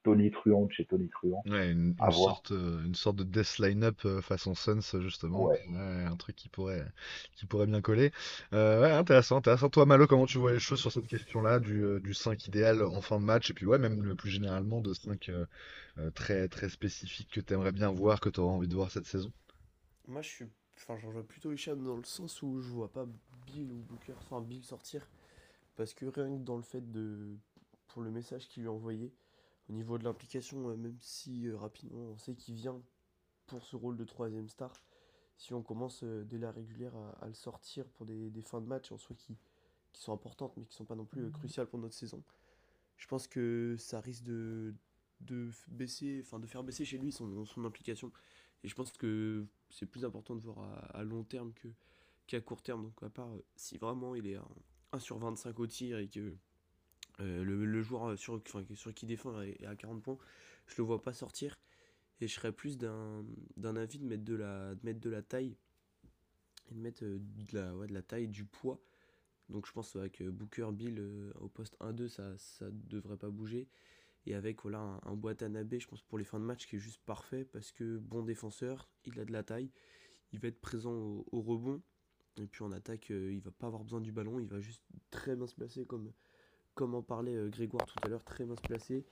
[0.04, 1.42] Tony Truant chez Tony Truant.
[1.48, 5.46] Ouais, une, sorte, euh, une sorte de death line-up euh, façon Suns, justement.
[5.46, 5.62] Ouais.
[5.74, 6.86] un truc qui pourrait,
[7.36, 8.12] qui pourrait bien coller.
[8.52, 9.70] Euh, ouais, intéressant, intéressant.
[9.70, 13.02] Toi, Malo, comment tu vois les choses sur cette question-là du, du 5 idéal en
[13.02, 13.50] fin de match?
[13.50, 15.32] Et puis, ouais, même plus généralement, de 5
[16.14, 19.06] très, très spécifiques que tu aimerais bien voir, que tu auras envie de voir cette
[19.06, 19.32] saison?
[20.08, 20.46] Moi, je suis.
[20.78, 23.06] Enfin, j'en vois plutôt Hicham dans le sens où je vois pas
[23.46, 25.08] Bill ou Booker, enfin Bill sortir.
[25.76, 27.38] Parce que rien que dans le fait de.
[27.88, 29.14] Pour le message qu'il lui a envoyé,
[29.74, 32.80] au niveau de l'implication, euh, même si euh, rapidement on sait qu'il vient
[33.48, 34.72] pour ce rôle de troisième star,
[35.36, 38.92] si on commence euh, dès la régulière à, le sortir pour des, fins de match
[38.92, 39.36] en soi qui,
[39.92, 42.24] qui sont importantes mais qui sont pas non plus cruciales pour notre saison,
[42.98, 44.76] je pense que ça risque de,
[45.22, 48.12] de baisser, enfin de faire baisser chez lui son, son implication.
[48.64, 50.60] Et je pense que c'est plus important de voir
[50.94, 51.68] à, long terme que
[52.28, 52.84] qu'à court terme.
[52.84, 54.38] Donc à part si vraiment il est
[54.94, 56.38] 1 sur 25 au tir et que
[57.20, 58.42] euh, le, joueur euh, sur,
[58.76, 60.18] sur qui défend est à 40 points,
[60.68, 61.60] je le vois pas sortir.
[62.22, 65.58] Et je serais plus d'un avis de mettre de, la, de mettre de la taille.
[66.72, 68.80] Et de mettre euh, de la, ouais, de la taille, du poids.
[69.50, 71.04] Donc je pense avec Booker Bill
[71.42, 73.68] au poste 1-2, ça, ça devrait pas bouger.
[74.26, 77.02] Et avec voilà, un, un je pense pour les fins de match qui est juste
[77.06, 79.70] parfait parce que bon défenseur, il a de la taille,
[80.32, 81.82] il va être présent au, au rebond.
[82.38, 84.82] Et puis en attaque, il va pas avoir besoin du ballon, il va juste
[85.12, 86.14] très bien se placer comme,
[86.76, 89.06] comme en parlait euh, Grégoire tout à l'heure, très bien se placer,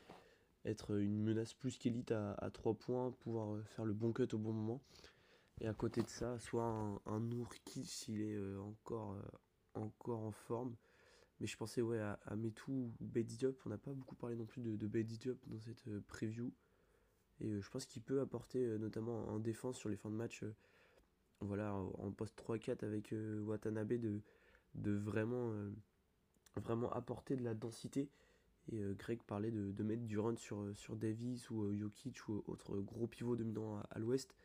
[0.66, 4.28] être une menace plus qu'élite à, à 3 points, pouvoir euh, faire le bon cut
[4.34, 4.82] au bon moment.
[5.60, 7.30] Et à côté de ça, soit un, un
[7.84, 9.16] s'il est euh, encore,
[9.76, 10.76] encore en forme.
[11.40, 13.60] Mais je pensais ouais, à, à Metou Diop.
[13.66, 16.52] On n'a pas beaucoup parlé non plus de, de dans cette preview.
[17.40, 20.44] Et je pense qu'il peut apporter, notamment en défense sur les fins de match,
[21.40, 23.94] voilà, en poste 3-4 avec Watanabe,
[24.76, 25.52] de vraiment
[26.58, 28.10] vraiment apporter de la densité.
[28.72, 32.28] Et euh, Greg parlait de, mettre du run sur, euh, sur Davis ou euh, Jokic
[32.28, 34.36] ou autre gros pivot dominant à, l'ouest.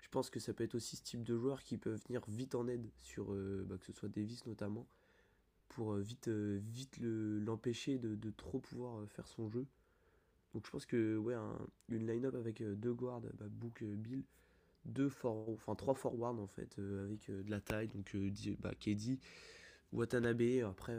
[0.00, 2.54] Je pense que ça peut être aussi ce type de joueur qui peuvent venir vite
[2.54, 3.32] en aide sur
[3.64, 4.86] bah, que ce soit Davis notamment
[5.68, 9.66] pour vite, vite l'empêcher de, trop pouvoir faire son jeu.
[10.52, 11.34] Donc je pense que ouais,
[11.88, 14.24] une line-up avec deux guards, bah, Book, Bill,
[14.84, 18.14] deux for, enfin trois forwards en fait, avec de la taille, donc
[18.60, 19.18] bah, KD,
[19.90, 20.94] Watanabe, après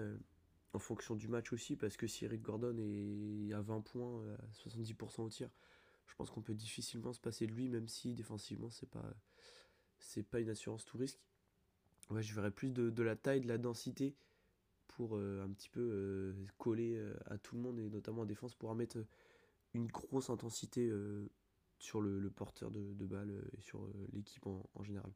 [0.76, 4.70] en fonction du match aussi, parce que si Eric Gordon est à 20 points, à
[4.70, 5.50] 70% au tir,
[6.08, 9.16] je pense qu'on peut difficilement se passer de lui, même si défensivement c'est pas
[10.24, 11.20] pas une assurance tout risque.
[12.12, 14.16] Je verrais plus de, la taille, de la densité
[14.88, 18.26] pour euh, un petit peu euh, coller euh, à tout le monde et notamment en
[18.26, 18.98] défense pour mettre
[19.74, 20.90] une grosse intensité
[21.80, 25.12] sur le, porteur de, de balle et sur l'équipe en général.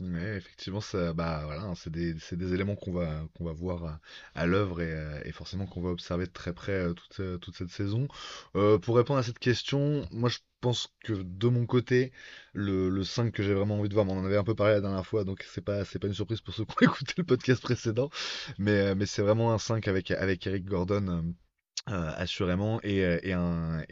[0.00, 4.00] Ouais, effectivement, ça, bah c'est des, éléments qu'on va, voir à,
[4.34, 7.38] à l'œuvre et, euh, et forcément qu'on va observer de très près euh, toute, euh,
[7.52, 8.08] cette saison.
[8.56, 12.12] Euh, pour répondre à cette question, moi je pense que de mon côté,
[12.54, 14.74] le, le 5 que j'ai vraiment envie de voir, on en avait un peu parlé
[14.74, 17.24] la dernière fois, donc c'est pas, pas une surprise pour ceux qui ont écouté le
[17.24, 18.10] podcast précédent,
[18.58, 21.34] mais, c'est vraiment un 5 avec, Eric Gordon,
[21.86, 23.84] assurément, et un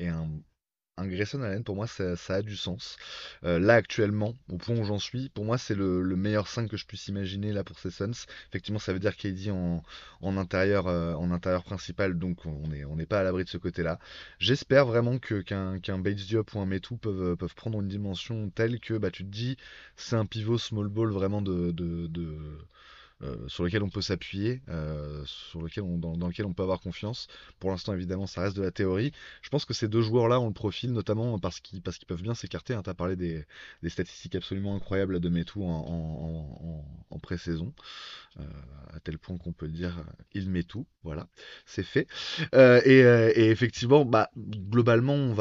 [0.98, 2.96] un Grayson Allen, pour moi, ça, a du sens.
[3.44, 6.76] Euh, là, actuellement, au point où j'en suis, pour moi, c'est le, meilleur 5 que
[6.76, 8.26] je puisse imaginer là pour ces Suns.
[8.48, 9.82] Effectivement, ça veut dire KD en,
[10.20, 13.98] en intérieur, euh, en intérieur principal, donc on n'est pas à l'abri de ce côté-là.
[14.38, 18.94] J'espère vraiment qu'un Bates Diop ou un Metou peuvent, peuvent prendre une dimension telle que
[18.94, 19.56] bah, tu te dis,
[19.96, 21.72] c'est un pivot small ball vraiment de
[23.46, 24.62] sur lequel on peut s'appuyer,
[25.24, 27.28] sur lequel on, dans, lequel on peut avoir confiance.
[27.58, 29.12] Pour l'instant, évidemment, ça reste de la théorie.
[29.42, 32.74] Je pense que ces deux joueurs-là ont le profil, notamment parce qu'ils peuvent bien s'écarter.
[32.74, 32.82] Hein.
[32.82, 33.44] Tu as parlé des,
[33.88, 37.72] statistiques absolument incroyables de Metou en, en, pré-saison,
[38.92, 40.86] à tel point qu'on peut dire il met tout.
[41.04, 41.28] Voilà,
[41.66, 42.08] c'est fait.
[42.52, 45.32] Et, effectivement, bah, globalement, on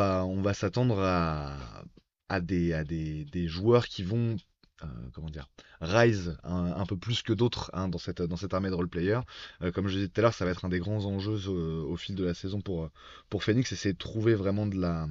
[0.41, 4.50] va, s'attendre à des, des, des joueurs qui vont euh,
[5.13, 5.47] comment dire,
[5.81, 9.19] rise un, peu plus que d'autres hein, dans, cette, armée de roleplayer.
[9.61, 11.83] Euh, comme je disais tout à l'heure, ça va être un des grands enjeux euh,
[11.83, 12.89] au fil de la saison pour,
[13.29, 15.07] pour Phoenix, et c'est trouver vraiment de la,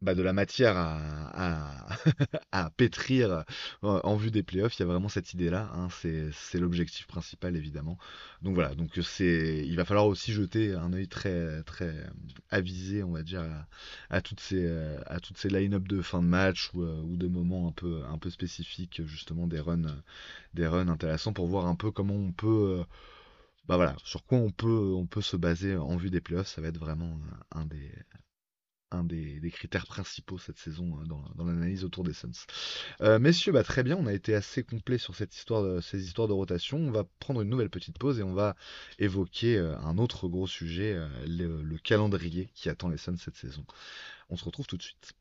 [0.00, 3.44] bah, de la matière à, pétrir
[3.82, 4.76] en vue des playoffs.
[4.78, 5.70] Il y a vraiment cette idée-là.
[5.74, 7.98] Hein, c'est l'objectif principal, évidemment.
[8.42, 11.94] Donc voilà, donc il va falloir aussi jeter un œil très, très
[12.50, 13.44] avisé, on va dire,
[14.10, 18.18] à, toutes ces, line-up de fin de match ou, ou, de moments un peu, un
[18.30, 20.02] spécifiques, justement des runs,
[20.54, 22.84] des runs intéressants pour voir un peu comment on peut.
[23.66, 26.62] Bah voilà, sur quoi on peut, on peut se baser en vue des playoffs, ça
[26.62, 27.18] va être vraiment
[27.52, 27.92] un des,
[28.90, 32.46] un des, critères principaux cette saison euh, dans, l'analyse autour des Suns.
[33.00, 36.28] Euh, messieurs, bah, très bien, on a été assez complet sur cette histoire ces histoires
[36.28, 36.78] de rotation.
[36.78, 38.56] On va prendre une nouvelle petite pause et on va
[38.98, 43.64] évoquer euh, un autre gros sujet, le, calendrier qui attend les Suns cette saison.
[44.30, 45.12] On se retrouve tout de suite.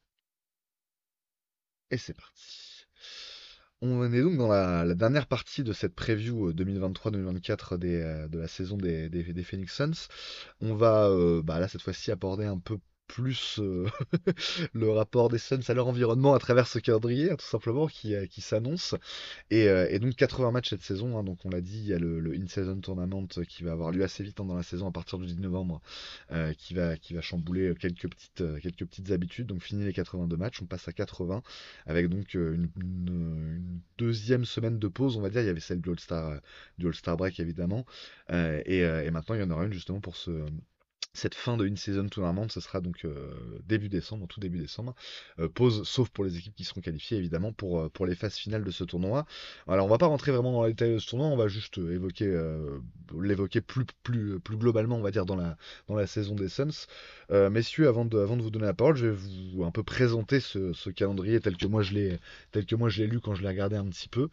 [1.92, 2.86] Et c'est parti.
[3.82, 9.44] On est donc dans la, dernière partie de cette preview 2023-2024 de la saison des,
[9.44, 10.08] Phoenix Suns.
[10.62, 11.10] On va
[11.44, 13.88] bah, là cette fois-ci aborder un peu plus euh,
[14.74, 18.14] le rapport des Suns à leur environnement à travers ce calendrier, hein, tout simplement, qui,
[18.16, 18.96] euh, qui s'annonce.
[19.54, 22.00] Euh, et, donc 80 matchs cette saison, hein, donc on l'a dit, il y a
[22.00, 25.18] le, In-Season Tournament qui va avoir lieu assez vite hein, dans la saison à partir
[25.18, 25.82] du 10 novembre,
[26.58, 29.48] qui, va, qui va chambouler quelques petites, quelques petites habitudes.
[29.48, 31.42] Donc fini les 82 matchs, on passe à 80,
[31.86, 32.70] avec donc une,
[33.98, 36.40] deuxième semaine de pause, on va dire, il y avait celle du All-Star,
[36.84, 37.86] All-Star Break évidemment,
[38.32, 40.46] et, et maintenant il y en aura une justement pour ce
[41.18, 43.34] cette fin de in-season tournament, ce sera donc euh,
[43.68, 44.94] début décembre, tout début décembre.
[45.40, 48.36] Euh, pause, sauf pour les équipes qui seront qualifiées, évidemment, pour, euh, pour les phases
[48.36, 49.26] finales de ce tournoi.
[49.68, 51.80] Alors, on va pas rentrer vraiment dans les détails de ce tournoi, on va juste
[51.80, 52.28] évoquer,
[53.20, 55.58] l'évoquer plus, plus, plus globalement, on va dire, dans la,
[55.88, 56.88] dans la saison des Suns.
[57.32, 60.40] messieurs, avant de, avant de vous donner la parole, je vais vous un peu présenter
[60.40, 62.20] ce, ce calendrier tel que moi je l'ai,
[62.52, 64.30] tel que moi je l'ai lu quand je l'ai regardé un petit peu.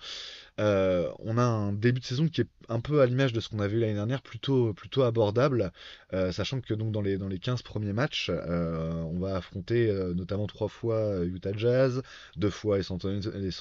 [0.60, 3.48] Euh, on a un début de saison qui est un peu à l'image de ce
[3.48, 5.72] qu'on a vu l'année dernière, plutôt, plutôt abordable,
[6.12, 9.92] euh, sachant que donc dans les, dans les 15 premiers matchs, euh, on va affronter
[10.14, 12.02] notamment trois fois Utah Jazz,
[12.36, 12.98] deux fois les San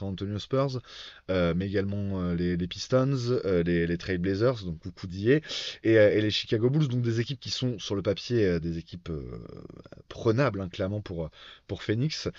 [0.01, 0.81] Antonio, Spurs,
[1.29, 5.41] mais également les, Pistons, les, les Trail Blazers, donc coucou d'hier,
[5.83, 9.11] et, et, les Chicago Bulls, donc des équipes qui sont sur le papier des équipes
[10.07, 11.29] prenables, hein, clairement pour,
[11.67, 12.29] pour Phoenix.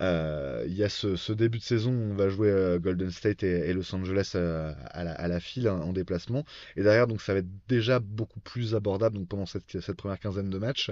[0.00, 3.94] Il y a ce, début de saison, on va jouer Golden State et, et Los
[4.00, 6.44] Angeles euh, à, la, file en déplacement.
[6.76, 10.50] Et derrière, donc ça va être déjà beaucoup plus abordable donc, pendant cette, première quinzaine
[10.50, 10.90] de matchs.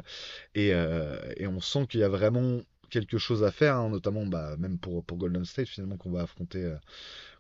[0.57, 2.61] Euh, et, on sent qu'il y a vraiment
[2.91, 6.65] quelque chose à faire, hein, notamment bah, même pour, Golden State finalement qu'on va affronter.
[6.65, 6.77] Euh,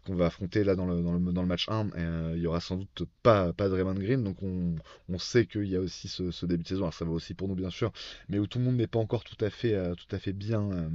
[0.06, 3.68] qu'on va affronter là dans le, match 1, il y aura sans doute pas, pas
[3.68, 6.94] de Raymond Green, donc on, sait qu'il y a aussi ce, début de saison, alors
[6.94, 7.92] ça va aussi pour nous bien sûr,
[8.30, 10.90] mais où tout le monde n'est pas encore tout à fait, tout à fait bien,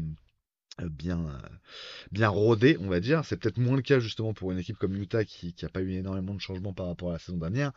[0.82, 1.50] bien, euh,
[2.12, 3.24] bien rodé, on va dire.
[3.26, 5.92] C'est peut-être moins le cas justement pour une équipe comme Utah qui n'a pas eu
[5.92, 7.72] énormément de changements par rapport à la saison dernière,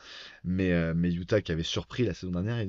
[0.45, 2.67] mais, euh, Utah qui avait surpris la saison dernière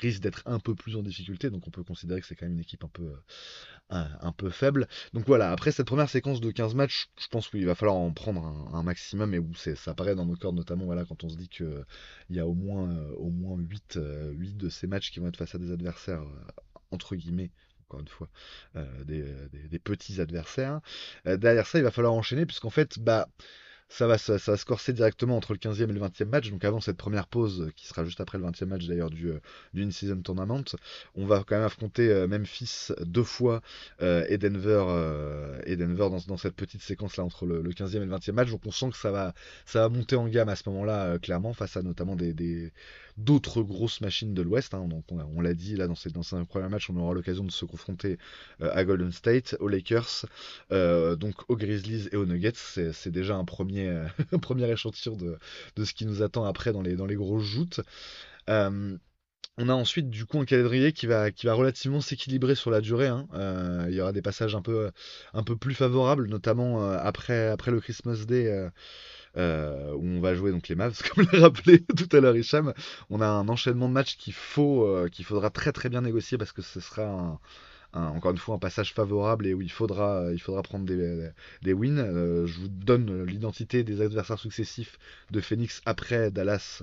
[0.00, 2.54] risque d'être un peu plus en difficulté, donc on peut considérer que c'est quand même
[2.54, 4.86] une équipe un peu, faible.
[5.14, 8.12] Donc voilà, après cette première séquence de 15 matchs, je pense qu'il va falloir en
[8.12, 8.44] prendre
[8.74, 11.48] un, maximum, et où ça apparaît dans nos cordes notamment voilà, quand on se dit
[11.48, 11.84] qu'il
[12.30, 13.98] y a au moins, au moins 8,
[14.32, 16.22] 8 de ces matchs qui vont être face à des adversaires
[16.90, 17.50] entre guillemets
[17.88, 18.28] encore une fois,
[18.76, 20.80] euh, euh, des, petits adversaires.
[21.26, 23.28] Euh, derrière ça, il va falloir enchaîner, puisqu'en fait, bah,
[23.88, 26.50] ça va, ça, va se corser directement entre le 15e et le 20e match.
[26.50, 29.32] Donc avant cette première pause, qui sera juste après le 20e match d'ailleurs du,
[29.72, 30.62] du In-Season Tournament,
[31.14, 33.62] on va quand même affronter Memphis deux fois
[34.02, 34.84] et Denver,
[35.64, 38.50] et Denver dans, cette petite séquence-là entre le, 15e et le 20e match.
[38.50, 39.32] Donc on sent que ça va,
[39.64, 42.70] ça va monter en gamme à ce moment-là, clairement, face à notamment des, des
[43.18, 44.74] d'autres grosses machines de l'Ouest.
[44.74, 44.86] Hein.
[44.88, 47.50] Donc on, l'a dit là dans, ces, dans un premier match, on aura l'occasion de
[47.50, 48.18] se confronter
[48.62, 50.26] euh, à Golden State, aux Lakers,
[50.72, 52.52] euh, donc aux Grizzlies et aux Nuggets.
[52.92, 54.06] C'est déjà un premier, euh,
[54.40, 55.38] premier échantillon de,
[55.76, 57.80] de, ce qui nous attend après dans les, dans les grosses joutes.
[59.60, 62.80] On a ensuite du coup un calendrier qui va, qui va relativement s'équilibrer sur la
[62.80, 63.08] durée.
[63.08, 63.26] Hein.
[63.88, 64.92] il y aura des passages un peu,
[65.34, 68.70] un peu plus favorables, notamment après, après le Christmas Day
[69.36, 72.72] où on va jouer donc les Mavs, comme l'a rappelé tout à l'heure Hicham.
[73.10, 76.38] On a un enchaînement de matchs qu'il faut, euh, qu'il faudra très très bien négocier
[76.38, 77.40] parce que ce sera
[77.92, 81.30] encore une fois un passage favorable et où il faudra, il faudra prendre des,
[81.62, 82.46] des wins.
[82.46, 84.98] je vous donne l'identité des adversaires successifs
[85.30, 86.82] de Phoenix après Dallas,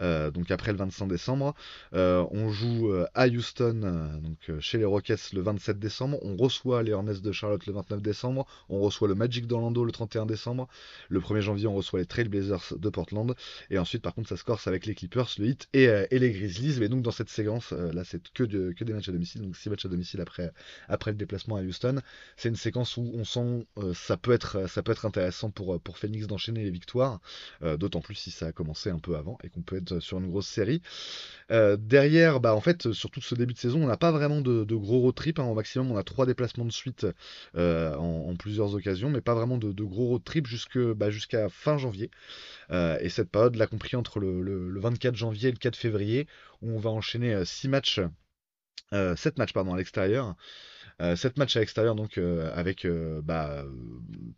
[0.00, 1.54] donc après le 25 décembre.
[1.92, 6.18] on joue à Houston, donc chez les Rockets le 27 décembre.
[6.22, 8.46] On reçoit les Hornets de Charlotte le 29 décembre.
[8.68, 10.68] On reçoit le Magic d'Orlando le 31 décembre.
[11.08, 13.34] Le 1er janvier, on reçoit les Trailblazers de Portland.
[13.70, 16.78] Et ensuite, par contre, ça se corse avec les Clippers, le Heat et, les Grizzlies.
[16.80, 19.42] Mais donc, dans cette séquence, là, c'est que, que des matchs à domicile.
[19.42, 20.45] Donc, 6 matchs à domicile après,
[20.88, 22.00] après le déplacement à Houston.
[22.36, 25.98] C'est une séquence où on sent ça, peut être, ça peut être intéressant pour, pour
[25.98, 27.20] Phoenix d'enchaîner les victoires.
[27.62, 30.30] D'autant plus si ça a commencé un peu avant et qu'on peut être sur une
[30.30, 30.82] grosse série.
[31.50, 34.74] derrière, bah, en fait, sur tout ce début de saison, on n'a pas vraiment de,
[34.74, 35.38] gros road trip.
[35.38, 35.44] Hein.
[35.44, 37.06] Au maximum, on a trois déplacements de suite
[37.54, 40.46] en, plusieurs occasions, mais pas vraiment de, gros road trip
[40.96, 42.10] bah, jusqu'à fin janvier.
[42.70, 46.26] et cette période l'a compris entre le, 24 janvier et le 4 février,
[46.62, 48.00] où on va enchaîner 6 matchs,
[48.92, 50.36] 7 matchs pardon, à l'extérieur.
[50.98, 52.86] 7 matchs à l'extérieur, donc avec
[53.22, 53.64] bah,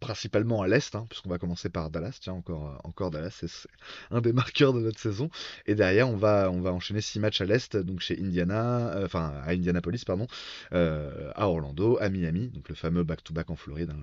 [0.01, 3.69] principalement à l'Est, hein, puisqu'on va commencer par Dallas, tiens, encore, encore Dallas, c'est
[4.10, 5.31] un des marqueurs de notre saison.
[5.66, 9.35] Et derrière, on va, on va enchaîner 6 matchs à l'Est, donc chez Indiana, enfin
[9.44, 10.27] à Indianapolis, pardon,
[10.73, 13.90] à Orlando, à Miami, donc le fameux back-to-back en Floride.
[13.90, 14.02] Hein,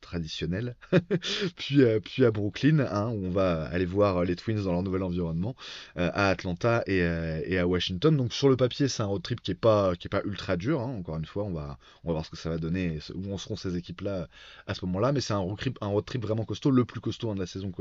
[0.00, 0.76] traditionnel,
[1.56, 4.82] puis, euh, puis à Brooklyn, hein, où on va aller voir les Twins dans leur
[4.82, 5.54] nouvel environnement,
[5.96, 8.16] euh, à Atlanta euh, et, à Washington.
[8.16, 10.80] Donc sur le papier, c'est un road trip qui est pas, est pas ultra dur.
[10.80, 10.96] Hein.
[10.98, 13.38] encore une fois, on va, on va voir ce que ça va donner, où en
[13.38, 14.28] seront ces équipes-là
[14.66, 15.12] à ce moment-là.
[15.12, 17.40] Mais c'est un road trip, un road trip vraiment costaud, le plus costaud hein, de
[17.40, 17.72] la saison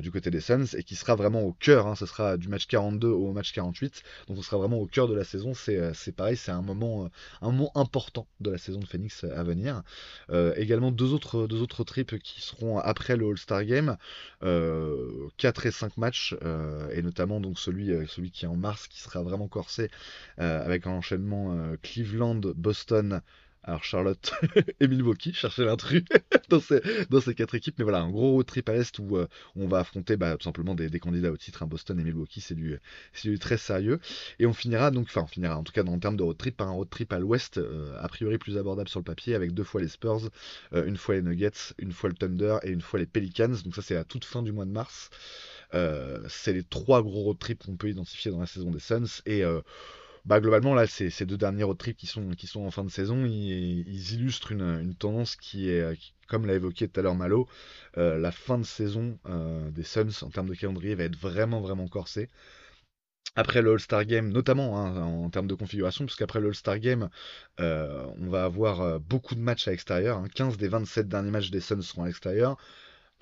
[0.00, 1.96] du côté des Suns, et qui sera vraiment au cœur.
[1.96, 4.02] ce sera du match 42 au match 48.
[4.28, 5.52] Donc on sera vraiment au cœur de la saison.
[5.54, 7.08] C'est pareil, c'est un moment,
[7.42, 9.82] un moment important de la saison de Phoenix à venir.
[10.56, 13.96] également deux autres deux autres trips qui seront après le All-Star Game.
[14.40, 15.28] 4 euh,
[15.64, 19.00] et 5 matchs, euh, et notamment donc celui, euh, celui qui est en mars, qui
[19.00, 19.90] sera vraiment corsé,
[20.38, 23.20] avec un enchaînement Cleveland, Boston,
[23.66, 24.32] alors Charlotte
[24.80, 26.04] et Milwaukee, chercher l'intrus
[26.50, 27.78] dans, ces, quatre équipes.
[27.78, 29.26] Mais voilà, un gros road trip à l'Est où euh,
[29.56, 31.62] on va affronter bah, tout simplement des, candidats au titre.
[31.62, 32.78] Hein, Boston et Milwaukee, c'est du,
[33.38, 34.00] très sérieux.
[34.38, 36.56] Et on finira donc, enfin on finira en tout cas en termes de road trip
[36.56, 39.52] par un road trip à l'Ouest, euh, a priori plus abordable sur le papier, avec
[39.52, 40.28] deux fois les Spurs,
[40.74, 43.62] euh, une fois les Nuggets, une fois le Thunder et une fois les Pelicans.
[43.64, 45.10] Donc ça c'est à toute fin du mois de mars.
[46.28, 49.22] c'est les trois gros road trips qu'on peut identifier dans la saison des Suns.
[49.26, 49.42] Et
[50.24, 54.14] bah, globalement, là, ces, deux derniers road trips qui sont, en fin de saison, ils,
[54.14, 55.98] illustrent une, tendance qui est,
[56.28, 57.46] comme l'a évoqué tout à l'heure Malo,
[57.98, 61.60] euh, la fin de saison euh, des Suns en termes de calendrier va être vraiment,
[61.60, 62.30] vraiment corsée.
[63.36, 67.10] Après le All-Star Game, notamment hein, en termes de configuration, puisqu'après le All-Star Game,
[67.60, 70.22] euh, on va avoir beaucoup de matchs à l'extérieur.
[70.34, 70.56] 15 hein.
[70.58, 72.56] des 27 derniers matchs des Suns seront à l'extérieur.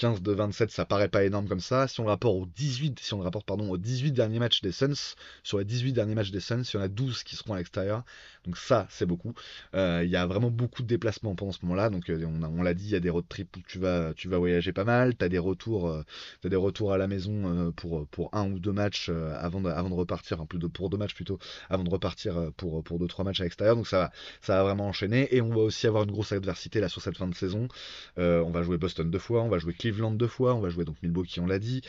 [0.03, 1.87] 15 de 27, ça paraît pas énorme comme ça.
[1.87, 4.61] Si on le rapporte aux 18, si on le rapporte pardon, aux 18 derniers matchs
[4.61, 5.15] des Suns,
[5.45, 7.59] sur les 18 derniers matchs des Suns, il y en a 12 qui seront à
[7.59, 8.03] l'extérieur.
[8.45, 9.33] Donc ça, c'est beaucoup.
[9.77, 11.89] Euh, il y a vraiment beaucoup de déplacements pendant ce moment-là.
[11.89, 14.27] Donc euh, on, l'a dit, il y a des road trips où tu vas, tu
[14.27, 15.17] vas voyager pas mal.
[15.17, 16.03] Tu as des retours, euh,
[16.43, 20.59] des retours à la maison pour, pour un ou deux matchs avant, de, repartir, plus
[20.69, 21.39] pour deux matchs plutôt,
[21.71, 23.77] avant de repartir pour, pour deux trois matchs à l'extérieur.
[23.77, 25.33] Donc ça va, ça va vraiment enchaîner.
[25.33, 27.69] Et on va aussi avoir une grosse adversité là sur cette fin de saison.
[28.17, 30.85] on va jouer Boston deux fois, on va jouer Cleveland deux fois, on va jouer
[30.85, 31.83] donc Milwaukee, on l'a dit,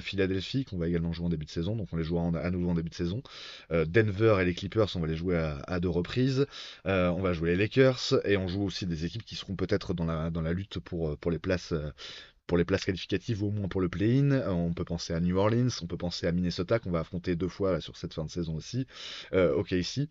[0.00, 2.70] Philadelphie qu'on va également jouer en début de saison, donc on les jouera à nouveau
[2.70, 3.22] en début de saison.
[3.70, 6.46] Denver et les Clippers, on va les jouer à, deux reprise.
[6.86, 9.94] Euh, on va jouer les Lakers et on joue aussi des équipes qui seront peut-être
[9.94, 14.32] dans la, lutte pour, les places euh, qualificatives ou au moins pour le play-in.
[14.32, 17.36] Euh, on peut penser à New Orleans, on peut penser à Minnesota qu'on va affronter
[17.36, 18.86] deux fois sur cette fin de saison aussi.
[19.32, 20.10] ok ici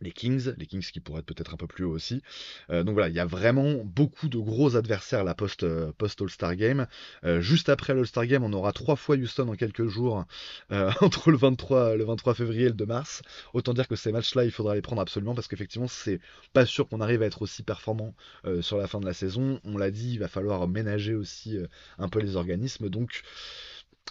[0.00, 2.22] les Kings, les Kings qui pourraient être peut-être un peu plus haut aussi.
[2.70, 5.92] Euh, donc voilà, il y a vraiment beaucoup de gros adversaires à la post, euh,
[5.96, 6.86] post All-Star Game.
[7.24, 10.24] Euh, juste après l'All-Star Game, on aura trois fois Houston en quelques jours,
[11.00, 13.22] entre le 23, le 23 février et le 2 mars.
[13.52, 16.20] Autant dire que ces matchs-là, il faudra les prendre absolument parce qu'effectivement, c'est
[16.52, 18.14] pas sûr qu'on arrive à être aussi performant
[18.60, 19.60] sur la fin de la saison.
[19.64, 21.58] On l'a dit, il va falloir ménager aussi
[21.98, 22.88] un peu les organismes.
[22.88, 23.22] Donc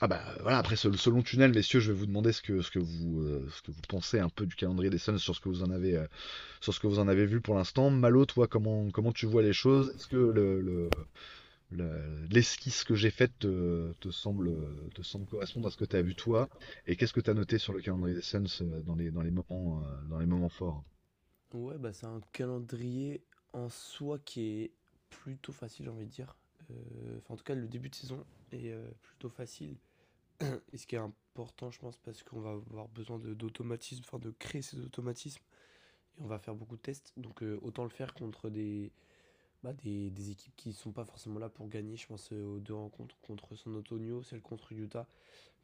[0.01, 2.71] ah bah voilà, après ce, long tunnel, messieurs, je vais vous demander ce que, ce
[2.71, 5.39] que, vous, euh, ce que vous pensez un peu du calendrier des Suns sur ce
[5.39, 6.07] que vous en avez, euh,
[6.61, 7.89] ce que vous en avez vu pour l'instant.
[7.89, 9.93] Malo, toi, comment, comment tu vois les choses?
[9.95, 10.89] Est-ce que le,
[12.29, 14.51] l'esquisse que j'ai faite te, semble,
[15.29, 16.49] correspondre à ce que tu as vu toi?
[16.87, 19.21] Et qu'est-ce que tu as noté sur le calendrier des Suns euh, dans les, dans
[19.21, 20.83] les, moments, dans les moments forts?
[21.53, 24.71] Ouais, bah c'est un calendrier en soi qui est
[25.09, 26.35] plutôt facile, j'ai envie de dire.
[27.17, 29.77] Enfin, en tout cas, le début de saison est plutôt facile.
[30.73, 34.31] Et ce qui est important, je pense, parce qu'on va avoir besoin d'automatisme, enfin de
[34.31, 35.41] créer ces automatismes.
[36.17, 37.13] Et on va faire beaucoup de tests.
[37.17, 38.91] Donc euh, autant le faire contre des,
[39.63, 41.97] bah, des, équipes qui ne sont pas forcément là pour gagner.
[41.97, 45.07] Je pense euh, aux deux rencontres contre San Antonio, celle contre Utah,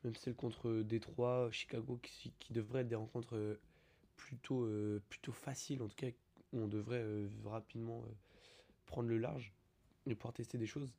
[0.04, 3.60] même celle contre Détroit, Chicago, qui, qui devraient être des rencontres euh,
[4.18, 4.68] plutôt,
[5.08, 6.10] plutôt faciles, en tout cas
[6.52, 7.06] on devrait
[7.46, 8.04] rapidement
[8.86, 9.54] prendre le large
[10.12, 10.94] et pouvoir tester des choses.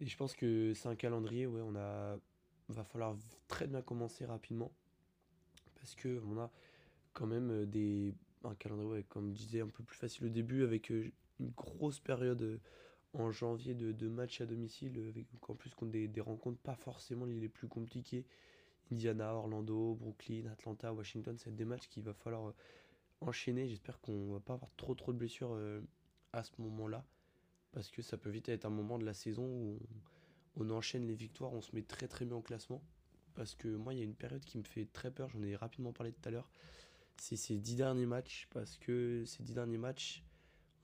[0.00, 2.16] Et je pense que c'est un calendrier, ouais, on a,
[2.68, 3.16] va falloir
[3.48, 4.72] très bien commencer rapidement
[5.76, 6.50] parce que on a
[7.12, 8.14] quand même des
[8.44, 11.12] un calendrier, comme je disais, un peu plus facile au début avec une
[11.56, 12.60] grosse période
[13.14, 16.74] en janvier de, de matchs à domicile, avec en plus contre des, des rencontres pas
[16.74, 18.24] forcément les plus compliquées.
[18.90, 22.52] Indiana, Orlando, Brooklyn, Atlanta, Washington, c'est des matchs qu'il va falloir
[23.20, 23.68] enchaîner.
[23.68, 25.56] J'espère qu'on va pas avoir trop trop de blessures
[26.32, 27.04] à ce moment-là
[27.72, 29.78] parce que ça peut vite être un moment de la saison où
[30.56, 32.82] on, enchaîne les victoires, on se met très très bien au classement.
[33.34, 35.56] Parce que moi, il y a une période qui me fait très peur, j'en ai
[35.56, 36.50] rapidement parlé tout à l'heure.
[37.16, 40.22] C'est ces dix derniers matchs, parce que ces dix derniers matchs,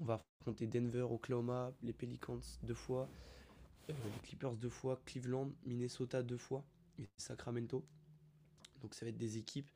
[0.00, 3.08] on va affronter Denver, Oklahoma, les Pelicans deux fois,
[3.90, 6.64] euh, les Clippers deux fois, Cleveland, Minnesota deux fois
[6.98, 7.84] et Sacramento.
[8.80, 9.70] Donc ça va être des équipes,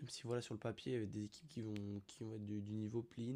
[0.00, 1.74] même si voilà sur le papier, il y avait des équipes qui vont,
[2.06, 3.34] qui vont être du, niveau play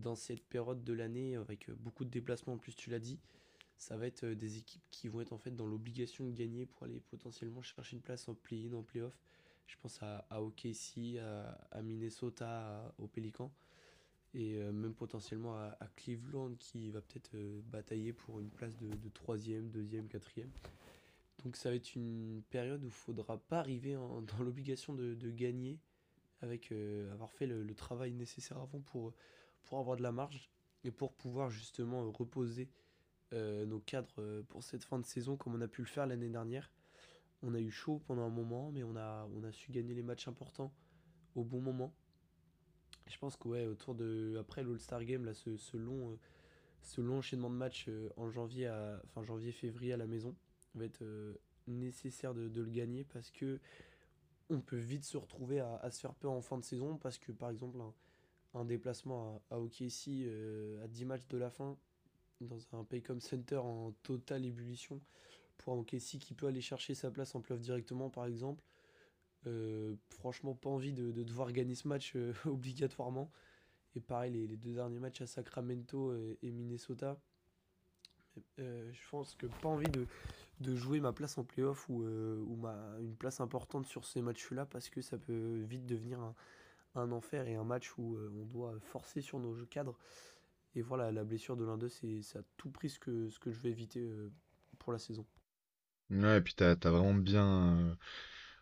[0.00, 3.18] dans cette période de l'année avec euh, beaucoup de déplacements en plus tu l'as dit
[3.76, 6.66] ça va être euh, des équipes qui vont être en fait dans l'obligation de gagner
[6.66, 9.18] pour aller potentiellement chercher une place en play-in en play-off
[9.66, 13.52] je pense à, à OKC à, Minnesota au Pélican
[14.34, 17.36] et euh, même potentiellement à, Cleveland qui va peut-être
[17.70, 20.46] batailler pour une place de, de 3e, 2e, 4e.
[21.44, 25.14] Donc ça va être une période où il ne faudra pas arriver dans l'obligation de,
[25.14, 25.78] de, gagner
[26.42, 26.72] avec
[27.12, 29.14] avoir fait le, le, travail nécessaire avant pour,
[29.64, 30.50] pour avoir de la marge
[30.84, 32.68] et pour pouvoir justement euh, reposer
[33.32, 36.06] euh, nos cadres euh, pour cette fin de saison comme on a pu le faire
[36.06, 36.70] l'année dernière.
[37.42, 40.02] On a eu chaud pendant un moment, mais on a, on a su gagner les
[40.02, 40.72] matchs importants
[41.34, 41.94] au bon moment.
[43.06, 46.18] Je pense que ouais, autour de après l'All-Star Game, là, ce, long,
[46.82, 50.36] ce long enchaînement de matchs en janvier, à, enfin janvier-février à la maison,
[50.74, 51.02] va être
[51.66, 53.58] nécessaire de, le gagner parce que
[54.50, 57.32] on peut vite se retrouver à, se faire peur en fin de saison parce que
[57.32, 57.78] par exemple
[58.54, 61.76] un déplacement à, OKC euh, à 10 matchs de la fin
[62.40, 65.00] dans un Paycom Center en totale ébullition
[65.58, 68.64] pour un OKC qui peut aller chercher sa place en playoff directement par exemple.
[69.46, 73.30] Euh, franchement pas envie de, devoir gagner ce match euh, obligatoirement.
[73.94, 77.20] Et pareil les, deux derniers matchs à Sacramento et, Minnesota.
[78.56, 80.06] je pense que pas envie de,
[80.60, 84.64] de jouer ma place en playoff ou, ou ma, une place importante sur ces matchs-là
[84.64, 86.36] parce que ça peut vite devenir un,
[86.94, 89.98] un enfer et un match où euh, on doit forcer sur nos cadres.
[90.74, 93.50] Et voilà, la blessure de l'un d'eux, c'est à tout prix ce que, ce que
[93.52, 94.32] je vais éviter euh,
[94.78, 95.26] pour la saison.
[96.10, 97.94] Ouais, et puis t'as as vraiment bien, euh,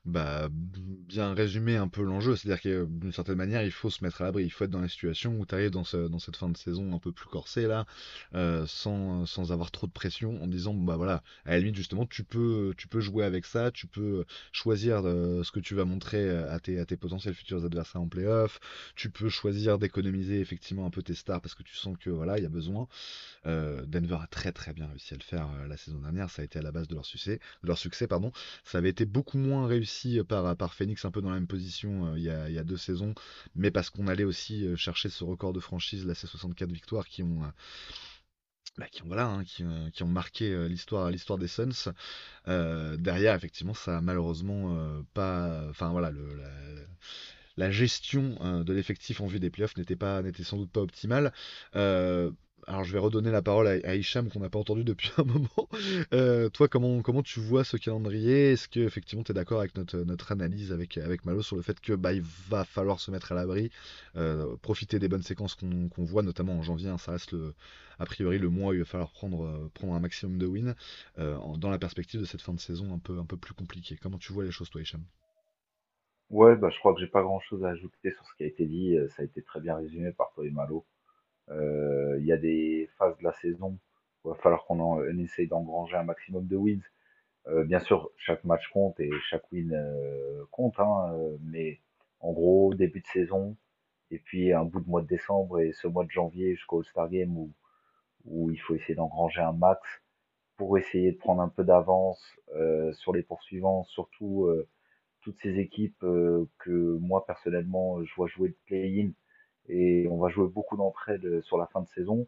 [0.05, 2.37] bah, bien résumé un peu l'enjeu.
[2.37, 4.45] C'est-à-dire que d'une certaine manière, il faut se mettre à l'abri.
[4.45, 6.99] Il faut être dans les situations où tu arrives dans cette fin de saison un
[6.99, 7.87] peu plus corsée, là,
[8.35, 12.07] euh, sans, sans avoir trop de pression, en disant, bah voilà, à la limite, justement,
[12.07, 15.85] tu peux, tu peux jouer avec ça, tu peux choisir euh, ce que tu vas
[15.85, 18.61] montrer à tes, à tes potentiels futurs adversaires en playoff,
[18.97, 22.39] tu peux choisir d'économiser effectivement un peu tes stars parce que tu sens que voilà,
[22.39, 22.89] il y a besoin.
[23.47, 26.45] Euh, Denver a très très bien réussi à le faire la saison dernière, ça a
[26.45, 28.33] été à la base de leur succès, de leur succès pardon.
[28.65, 29.88] Ça avait été beaucoup moins réussi
[30.29, 33.15] par, par Phoenix, un peu dans la même position euh, il, y a, deux saisons,
[33.55, 37.07] mais parce qu'on allait aussi euh, chercher ce record de franchise, là, ces 64 victoires
[37.07, 37.43] qui ont.
[37.45, 37.49] Euh,
[40.07, 41.93] marqué l'histoire l'histoire des Suns
[42.47, 46.13] derrière effectivement ça a malheureusement pas enfin voilà
[47.57, 51.33] la gestion de l'effectif en vue des playoffs n'était pas n'était sans doute pas optimale
[52.69, 55.69] alors je vais redonner la parole à, Hicham qu'on n'a pas entendu depuis un moment.
[56.13, 58.53] Euh, toi, comment, comment tu vois ce calendrier?
[58.53, 61.63] Est-ce que effectivement tu es d'accord avec notre, notre analyse avec, avec Malo sur le
[61.63, 63.71] fait que bah, il va falloir se mettre à l'abri,
[64.17, 67.35] euh, profiter des bonnes séquences qu'on voit, notamment en janvier, hein, ça reste
[67.99, 70.75] a priori le mois où il va falloir prendre, euh, prendre un maximum de wins
[71.17, 73.97] dans la perspective de cette fin de saison un peu, un peu plus compliquée.
[74.01, 75.03] Comment tu vois les choses toi Hicham?
[76.29, 78.47] Ouais, bah, je crois que j'ai pas grand chose à ajouter sur ce qui a
[78.47, 80.85] été dit, ça a été très bien résumé par toi et Malo.
[81.51, 83.79] Euh, il y a des phases de la saison
[84.25, 86.83] où il va falloir qu'on essaye d'engranger un maximum de wins.
[87.47, 91.81] Euh, bien sûr, chaque match compte et chaque win euh, compte, hein, mais
[92.21, 93.57] en gros, début de saison,
[94.11, 97.09] et puis un bout de mois de décembre et ce mois de janvier jusqu'au All-Star
[97.09, 97.53] Game où,
[98.25, 99.81] où il faut essayer d'engranger un max
[100.57, 102.23] pour essayer de prendre un peu d'avance
[102.93, 104.49] sur les poursuivants, surtout
[105.21, 109.13] toutes ces équipes que moi personnellement je vois jouer le play-in
[109.69, 112.27] et on va jouer beaucoup d'entre elles euh, sur la fin de saison,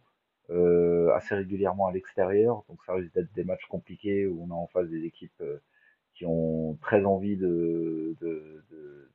[0.50, 2.64] euh, assez régulièrement à l'extérieur.
[2.68, 5.58] Donc ça risque d'être des matchs compliqués où on a en face des équipes euh,
[6.14, 8.64] qui ont très envie de, de,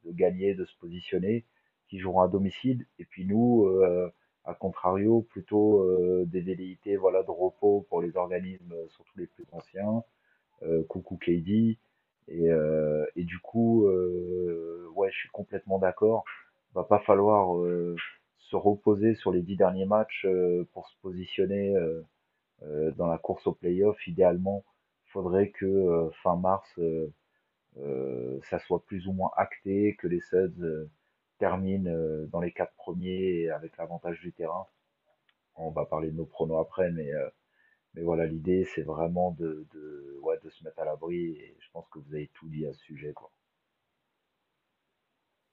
[0.05, 1.45] de, gagner, de se positionner,
[1.87, 2.85] qui joueront à domicile.
[2.99, 4.11] Et puis nous, euh,
[4.45, 9.45] à contrario, plutôt euh, des velléités voilà, de repos pour les organismes, surtout les plus
[9.51, 10.03] anciens.
[10.63, 11.77] Euh, coucou KD.
[12.27, 12.47] Et,
[13.15, 16.25] et du coup, ouais, je suis complètement d'accord.
[16.75, 17.47] Va pas falloir
[18.37, 20.27] se reposer sur les dix derniers matchs
[20.73, 21.73] pour se positionner
[22.61, 24.05] dans la course au playoff.
[24.07, 24.63] Idéalement,
[25.07, 26.79] il faudrait que fin mars,
[28.43, 30.89] ça soit plus ou moins acté, que les Suds
[31.37, 34.65] terminent dans les quatre premiers avec l'avantage du terrain.
[35.55, 37.09] On va parler de nos pronos après, mais
[38.03, 42.13] voilà, l'idée, c'est vraiment de, de se mettre à l'abri et je pense que vous
[42.13, 43.31] avez tout dit à ce sujet, quoi.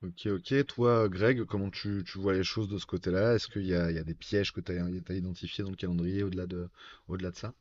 [0.03, 0.67] Ok, ok.
[0.67, 3.35] Toi, Greg, comment tu, tu vois les choses de ce côté-là?
[3.35, 5.77] Est-ce qu'il y a, il y a des pièges que tu as, identifiés dans le
[5.77, 6.69] calendrier au-delà de,
[7.09, 7.55] au-delà de ça?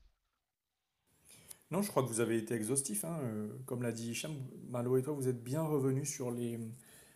[1.72, 4.34] Non, je crois que vous avez été exhaustif, hein, euh, comme l'a dit Hicham.
[4.70, 6.60] Malo et toi, vous êtes bien revenus sur les,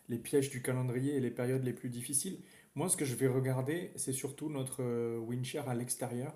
[0.09, 2.39] les pièges du calendrier et les périodes les plus difficiles.
[2.75, 6.33] Moi, ce que je vais regarder, c'est surtout notre euh, win share à l'extérieur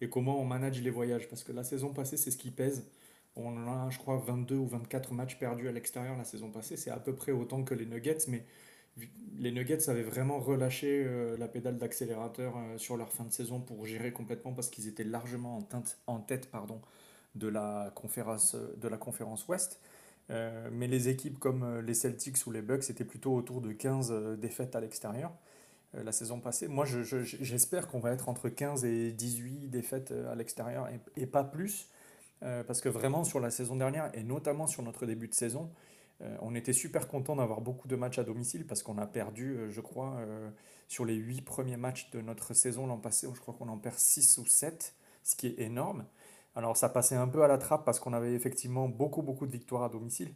[0.00, 1.28] et comment on manage les voyages.
[1.28, 2.86] Parce que la saison passée, c'est ce qui pèse.
[3.36, 6.76] On a, je crois, 22 ou 24 matchs perdus à l'extérieur la saison passée.
[6.76, 8.44] C'est à peu près autant que les Nuggets, mais
[9.38, 13.60] les Nuggets avaient vraiment relâché euh, la pédale d'accélérateur euh, sur leur fin de saison
[13.60, 16.80] pour gérer complètement parce qu'ils étaient largement en, teinte, en tête pardon,
[17.34, 19.80] de, la conférence, de la conférence Ouest.
[20.30, 24.38] Euh, mais les équipes comme les Celtics ou les Bucks étaient plutôt autour de 15
[24.38, 25.32] défaites à l'extérieur.
[25.94, 26.68] Euh, la saison passée.
[26.68, 31.44] Moi, j'espère qu'on va être entre 15 et 18 défaites euh, à l'extérieur et, pas
[31.44, 31.88] plus.
[32.42, 35.70] Euh, parce que vraiment, sur la saison dernière, et notamment sur notre début de saison,
[36.40, 39.80] on était super content d'avoir beaucoup de matchs à domicile parce qu'on a perdu, je
[39.80, 40.20] crois,
[40.86, 43.98] sur les 8 premiers matchs de notre saison l'an passé, je crois qu'on en perd
[43.98, 44.94] 6 ou 7,
[45.24, 46.04] ce qui est énorme.
[46.54, 49.50] Alors ça passait un peu à la trappe parce qu'on avait effectivement beaucoup, beaucoup de
[49.52, 50.32] victoires à domicile.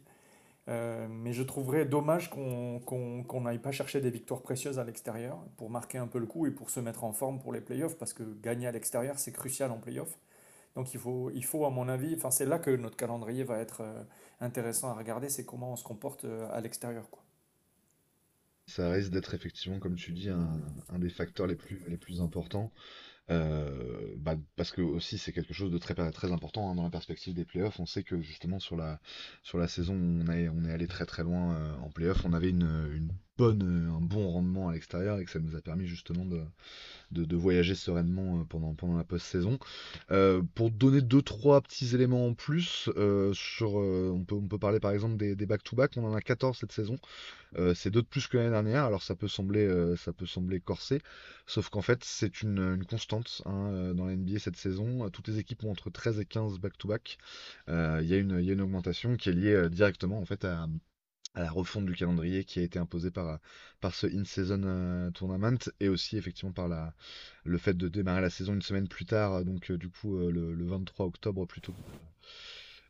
[0.69, 5.69] Euh, mais je trouverais dommage qu'on n'aille pas chercher des victoires précieuses à l'extérieur pour
[5.69, 8.13] marquer un peu le coup et pour se mettre en forme pour les playoffs, parce
[8.13, 10.17] que gagner à l'extérieur, c'est crucial en playoffs.
[10.77, 13.57] Donc il faut, il faut à mon avis, enfin c'est là que notre calendrier va
[13.57, 14.03] être euh,
[14.39, 17.09] intéressant à regarder, c'est comment on se comporte euh, à l'extérieur.
[18.67, 22.71] Ça risque d'être effectivement, comme tu dis, un, des facteurs les plus, les plus importants.
[23.31, 26.91] Euh, bah, parce que aussi c'est quelque chose de très très important hein, dans la
[26.91, 27.79] perspective des playoffs.
[27.79, 28.99] On sait que justement sur la
[29.41, 32.23] sur la saison on est on est allé très très loin en playoffs.
[32.23, 35.87] On avait une bonne un bon rendement à l'extérieur et que ça nous a permis
[35.87, 36.41] justement de
[37.11, 39.59] de, voyager sereinement euh, pendant, pendant la post-saison.
[40.11, 44.59] Euh, pour donner deux trois petits éléments en plus, euh, sur, on, peut, on peut
[44.59, 46.97] parler par exemple des back-to-back, on en a 14 cette saison.
[47.75, 51.01] c'est deux de plus que l'année dernière, alors ça peut sembler, ça peut sembler corsé,
[51.45, 55.09] sauf qu'en fait c'est une, une constante hein, dans la NBA cette saison.
[55.09, 57.17] Toutes les équipes ont entre 13 et 15 back-to-back.
[57.67, 57.73] Il
[58.03, 58.17] y, y a
[58.53, 60.67] une augmentation qui est liée directement en fait à,
[61.37, 63.39] à la refonte du calendrier qui a été imposé par,
[63.79, 66.95] par ce in-season euh, tournament et aussi effectivement par la,
[67.43, 70.31] le fait de démarrer la saison une semaine plus tard, donc euh, du coup euh,
[70.31, 71.75] le, le, 23 octobre plutôt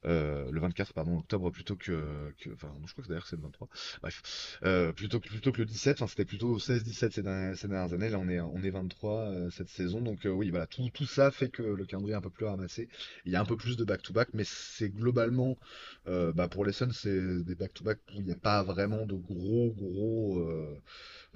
[0.05, 3.67] euh, le 24 pardon octobre plutôt que, enfin je crois que d'ailleurs c'est le 23
[4.01, 4.59] bref.
[4.63, 8.09] Euh, plutôt que plutôt que le 17 enfin c'était plutôt 16 17 ces dernières, années.
[8.09, 10.01] Là on est on est 23 euh, cette saison.
[10.01, 12.89] Donc oui voilà tout, tout ça fait que le calendrier est un peu plus ramassé.
[13.25, 15.57] Il y a un peu plus de back to back mais c'est globalement
[16.05, 19.05] bah, pour les Suns c'est des back to back où il n'y a pas vraiment
[19.05, 20.45] de gros gros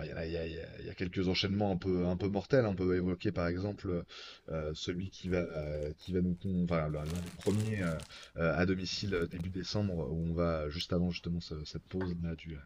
[0.04, 2.66] il y, a, quelques enchaînements un peu, un peu mortels.
[2.66, 4.04] On peut évoquer par exemple
[4.50, 7.04] euh, celui qui va, euh, qui va nous, enfin, l'un
[7.82, 7.98] euh,
[8.36, 12.58] à domicile début décembre, où on va juste avant justement cette pause du,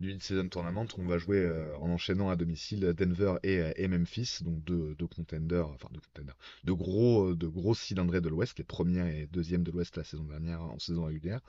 [0.00, 1.50] du in-season tournament, on va jouer
[1.80, 6.72] en enchaînant à domicile Denver et, Memphis, donc deux, deux contenders, enfin deux contenders, de
[6.72, 10.62] gros, de gros cylindrés de l'Ouest, les premiers et deuxièmes de l'Ouest la saison dernière
[10.62, 11.40] en saison régulière.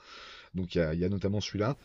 [0.54, 1.76] Donc il y a notamment celui-là.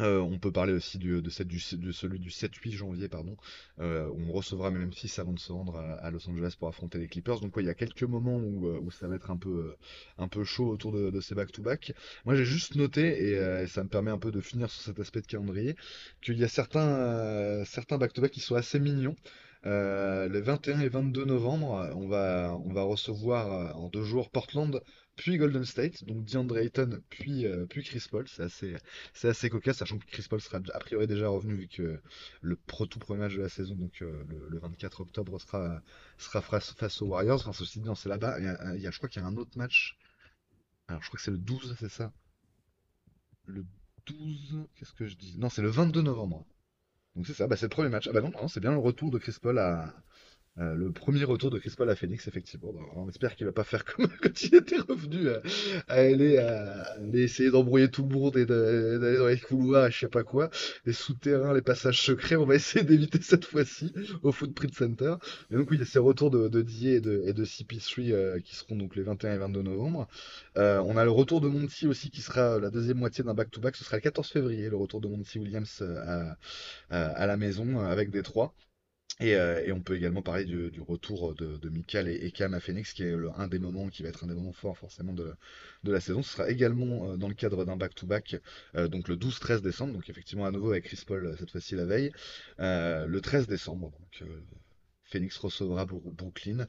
[0.00, 3.36] Euh, on peut parler aussi de, celui du 7-8 janvier, pardon,
[3.78, 7.06] euh, où on recevra Memphis avant de se rendre à, Los Angeles pour affronter les
[7.06, 7.38] Clippers.
[7.40, 10.92] Donc il y a quelques moments où, euh, ça va être un peu, chaud autour
[10.92, 11.92] de, ces back-to-back.
[12.24, 15.20] Moi j'ai juste noté, et, ça me permet un peu de finir sur cet aspect
[15.20, 15.76] de calendrier,
[16.22, 17.64] qu'il y a certains,
[17.96, 19.14] back-to-back qui sont assez mignons.
[19.64, 24.82] le 21 et 22 novembre, on va recevoir en deux jours Portland,
[25.16, 28.26] puis Golden State, donc DeAndre Ayton, puis, euh, puis Chris Paul.
[28.28, 28.76] C'est assez,
[29.12, 32.00] c'est assez cocasse, sachant que Chris Paul sera a priori déjà revenu vu que
[32.40, 35.82] le pro, tout premier match de la saison, donc euh, le, 24 octobre, sera,
[36.18, 37.40] sera face, aux Warriors.
[37.40, 38.38] Enfin, ceci dit, c'est là-bas.
[38.40, 39.96] Il y a, je crois qu'il y a un autre match.
[40.88, 42.12] Alors, je crois que c'est le 12, c'est ça?
[43.46, 43.64] Le
[44.06, 45.38] 12, qu'est-ce que je dis?
[45.38, 46.46] Non, c'est le 22 novembre.
[47.14, 48.08] Donc c'est ça, bah, c'est le premier match.
[48.08, 49.94] Ah bah non, non c'est bien le retour de Chris Paul à,
[50.58, 52.72] euh, le premier retour de Chris Paul à Phoenix, effectivement.
[52.94, 55.40] on espère qu'il va pas faire comme quand il était revenu euh,
[55.88, 59.98] à, aller, à, essayer d'embrouiller tout le monde et d'aller dans les couloirs et je
[59.98, 60.50] sais pas quoi,
[60.86, 62.36] les souterrains, les passages secrets.
[62.36, 65.16] On va essayer d'éviter cette fois-ci au Footprint Center.
[65.50, 68.12] Et donc oui, il y a ces retours de, de et de, et de CP3
[68.12, 70.06] euh, qui seront donc les 21 et 22 novembre.
[70.56, 73.74] on a le retour de Monty aussi qui sera la deuxième moitié d'un back-to-back.
[73.74, 76.36] Ce sera le 14 février, le retour de Monty Williams à,
[76.90, 78.54] à, la maison avec des trois.
[79.20, 81.70] Et, euh, et on peut également parler du, du retour de, de
[82.08, 84.26] et, et Cam à Phoenix, qui est le- un des moments qui va être un
[84.26, 85.32] des moments forts forcément de,
[85.84, 86.22] de la saison.
[86.22, 88.36] Ce sera également euh, dans le cadre d'un back-to-back,
[88.76, 91.74] euh, donc le 12-13 décembre, donc effectivement à nouveau avec Chris Paul euh, cette fois-ci
[91.76, 92.10] la veille,
[92.60, 93.92] Euh, le 13 décembre.
[93.92, 94.40] Donc, euh,
[95.14, 96.66] Phoenix recevra Brooklyn,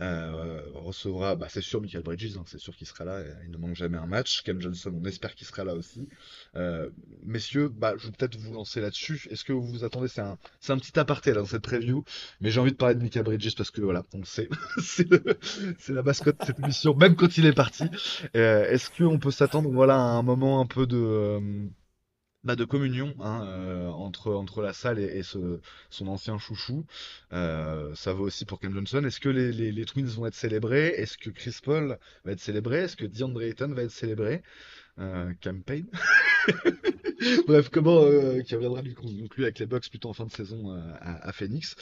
[0.00, 3.76] euh, recevra, bah, c'est sûr, Michael Bridges, c'est sûr qu'il sera là, il ne manque
[3.76, 4.42] jamais un match.
[4.42, 6.08] Cam Johnson, on espère qu'il sera là aussi.
[6.56, 6.90] Euh,
[7.22, 9.28] messieurs, bah, je vais peut-être vous lancer là-dessus.
[9.30, 10.36] Est-ce que vous vous attendez, c'est un,
[10.68, 12.02] un petit aparté là dans cette preview,
[12.40, 14.48] mais j'ai envie de parler de Michael Bridges parce que voilà, on le sait,
[14.82, 17.84] c'est la mascotte de cette émission, même quand il est parti.
[18.34, 21.70] Euh, est-ce qu'on peut s'attendre, voilà, à un moment un peu de,
[22.44, 26.86] bah, de communion hein, euh, entre, entre la salle et, son ancien chouchou.
[27.32, 29.02] Euh, ça vaut aussi pour Cam Johnson.
[29.04, 30.88] Est-ce que les, les, les Twins vont être célébrés?
[30.88, 32.78] Est-ce que Chris Paul va être célébré?
[32.84, 34.42] Est-ce que DeAndre Ayton va être célébré?
[35.00, 35.86] Euh, campaign.
[37.48, 40.72] Bref, comment euh, qui reviendra du conclu avec les Bucks plutôt en fin de saison
[40.72, 41.74] euh, à, à Phoenix.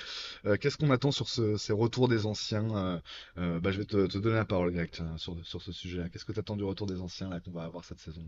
[0.46, 2.74] Euh, qu'est-ce qu'on attend sur ce- ces retours des anciens?
[2.76, 2.98] Euh,
[3.38, 6.08] euh, bah, je vais te, te donner la parole, Greg, tiens, sur, sur ce sujet-là.
[6.08, 8.22] Qu'est-ce que tu attends du retour des anciens là qu'on va avoir cette saison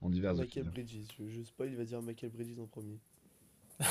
[0.00, 0.72] en divers Michael opinions?
[0.72, 2.98] Bridges, je, je spoil, il va dire Michael Bridges en premier.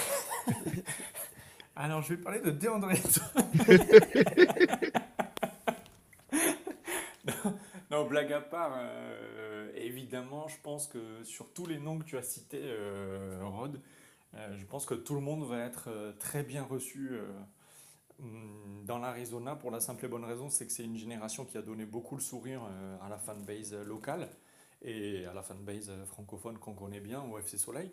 [1.76, 2.90] Alors, je vais parler de DeAndre.
[7.26, 7.58] Non,
[7.92, 12.18] non, blague à part, euh, évidemment, je pense que sur tous les noms que tu
[12.18, 13.80] as cités, euh, Rod,
[14.36, 17.12] euh, je pense que tout le monde va être euh, très bien reçu
[18.20, 21.58] hum, dans l'Arizona pour la simple et bonne raison, c'est que c'est une génération qui
[21.58, 22.62] a donné beaucoup le sourire
[23.02, 24.30] à la fanbase locale
[24.82, 27.92] et à la fanbase francophone qu'on connaît bien au FC Soleil.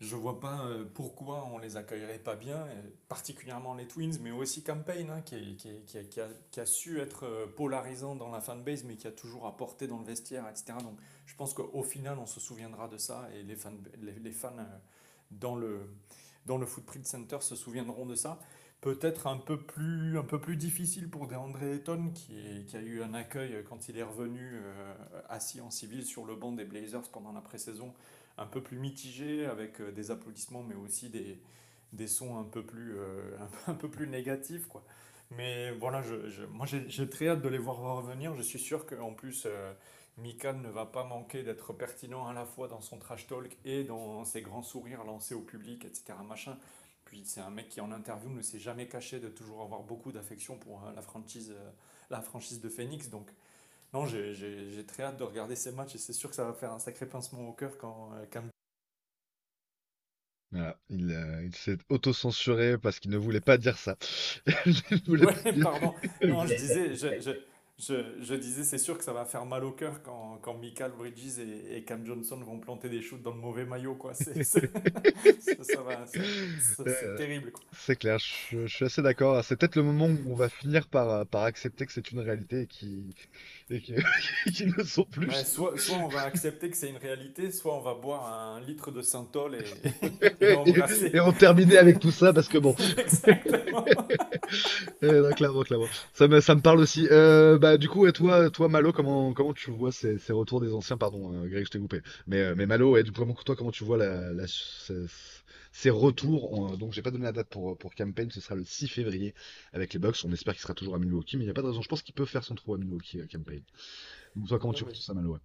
[0.00, 4.32] Je vois pas euh, pourquoi on les accueillerait pas bien, euh, particulièrement les Twins, mais
[4.32, 9.12] aussi Campaign, hein, qui, a, su être euh, polarisant dans la fanbase, mais qui a
[9.12, 10.78] toujours apporté dans le vestiaire, etc.
[10.82, 13.56] Donc je pense qu'au final, on se souviendra de ça, et les
[14.32, 14.56] fans,
[15.30, 15.86] dans le,
[16.66, 18.40] Footprint Center se souviendront de ça.
[18.80, 20.18] Peut-être un peu plus,
[20.56, 24.60] difficile pour DeAndre Ayton, qui, a eu un accueil quand il est revenu
[25.30, 27.94] assis en civil sur le banc des Blazers pendant la pré-saison
[28.38, 31.40] un peu plus mitigé, avec euh, des applaudissements, mais aussi des,
[31.92, 33.36] des sons un peu plus, euh,
[33.68, 34.84] un, peu- plus négatifs, quoi.
[35.30, 38.34] Mais voilà, je, moi j'ai très hâte de les voir revenir.
[38.36, 39.72] Je suis sûr qu'en plus, euh,
[40.18, 43.84] Mikan ne va pas manquer d'être pertinent à la fois dans son trash talk et
[43.84, 46.22] dans ses grands sourires lancés au public, etc.
[46.24, 46.58] Machin.
[47.04, 50.12] Puis c'est un mec qui en interview ne s'est jamais caché de toujours avoir beaucoup
[50.12, 51.54] d'affection pour euh, la franchise,
[52.10, 53.10] la franchise de Phoenix.
[53.10, 53.30] Donc
[53.94, 56.72] non, j'ai très hâte de regarder ces matchs et c'est sûr que ça va faire
[56.72, 58.48] un sacré pincement au cœur quand euh, Cam
[60.50, 63.96] Voilà, il, euh, il s'est auto-censuré parce qu'il ne voulait pas dire ça.
[65.08, 65.94] Ouais, pardon.
[66.24, 67.30] Non, je disais, je, je,
[67.76, 70.92] je, je disais, c'est sûr que ça va faire mal au cœur quand, quand Michael
[70.92, 74.14] Bridges et, et Cam Johnson vont planter des shoots dans le mauvais maillot, quoi.
[74.14, 74.32] C'est,
[77.16, 77.64] terrible, quoi.
[77.76, 79.42] C'est clair, je, je suis assez d'accord.
[79.44, 82.20] C'est peut-être le moment où on va finir par, euh, par accepter que c'est une
[82.20, 83.12] réalité et qui
[83.70, 83.94] et qui,
[84.54, 85.28] qui ne sont plus.
[85.28, 88.60] Ouais, soit, soit on va accepter que c'est une réalité, soit on va boire un
[88.60, 89.56] litre de Saint-Ol
[90.40, 93.84] et, et Et, et on terminait avec tout ça parce que bon, Exactement.
[95.02, 95.88] euh, non, clairement, clairement.
[96.12, 97.08] Ça me, ça me parle aussi.
[97.10, 100.60] Euh, bah, du coup, et toi, toi, Malo, comment, comment tu vois ces, ces retours
[100.60, 100.96] des anciens?
[100.98, 102.00] Pardon, euh, Greg, je t'ai coupé.
[102.26, 105.06] Mais, euh, mais Malo, ouais, du coup, comment, toi, comment tu vois la, la, ces,
[105.72, 106.52] ces retours?
[106.58, 109.34] En- donc, j'ai pas donné la date pour, pour Campaign, ce sera le 6 février
[109.72, 110.16] avec les Bucks.
[110.24, 111.82] On espère qu'il sera toujours à Milwaukee, mais il n'y a pas de raison.
[111.82, 113.62] Je pense qu'il peut faire son trou à Milwaukee, euh, Campaign.
[114.36, 115.34] Donc, toi, comment Non, tu vois ça, Malo?
[115.34, 115.40] ouais?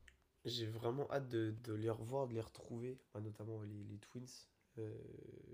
[0.46, 4.26] j'ai vraiment hâte de, de les revoir, de les retrouver, notamment les, les Twins.
[4.78, 4.94] Euh,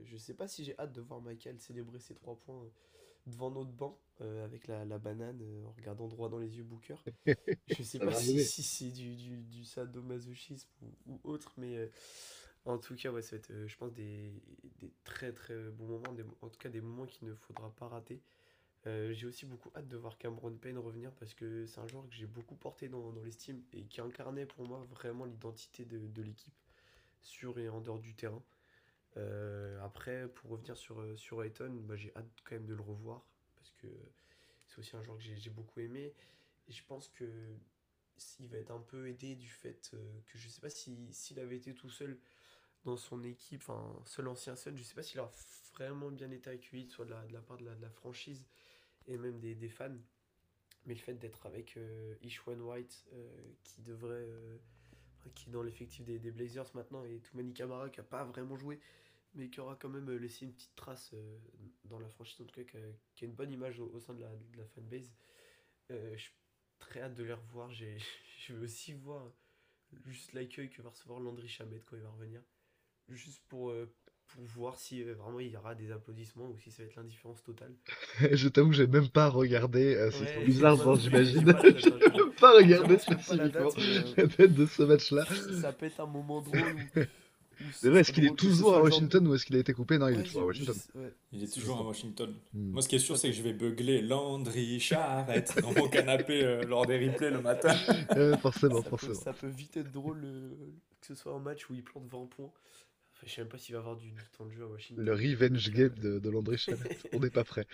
[0.04, 2.70] je sais pas si j'ai hâte de voir Michael célébrer ses trois points
[3.28, 6.64] devant notre banc euh, avec la, la banane euh, en regardant droit dans les yeux
[6.64, 6.96] Booker.
[7.68, 11.88] Je sais pas si, c'est du, du, du sadomasochisme ou, ou autre, mais euh,
[12.66, 14.34] en tout cas, ouais, ça va être, je pense, des,
[14.80, 17.88] des très très bons moments, des- en tout cas des moments qu'il ne faudra pas
[17.88, 18.22] rater.
[18.86, 22.16] J'ai aussi beaucoup hâte de voir Cameron Payne revenir parce que c'est un joueur que
[22.16, 26.22] j'ai beaucoup porté dans, dans l'estime et qui incarnait pour moi vraiment l'identité de, de
[26.22, 26.54] l'équipe
[27.22, 28.44] sur et en dehors du terrain.
[29.18, 32.82] Euh, après, pour revenir sur, euh, sur Ayton, bah, j'ai hâte quand même de le
[32.82, 33.26] revoir
[33.56, 33.88] parce que
[34.68, 36.14] c'est aussi un joueur que j'ai beaucoup aimé.
[36.68, 37.26] Et je pense que
[38.18, 41.40] s'il va être un peu aidé du fait euh, que je sais pas si s'il
[41.40, 42.18] avait été tout seul
[42.84, 45.32] dans son équipe, enfin seul ancien seul, je sais pas s'il a
[45.74, 48.46] vraiment bien été accueilli, soit de la, de la part de la, franchise
[49.08, 49.98] et même des, des fans.
[50.86, 51.80] Mais le fait d'être avec
[52.22, 53.06] Ishwan White,
[53.64, 54.28] qui devrait,
[55.34, 58.56] qui est dans l'effectif des, des Blazers maintenant, et Toumani Camara, qui a pas vraiment
[58.56, 58.80] joué,
[59.36, 61.38] mais qui aura quand même euh, laissé une petite trace euh,
[61.86, 62.82] dans la franchise, en tout cas, qui a,
[63.16, 65.12] qui a une bonne image au, au sein de la, de la fanbase.
[65.92, 66.34] Euh, je suis
[66.80, 67.72] très hâte de les revoir.
[67.72, 67.98] J'ai,
[68.48, 69.32] je veux aussi voir
[70.06, 72.42] juste l'accueil que va recevoir Landry Chamet quand il va revenir.
[73.10, 73.86] Juste pour, euh,
[74.28, 76.96] pour voir si euh, vraiment il y aura des applaudissements ou si ça va être
[76.96, 77.76] l'indifférence totale.
[78.32, 81.46] Je t'avoue que j'ai même pas regardé, euh, c'est Ouais, bizarre, genre, plus, j'imagine.
[81.78, 82.00] j'ai hein.
[82.18, 85.26] même pas regardé la spécifiquement date, mais, la date de ce match-là.
[85.62, 87.00] ça peut être un moment drôle où,
[87.84, 89.98] est-ce qu'il est toujours à Washington ou est-ce qu'il a été coupé?
[89.98, 90.76] Non, il est toujours à Washington.
[91.32, 92.34] Il est toujours à Washington.
[92.54, 96.44] Moi, ce qui est sûr, c'est que je vais beugler Landry Charrette dans mon canapé
[96.44, 97.76] euh, lors des replays le matin.
[98.16, 99.14] Euh, forcément, Ça peut, forcément.
[99.16, 100.50] ça peut vite être drôle euh,
[101.02, 102.52] que ce soit un match où il plante 20 points.
[103.14, 104.68] Enfin, je sais même pas s'il va y avoir du, du temps de jeu à
[104.68, 105.04] Washington.
[105.04, 106.98] Le revenge game de, de Landry Shamet.
[107.14, 107.66] On n'est pas prêt.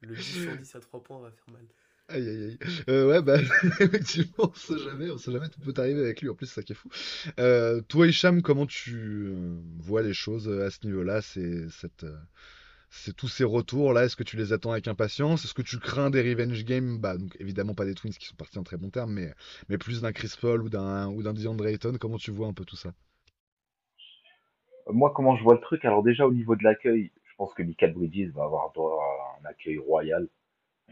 [0.00, 1.64] Le 10 sur 10 à 3 points va faire mal.
[2.10, 2.58] Aïe aïe aïe.
[2.88, 3.38] Euh, ouais, bah,
[3.80, 6.56] effectivement, on sait jamais, on sait jamais, tout peut arriver avec lui, en plus, c'est
[6.56, 6.88] ça qui est fou.
[7.38, 11.20] Euh, toi, Hicham, comment tu euh, vois les choses à ce niveau-là?
[11.22, 15.44] C'est tous ces retours-là, est-ce que tu les attends avec impatience?
[15.44, 16.98] Est-ce que tu crains des revenge games?
[16.98, 19.32] Bah, donc, évidemment, pas des Twins qui sont partis en très bon terme, mais,
[19.68, 21.34] mais plus d'un Chris Paul ou d'un, ou d'un
[21.98, 22.92] comment tu vois un peu tout ça?
[24.88, 25.84] Moi, comment je vois le truc?
[25.84, 29.40] Alors déjà, au niveau de l'accueil, je pense que Michael Bridges va avoir droit à
[29.40, 30.28] un accueil royal.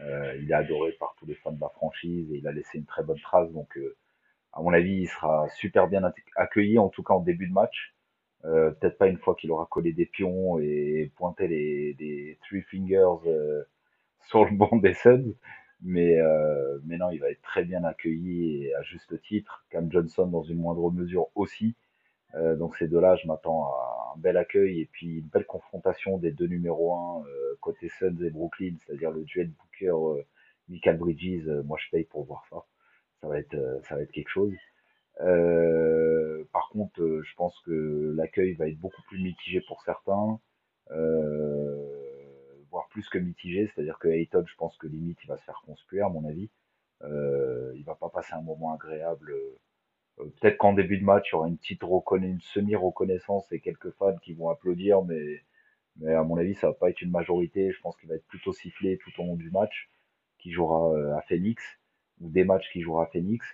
[0.01, 2.77] Euh, il est adoré par tous les fans de la franchise et il a laissé
[2.77, 3.51] une très bonne trace.
[3.51, 3.95] Donc, euh,
[4.53, 7.53] à mon avis, il sera super bien ac- accueilli, en tout cas en début de
[7.53, 7.95] match.
[8.45, 13.05] Euh, peut-être pas une fois qu'il aura collé des pions et pointé les, three fingers
[14.29, 15.33] sur le banc des Suns.
[15.81, 19.65] Mais, euh, mais non, il va être très bien accueilli et à juste titre.
[19.69, 21.75] Cam Johnson dans une moindre mesure aussi.
[22.35, 26.17] Euh, donc ces deux-là, je m'attends à un bel accueil et puis une belle confrontation
[26.17, 30.23] des deux numéros 1 euh, côté Suns et Brooklyn, c'est-à-dire le duel Booker, euh,
[30.67, 31.47] Michael Bridges.
[31.65, 32.57] Moi, je paye pour voir ça.
[33.21, 34.53] Ça va être, ça va être quelque chose.
[35.17, 40.39] Par contre, je pense que l'accueil va être beaucoup plus mitigé pour certains,
[42.71, 43.67] voire plus que mitigé.
[43.67, 46.49] C'est-à-dire que Ayton, je pense que limite, il va se faire conspuer, à mon avis.
[47.03, 49.33] Il va pas passer un moment agréable.
[50.19, 54.17] Peut-être qu'en début de match, il y aura une petite une semi-reconnaissance et quelques fans
[54.17, 55.41] qui vont applaudir, mais,
[55.97, 57.71] mais à mon avis, ça va pas être une majorité.
[57.71, 59.89] Je pense qu'il va être plutôt sifflé tout au long du match,
[60.39, 61.63] qui jouera euh, à Phoenix,
[62.21, 63.45] ou des matchs qui jouera à Phoenix.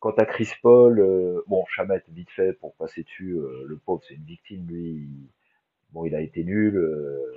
[0.00, 4.02] Quant à Chris Paul, euh, bon, Chamet, vite fait, pour passer dessus, euh, le pauvre,
[4.06, 4.90] c'est une victime, lui.
[4.90, 5.28] il-
[5.92, 7.32] bon, il a été nul, euh,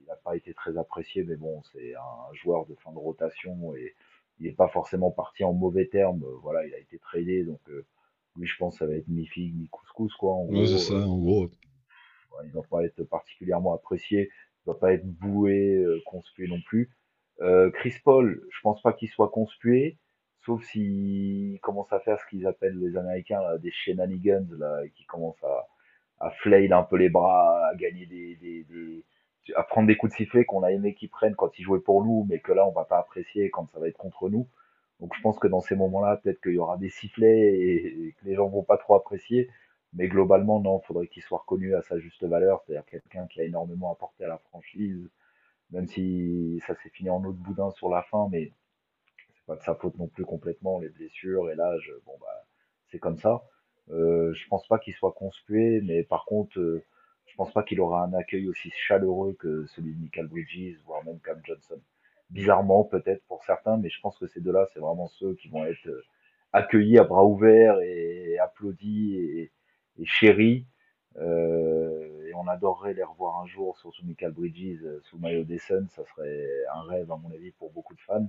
[0.00, 3.74] il n'a pas été très apprécié, mais bon, c'est un joueur de fin de rotation
[3.76, 3.94] et
[4.40, 6.24] il n'est pas forcément parti en mauvais termes.
[6.42, 7.60] Voilà, il a été tradé, donc
[8.36, 10.32] lui, je pense que ça va être mi-figue, mi-couscous, quoi.
[10.34, 11.44] En Ouais, c'est ça, euh, en gros.
[11.44, 14.30] Ouais, il va pas être particulièrement apprécié,
[14.66, 16.90] il va pas être boué, euh, conspué non plus.
[17.40, 19.98] Euh, Chris Paul, je pense pas qu'il soit conspué,
[20.44, 24.90] sauf s'il commence à faire ce qu'ils appellent les Américains là, des shenanigans là, et
[24.90, 25.68] qui commence à,
[26.20, 29.04] à flail un peu les bras, à gagner des, des, des
[29.56, 32.04] à prendre des coups de sifflet qu'on a aimé qu'ils prennent quand ils jouaient pour
[32.04, 34.48] nous, mais que là on va pas apprécier quand ça va être contre nous.
[35.04, 38.24] Donc je pense que dans ces moments-là, peut-être qu'il y aura des sifflets et, que
[38.24, 39.50] les gens vont pas trop apprécier.
[39.92, 43.42] Mais globalement, non, il faudrait qu'il soit reconnu à sa juste valeur, c'est-à-dire quelqu'un qui
[43.42, 45.10] a énormément apporté à la franchise,
[45.72, 48.50] même si ça s'est fini en de boudin sur la fin, mais
[49.34, 52.46] c'est pas de sa faute non plus complètement, les blessures et l'âge, bon bah
[52.88, 53.44] c'est comme ça.
[53.90, 56.82] Euh, je pense pas qu'il soit conspué, mais par contre, euh,
[57.26, 61.04] je pense pas qu'il aura un accueil aussi chaleureux que celui de Michael Bridges, voire
[61.04, 61.78] même Cam Johnson.
[62.30, 65.64] Bizarrement peut-être pour certains, mais je pense que ces deux-là, c'est vraiment ceux qui vont
[65.64, 66.02] être euh,
[66.52, 69.52] accueillis à bras ouverts et applaudis et,
[69.98, 70.66] et chéris.
[71.16, 75.58] Euh, et on adorerait les revoir un jour, surtout Michael Bridges euh, sous maillot des
[75.58, 78.28] Suns, ça serait un rêve à mon avis pour beaucoup de fans.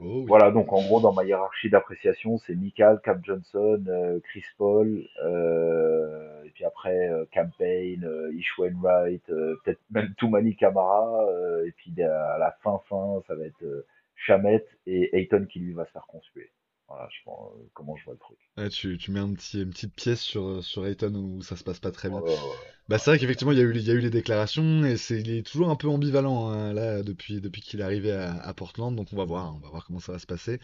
[0.00, 0.24] Oh oui.
[0.26, 6.35] Voilà, donc en gros dans ma hiérarchie d'appréciation, c'est Michael, Cap Johnson, Chris Paul, euh,
[6.56, 11.92] puis après euh, Campaign, euh, Ish Wainwright, euh, peut-être même Toumani Kamara, euh, et puis
[12.02, 15.90] à la fin fin, ça va être euh, Shamet et Ayton qui lui va se
[15.92, 16.50] faire conspuer.
[16.88, 18.38] Voilà, je pense euh, comment je vois le truc.
[18.56, 21.64] Ouais, tu, tu mets un petit, une petite pièce sur, sur Ayton où ça se
[21.64, 22.20] passe pas très bien.
[22.20, 22.72] Ouais, ouais, ouais.
[22.88, 24.96] Bah, c'est vrai qu'effectivement, il y a eu, il y a eu les déclarations et
[24.96, 28.34] c'est, il est toujours un peu ambivalent hein, là depuis, depuis qu'il est arrivé à,
[28.40, 28.94] à Portland.
[28.96, 30.60] Donc on va voir, on va voir comment ça va se passer.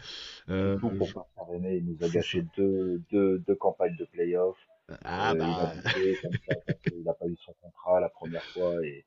[0.49, 3.95] Euh, Tout pour je- pas faire aimer, il nous a gâché deux, deux, deux campagnes
[3.97, 4.57] de playoffs.
[5.05, 5.83] Ah Euh, il a bah
[6.21, 9.05] comme ça qu'il n'a pas eu son contrat la première fois et,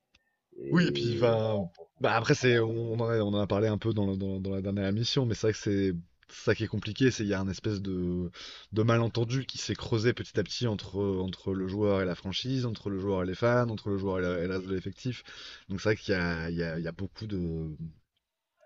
[0.70, 1.68] oui, et puis et enfin,
[2.00, 4.40] bah après c'est, on en a, on en a parlé un peu dans, le- dans,
[4.40, 5.92] dans la dernière émission, mais c'est vrai que c'est
[6.28, 8.30] ça qui est compliqué, c'est il y a un espèce de,
[8.72, 12.66] de malentendu qui s'est creusé petit à petit entre, entre le joueur et la franchise,
[12.66, 14.74] entre le joueur et les fans, entre le joueur et, la- et le reste de
[14.74, 15.22] l'effectif.
[15.68, 17.68] Donc c'est vrai qu'il y a, il y a, il y a beaucoup de,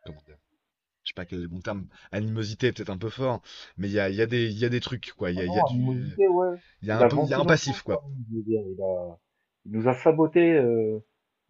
[0.05, 0.39] comment dire,
[1.11, 3.43] sais pas quel est le bon terme, animosité peut-être un peu fort,
[3.77, 5.49] mais il y a, y a y a des trucs quoi, il y a, y
[5.49, 6.57] a Non, du, ouais.
[6.83, 8.03] il y a un peu, y a un passif quoi.
[8.29, 9.19] dire, il a,
[9.67, 10.99] il nous a saboté euh,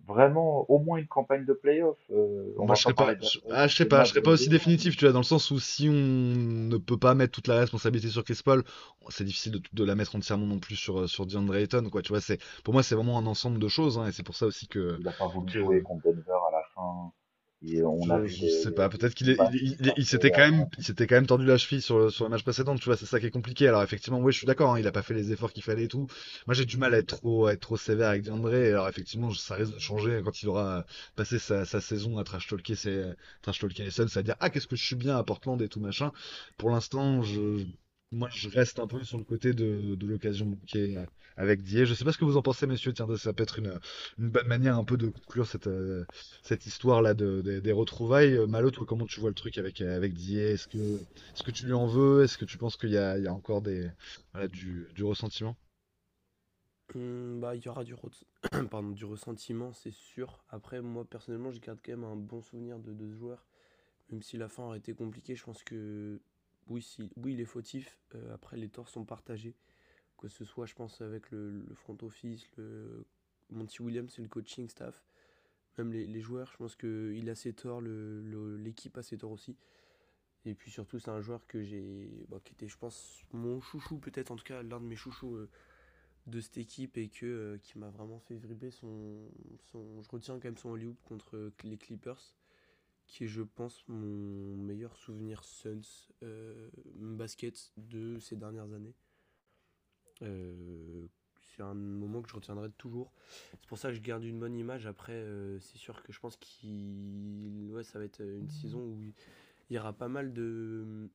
[0.07, 1.97] vraiment au moins une campagne de playoff.
[2.11, 4.33] Euh, on va je serais pas, de, je, ah, je sais pas, je serais pas
[4.33, 7.47] aussi définitif, tu vois, dans le sens où si on ne peut pas mettre toute
[7.47, 8.65] la responsabilité sur Chris Paul,
[9.09, 12.03] c'est difficile de, de la mettre entièrement non plus sur, euh, sur DeAndre Ayton, quoi,
[12.03, 14.37] tu vois, c'est, pour moi, c'est vraiment un ensemble de choses, hein, et c'est pour
[14.37, 17.13] ça aussi que, Il a pas voulu jouer contre Denver à la fin.
[17.63, 20.41] Et on a Je, je sais pas, peut-être qu'il matchs il, il- il s'était quand
[20.51, 20.71] même, à...
[20.79, 22.97] il s'était quand même tordu la cheville sur le, sur le match précédent, tu vois,
[22.97, 23.69] c'est ça qui est compliqué.
[23.69, 25.85] Alors effectivement, oui, je suis d'accord, hein, il a pas fait les efforts qu'il fallait
[25.85, 26.07] et tout.
[26.47, 28.49] Moi, j'ai du mal à être trop, à être trop sévère avec DeAndre.
[28.55, 32.47] Alors effectivement, ça risque de changer quand il aura passé sa, sa saison à trash
[32.49, 33.05] talker ses,
[33.43, 35.81] trash talker les Suns, c'est-à-dire ah qu'est-ce que je suis bien à Portland et tout
[35.81, 36.13] machin.
[36.57, 37.65] Pour l'instant, je,
[38.13, 41.07] moi, je reste un peu sur le côté de, l'occasion manquée euh,
[41.37, 41.87] avec Die.
[41.87, 42.93] Je sais pas ce que vous en pensez, messieurs.
[42.93, 43.79] Tiens, ça peut être une,
[44.19, 46.05] bonne manière un peu de conclure cette, euh,
[46.51, 48.35] histoire-là de, des retrouvailles.
[48.35, 50.41] Euh, Malo, toi, comment tu vois le truc avec, avec Die?
[50.41, 52.25] Est-ce que, tu lui en veux?
[52.25, 55.57] Est-ce que tu penses qu'il y a, encore du, ressentiment?
[56.97, 57.95] Hum, bah, il y aura du,
[58.71, 60.43] pardon, du ressentiment, c'est sûr.
[60.49, 63.47] Après, moi, personnellement, je garde quand même un bon souvenir de, de ce joueur.
[64.11, 66.21] Même si la fin aurait été compliquée, je pense que
[66.71, 67.99] oui, si, oui il est fautif.
[68.15, 69.55] Euh, après, les torts sont partagés.
[70.17, 73.07] Que ce soit, je pense, avec le, front office, le
[73.51, 75.03] Monty Williams et le coaching staff.
[75.79, 79.57] Même les, joueurs, je pense qu'il a ses torts, l'équipe a ses torts aussi.
[80.45, 84.31] Et puis surtout, c'est un joueur que j'ai, qui était, je pense, mon chouchou, peut-être
[84.31, 85.49] en tout cas l'un de mes chouchous euh,
[86.27, 89.31] de cette équipe et que, euh, qui m'a vraiment fait vibrer son,
[89.71, 90.03] son.
[90.03, 92.35] Je retiens quand même son alley contre les Clippers,
[93.11, 98.95] qui est, je pense, mon meilleur souvenir Suns euh, basket de ces dernières années.
[100.23, 101.07] Euh,
[101.41, 103.13] c'est un moment que je retiendrai toujours.
[103.51, 104.87] C'est pour ça que je garde une bonne image.
[104.87, 109.13] Après, euh, c'est sûr que je pense qu'il, ouais, ça va être une saison où
[109.69, 111.11] il y aura pas mal de,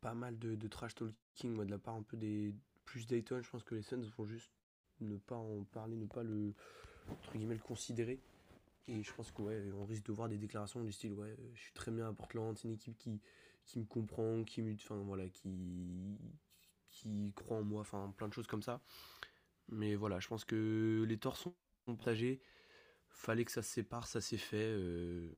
[0.00, 2.54] pas mal de, de trash talking, moi, de la part un peu des
[2.84, 3.40] plus Dayton.
[3.42, 4.52] Je pense que les Suns vont juste
[5.00, 6.54] ne pas en parler, ne pas le,
[7.10, 8.20] entre guillemets, le considérer.
[8.86, 11.60] Et je pense qu'on ouais, on risque de voir des déclarations du style ouais, je
[11.60, 13.20] suis très bien à Portland, c'est une équipe qui,
[13.64, 16.18] qui me comprend, qui me, enfin voilà, qui,
[16.90, 18.82] qui croit en moi, enfin plein de choses comme ça.
[19.68, 21.54] Mais voilà, je pense que les torts sont
[21.86, 22.40] partagés.
[23.10, 24.56] Fallait que ça se sépare, ça s'est fait.
[24.58, 25.28] euh,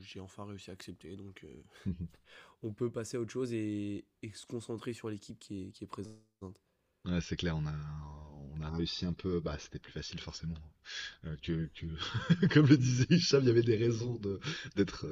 [0.00, 1.64] J'ai enfin réussi à accepter, donc euh,
[2.62, 5.84] on peut passer à autre chose et, et se concentrer sur l'équipe qui est, qui
[5.84, 6.60] est présente.
[7.06, 7.72] Ouais, c'est clair, on a,
[8.58, 9.40] on a réussi un peu.
[9.40, 10.54] Bah, c'était plus facile forcément
[11.24, 11.36] euh,
[12.52, 14.38] comme le disait Hicham, il y avait des raisons euh,
[14.76, 15.06] d'être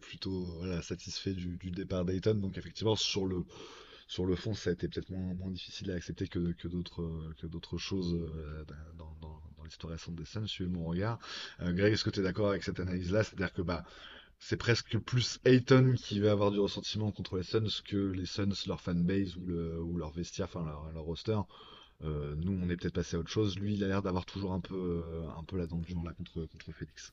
[0.00, 0.46] plutôt
[0.82, 2.34] satisfait du, départ d'Ayton.
[2.34, 7.78] Donc effectivement sur le fond, ça a été peut-être moins, difficile à accepter que, d'autres
[7.78, 8.64] choses euh,
[8.98, 11.18] dans, dans, dans l'histoire récente des Suns, suivez mon regard.
[11.60, 13.24] Greg, est-ce que tu es d'accord avec cette analyse-là?
[13.24, 13.84] C'est-à-dire que bah
[14.44, 18.52] c'est presque plus Ayton qui va avoir du ressentiment contre les Suns que les Suns,
[18.66, 21.38] leur fanbase ou, le, ou leur vestiaire, enfin leur roster.
[22.04, 23.58] Euh, nous, on est peut-être passé à autre chose.
[23.58, 26.12] Lui, il a l'air d'avoir toujours un peu, euh, un peu la dent dure là
[26.12, 27.12] contre, contre Félix.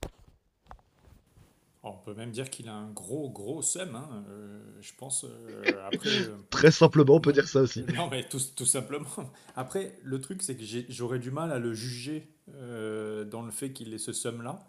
[1.81, 5.23] On peut même dire qu'il a un gros, gros seum, hein, euh, je pense.
[5.23, 7.83] euh, après, euh, Très simplement, on peut dire ça aussi.
[7.95, 9.07] non, mais tout, tout simplement.
[9.55, 13.93] Après, le truc, c'est que j'aurais du mal à le juger dans le fait qu'il
[13.93, 14.65] ait ce seum-là.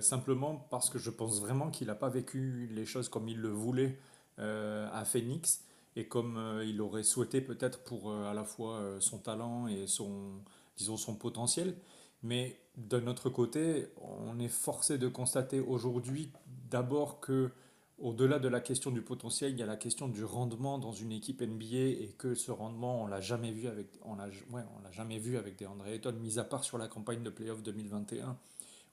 [0.00, 3.48] simplement parce que je pense vraiment qu'il n'a pas vécu les choses comme il le
[3.48, 3.96] voulait
[4.38, 5.62] à Phoenix
[5.96, 9.66] et comme euh, il aurait souhaité peut-être pour euh, à la fois euh, son talent
[9.66, 10.42] et son,
[10.76, 11.74] disons, son potentiel.
[12.22, 16.30] Mais d'un autre côté, on est forcé de constater aujourd'hui
[16.70, 17.50] d'abord que
[17.98, 21.12] au-delà de la question du potentiel, il y a la question du rendement dans une
[21.12, 24.82] équipe NBA et que ce rendement, on l'a jamais vu avec, on l'a, ouais, on
[24.82, 28.36] l'a jamais vu avec DeAndre Ayton, mis à part sur la campagne de playoff 2021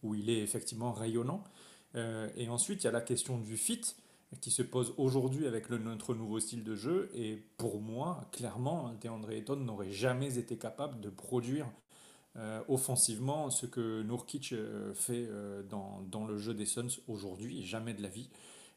[0.03, 1.43] où il est effectivement rayonnant.
[1.95, 3.81] Et ensuite, il y a la question du fit
[4.41, 7.09] qui se pose aujourd'hui avec notre nouveau style de jeu.
[7.15, 11.67] Et pour moi, clairement, DeAndre Ayton n'aurait jamais été capable de produire
[12.35, 17.63] euh, offensivement ce que Nurkic euh, fait euh, dans, dans le jeu des Suns aujourd'hui,
[17.63, 18.29] jamais de la vie.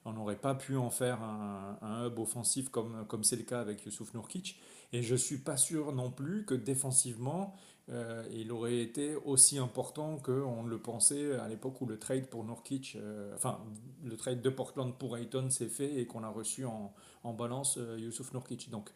[0.05, 3.85] On n'aurait pas pu en faire un, hub offensif comme comme c'est le cas avec
[3.85, 4.61] Youssouf Nurkic.
[4.93, 7.57] Et je suis pas sûr non plus que défensivement,
[7.89, 12.45] euh, il aurait été aussi important qu'on le pensait à l'époque où le trade pour
[12.45, 13.61] Nurkic, euh, enfin
[14.05, 16.93] le trade de Portland pour Ayton s'est fait et qu'on a reçu en,
[17.23, 18.71] en balance euh, Youssouf Nurkic.
[18.71, 18.91] Donc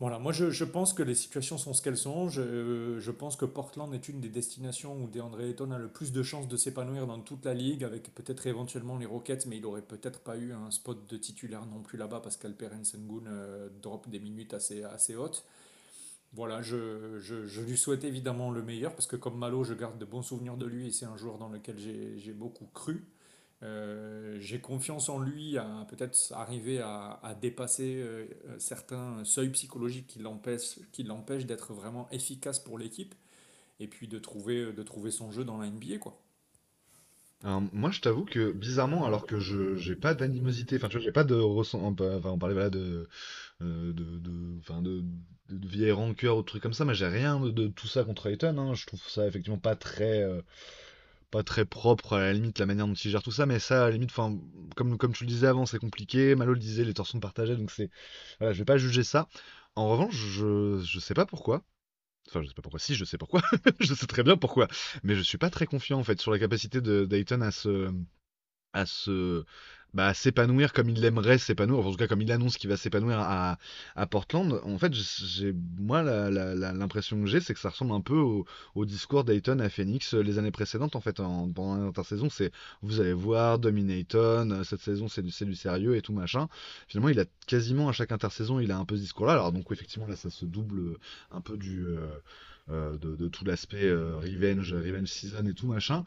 [0.00, 2.28] voilà, moi je, je pense que les situations sont ce qu'elles sont.
[2.28, 6.10] Je, je pense que Portland est une des destinations où DeAndre Ayton a le plus
[6.10, 9.64] de chances de s'épanouir dans toute la ligue, avec peut-être éventuellement les Rockets, mais il
[9.64, 13.68] aurait peut-être pas eu un spot de titulaire non plus là-bas parce qu'Alperen Sengun euh,
[13.80, 15.44] drop des minutes assez, assez hautes.
[16.34, 20.06] Voilà, je, je, lui souhaite évidemment le meilleur parce que comme Malo, je garde de
[20.06, 23.04] bons souvenirs de lui et c'est un joueur dans lequel j'ai beaucoup cru.
[23.62, 28.26] Euh, j'ai confiance en lui à peut-être arriver à, à dépasser euh,
[28.58, 30.18] certains seuils psychologiques qui
[31.04, 33.14] l'empêchent d'être vraiment efficace pour l'équipe.
[33.78, 36.18] et puis de trouver, de trouver son jeu dans la NBA, quoi.
[37.72, 41.12] moi, je t'avoue que bizarrement, alors que je j'ai pas d'animosité, enfin tu vois, j'ai
[41.12, 43.08] pas de ressent, enfin on parlait voilà de
[43.60, 45.02] euh, de de,
[45.52, 48.58] de, vieille rancœur ou trucs comme ça, mais j'ai rien de, tout ça contre Ayton.
[48.58, 48.74] Hein.
[48.74, 50.42] Je trouve ça effectivement pas très euh,
[51.30, 53.84] pas très propre à la limite la manière dont il gère tout ça, mais ça
[53.84, 54.12] à la limite,
[54.76, 56.34] comme comme tu le disais avant, c'est compliqué.
[56.34, 57.90] Malo le disait, les torsions partagées, donc c'est
[58.38, 59.28] voilà, je vais pas juger ça.
[59.76, 61.62] En revanche, je je sais pas pourquoi.
[62.28, 62.80] Enfin, je sais pas pourquoi.
[62.80, 63.42] Si, je sais pourquoi.
[63.80, 64.68] je sais très bien pourquoi.
[65.02, 67.90] Mais je suis pas très confiant en fait sur la capacité de Dayton à se
[68.72, 69.44] à se
[69.94, 73.18] bah, s'épanouir comme il l'aimerait s'épanouir, en tout cas comme il annonce qu'il va s'épanouir
[73.18, 73.58] à,
[73.94, 74.60] à Portland.
[74.64, 78.16] En fait, j'ai moi l'impression que j'ai, c'est que ça ressemble un peu
[78.74, 80.96] au, discours d'Ayton à Phoenix euh, les années précédentes.
[80.96, 82.52] En fait, en, pendant l'intersaison, c'est
[82.82, 86.48] vous allez voir Dominayton, euh, cette saison c'est du, du sérieux et tout machin.
[86.88, 89.34] Finalement, il a quasiment à chaque intersaison, il a un peu ce discours-là.
[89.34, 90.96] Alors donc effectivement là, ça se double
[91.30, 91.86] un peu du
[92.70, 96.04] euh, de, tout l'aspect revenge, revenge season et tout machin.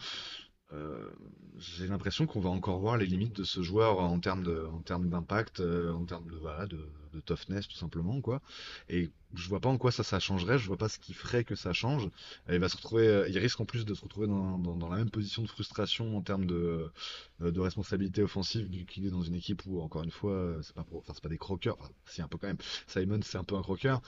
[0.74, 1.10] Euh,
[1.58, 5.10] j'ai l'impression qu'on va encore voir les limites de ce joueur en termes en termes
[5.10, 6.90] d'impact, euh, en termes de, voilà, de,
[7.26, 8.42] toughness tout simplement quoi.
[8.90, 10.58] Et je vois pas en quoi ça, changerait.
[10.60, 12.10] Je vois pas ce qui ferait que ça change.
[12.50, 14.98] il va se retrouver, euh, il risque en plus de se retrouver dans, dans, la
[14.98, 16.92] même position de frustration en termes de,
[17.40, 21.24] de responsabilité offensive qu'il est dans une équipe où encore une fois c'est pas, c'est
[21.24, 21.78] pas des croqueurs.
[22.06, 22.58] Si un peu quand même.
[22.88, 24.02] Simon c'est un peu un croqueur.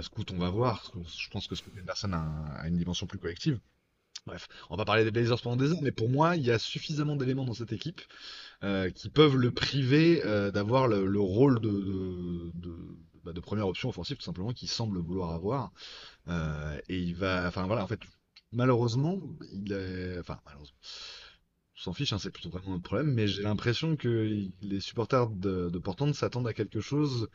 [0.00, 0.92] Scoot on va voir.
[1.18, 2.24] Je pense que Scoot personne a,
[2.56, 3.60] a une dimension plus collective.
[4.26, 6.58] Bref, on va parler des Blazers pendant des heures, mais pour moi, il y a
[6.58, 8.00] suffisamment d'éléments dans cette équipe
[8.62, 12.50] euh, qui peuvent le priver euh, d'avoir le, rôle de,
[13.22, 15.72] bah, de, première option offensive, tout simplement, qu'il semble vouloir avoir.
[16.28, 18.00] Euh, et il va, enfin voilà, en fait,
[18.50, 19.20] malheureusement,
[19.52, 20.78] il est, enfin malheureusement.
[21.76, 25.68] S'en fiche, hein, c'est plutôt vraiment un problème, mais j'ai l'impression que les supporters de,
[25.68, 27.28] de Portland s'attendent à quelque chose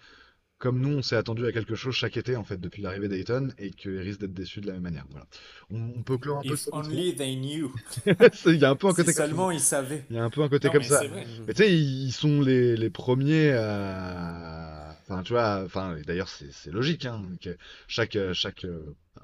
[0.60, 3.54] comme nous, on s'est attendu à quelque chose chaque été, en fait, depuis l'arrivée d'Ayton,
[3.58, 5.06] et qu'ils risquent d'être déçus de la même manière.
[5.10, 5.26] Voilà.
[5.72, 6.54] On, peut clore un peu.
[6.54, 7.74] If only they knew.
[8.46, 10.04] Il y a un peu un côté si seulement ils savaient.
[10.10, 11.02] Il y a un peu un côté comme ça.
[11.48, 14.98] Mais tu sais, ils sont les, les premiers à.
[15.08, 17.58] Enfin, tu vois, enfin, d'ailleurs, c'est logique, hein, que
[17.88, 18.68] chaque, chaque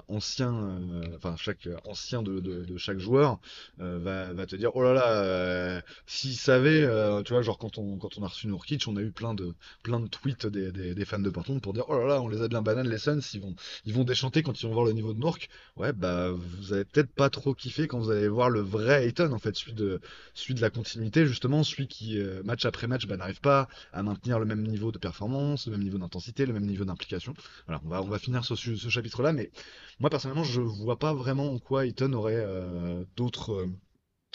[0.08, 3.38] ancien, euh, enfin chaque ancien de, de, chaque joueur
[3.80, 6.86] euh, va, va, te dire oh là là, euh, s'ils savaient,
[7.24, 9.54] tu vois, genre quand on quand on a reçu Nourkic, on a eu plein de
[9.82, 12.42] plein de tweets des, des, fans de Portland pour dire oh là là, on les
[12.42, 13.54] a bien banane les Suns, ils vont
[13.84, 15.48] ils vont déchanter quand ils vont voir le niveau de Nourk.
[15.76, 19.32] Ouais, bah vous avez peut-être pas trop kiffé quand vous allez voir le vrai Ayton
[19.32, 20.00] en fait, celui de
[20.34, 24.38] celui de la continuité justement, celui qui match après match bah, n'arrive pas à maintenir
[24.38, 27.34] le même niveau de performance, le même niveau d'intensité, le même niveau d'implication.
[27.66, 28.54] Voilà, on va on va finir ce
[28.88, 29.50] chapitre là, mais
[29.98, 33.66] moi, personnellement, je vois pas vraiment en quoi Eton aurait euh, d'autres euh,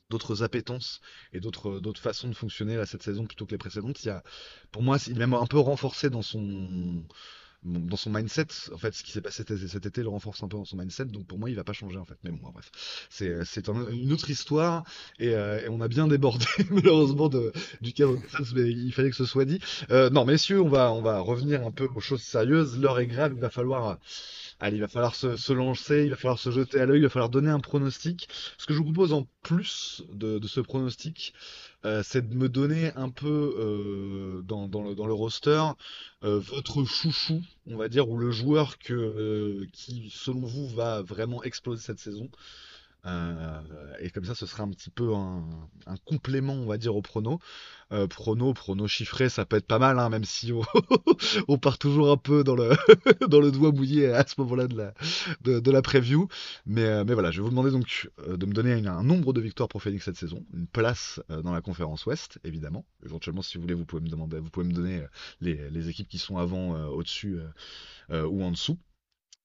[0.09, 1.01] d'autres appétences
[1.33, 4.03] et d'autres d'autres façons de fonctionner là, cette saison plutôt que les précédentes.
[4.03, 4.23] Il y a,
[4.71, 7.03] pour moi, il est même un peu renforcé dans son
[7.63, 10.57] dans son mindset, en fait, ce qui s'est passé cet été le renforce un peu
[10.57, 12.17] dans son mindset, donc pour moi, il va pas changer, en fait.
[12.23, 12.71] Mais bon, bref,
[13.09, 14.83] c'est, c'est une autre histoire,
[15.19, 18.17] et, euh, et, on a bien débordé, malheureusement, de, du cadre
[18.55, 19.59] mais il fallait que ce soit dit.
[19.91, 22.79] Euh, non, messieurs, on va, on va revenir un peu aux choses sérieuses.
[22.79, 23.99] L'heure est grave, il va falloir
[24.63, 27.09] Allez, il va falloir se, lancer, il va falloir se jeter à l'œil, il va
[27.09, 28.29] falloir donner un pronostic.
[28.59, 31.33] Ce que je vous propose en plus de, ce pronostic,
[31.83, 35.63] euh, c'est de me donner un peu euh, dans, le, roster
[36.23, 41.81] euh, votre chouchou, on va dire, ou le joueur qui, selon vous, va vraiment exploser
[41.81, 42.29] cette saison.
[43.05, 43.61] Euh,
[43.99, 45.43] et comme ça, ce sera un petit peu un,
[46.05, 47.39] complément, on va dire, au prono.
[47.91, 50.53] Euh, prono, prono chiffré, ça peut être pas mal, hein, même si
[51.47, 52.71] on, part toujours un peu dans le,
[53.27, 54.93] dans le doigt mouillé à ce moment-là de la,
[55.41, 56.27] de, la preview.
[56.65, 59.41] Mais, euh, mais voilà, je vais vous demander donc de me donner un, nombre de
[59.41, 62.85] victoires pour Phoenix cette saison, une place dans la conférence Ouest, évidemment.
[63.03, 65.03] Éventuellement, si vous voulez, vous pouvez me demander, vous pouvez me donner
[65.41, 67.39] les équipes qui sont avant, au-dessus
[68.09, 68.77] ou en dessous.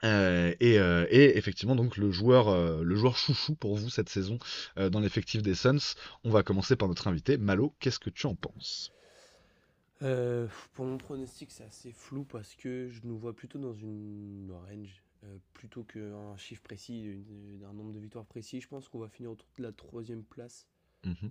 [0.04, 4.38] Euh, euh, et, effectivement, donc le joueur, euh, le joueur chouchou pour vous cette saison
[4.76, 5.94] dans l'effectif des Suns.
[6.24, 7.36] On va commencer par notre invité.
[7.36, 8.92] Malo, qu'est-ce que tu en penses?
[9.98, 15.02] Pour mon pronostic, c'est assez flou parce que je nous vois plutôt dans une range.
[15.54, 17.24] plutôt qu'un chiffre précis,
[17.60, 20.66] d'un nombre de victoires précis, je pense qu'on va finir autour de la troisième place.
[21.04, 21.28] Mmh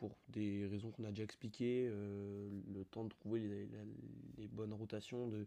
[0.00, 3.68] pour des raisons qu'on a déjà expliquées, le temps de trouver les,
[4.36, 5.46] les bonnes rotations, de,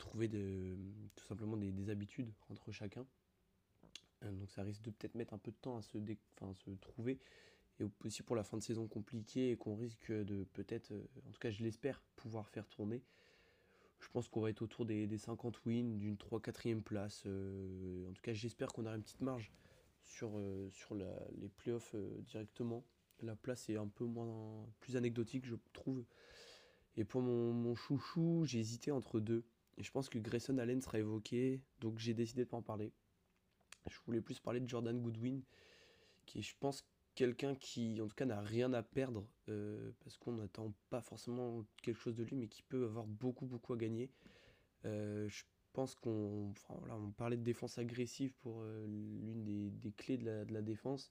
[0.00, 3.06] trouver tout simplement des, habitudes entre chacun.
[4.24, 7.20] Euh, donc ça risque de peut-être mettre un peu de temps à se, trouver.
[7.78, 11.30] Et aussi pour la fin de saison compliquée et qu'on risque de peut-être, euh, en
[11.30, 13.02] tout cas je l'espère, pouvoir faire tourner.
[14.00, 17.22] Je pense qu'on va être autour des, 50 wins, d'une 3-4e place.
[17.26, 19.52] Euh, en tout cas j'espère qu'on aura une petite marge
[20.02, 20.40] sur,
[20.72, 22.84] sur les playoffs directement.
[23.20, 26.04] La place est un peu moins plus anecdotique je trouve.
[26.96, 29.44] Et pour mon chouchou, j'ai hésité entre deux.
[29.78, 32.92] Je pense que Grayson Allen sera évoqué, donc j'ai décidé de pas en parler.
[33.88, 35.42] je voulais plus parler de Jordan Goodwin,
[36.26, 36.84] qui est, je pense,
[37.14, 41.64] quelqu'un qui, en tout cas, n'a rien à perdre, euh, parce qu'on n'attend pas forcément
[41.82, 44.10] quelque chose de lui, mais qui peut avoir beaucoup, beaucoup à gagner.
[44.84, 46.52] Euh, je pense qu'on
[47.16, 51.10] parlait de défense agressive pour euh, l'une des, clés de la, défense.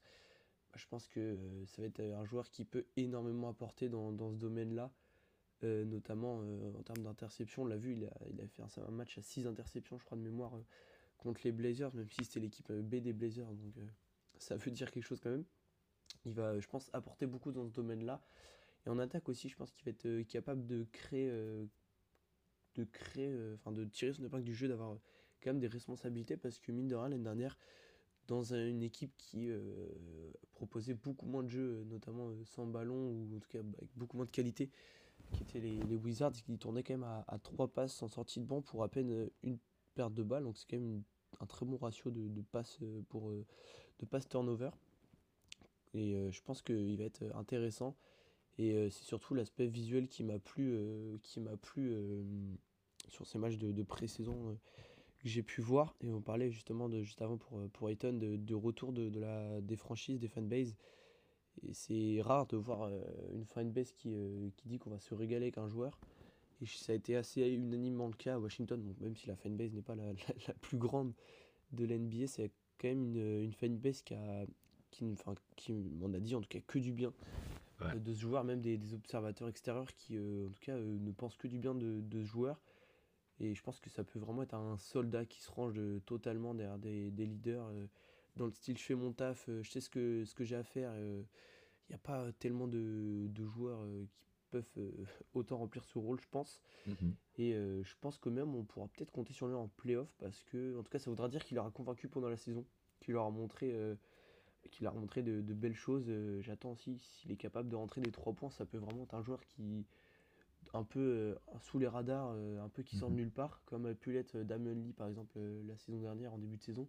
[0.71, 4.37] Bah, je pense que ça va être un joueur qui peut énormément apporter dans ce
[4.37, 4.91] domaine-là,
[5.63, 7.63] euh, notamment euh, en termes d'interception.
[7.63, 10.55] On l'a vu, il a, fait un, match à 6 interceptions, je crois, de mémoire,
[10.55, 10.63] euh,
[11.17, 13.73] contre les Blazers, même si c'était l'équipe B des Blazers, donc
[14.37, 15.43] ça veut dire quelque chose quand même.
[16.25, 18.21] Il va, je pense, apporter beaucoup dans ce domaine-là.
[18.85, 21.29] Et en attaque aussi, je pense qu'il va être capable de créer,
[22.75, 24.97] de créer, enfin de tirer son épingle du jeu, d'avoir
[25.41, 27.57] quand même des responsabilités, parce que mine de rien, l'année dernière,
[28.27, 29.49] dans un- une équipe qui
[30.53, 34.15] proposait beaucoup moins de jeux, notamment sans ballon, ou en tout cas bah, avec beaucoup
[34.15, 34.71] moins de qualité,
[35.31, 38.45] qui étaient les, Wizards, qui tournaient quand même à, à 3 passes en sortie de
[38.45, 39.57] banc pour à peine euh, une
[39.95, 41.03] perte de balle, donc c'est quand même
[41.39, 43.45] un très bon ratio de, de passes euh, pour euh,
[43.99, 44.71] de passes turnover.
[45.93, 47.95] Et je pense qu'il va être intéressant.
[48.59, 50.77] Et c'est surtout l'aspect visuel qui m'a plu,
[51.23, 51.97] qui m'a plu
[53.07, 54.55] sur ces matchs de, de pré-saison
[55.17, 55.95] que j'ai pu voir.
[56.01, 59.75] Et on parlait justement de, juste avant pour, pour Ayton de, retour de la, des
[59.75, 60.75] franchises, des fanbases.
[61.67, 63.01] Et c'est rare de voir euh,
[63.33, 65.99] une fanbase qui, euh, qui dit qu'on va se régaler avec un joueur.
[66.61, 68.81] Et ça a été assez unanimement le cas à Washington.
[68.81, 71.13] Bon, même si la fanbase n'est pas la, la- la plus grande
[71.71, 74.45] de l'NBA, c'est quand même une, une fanbase qui a,
[74.91, 77.13] qui, enfin, qui m'en a dit en tout cas que du bien
[77.81, 77.87] Ouais.
[77.95, 80.97] euh, de ce joueur, même des, des observateurs extérieurs qui, euh, en tout cas, euh,
[80.99, 82.59] ne pensent que du bien de, de ce joueur.
[83.39, 86.53] Et je pense que ça peut vraiment être un soldat qui se range de- totalement
[86.53, 87.69] derrière des, des leaders,
[88.35, 90.55] dans le style je fais mon taf, euh, je sais ce que, ce que j'ai
[90.55, 90.93] à faire.
[90.97, 91.25] Il
[91.89, 94.91] n'y a pas tellement de, de joueurs euh, qui peuvent euh,
[95.33, 96.61] autant remplir ce rôle, je pense.
[96.85, 97.15] Mhm.
[97.37, 100.43] Et euh, je pense que même on pourra peut-être compter sur lui en playoff parce
[100.43, 102.65] que, en tout cas, ça voudra dire qu'il aura convaincu pendant la saison,
[102.99, 103.95] qu'il aura montré, euh,
[104.71, 106.05] qu'il a montré de, de belles choses.
[106.09, 109.13] Euh, J'attends aussi s'il est capable de rentrer des trois points, ça peut vraiment être
[109.15, 109.85] un joueur qui
[110.73, 113.21] un peu euh, sous les radars, euh, un peu qui sort de Mhm.
[113.21, 116.37] nulle part, comme a pu l'être Damien Lee par exemple euh, la saison dernière en
[116.37, 116.87] début de saison,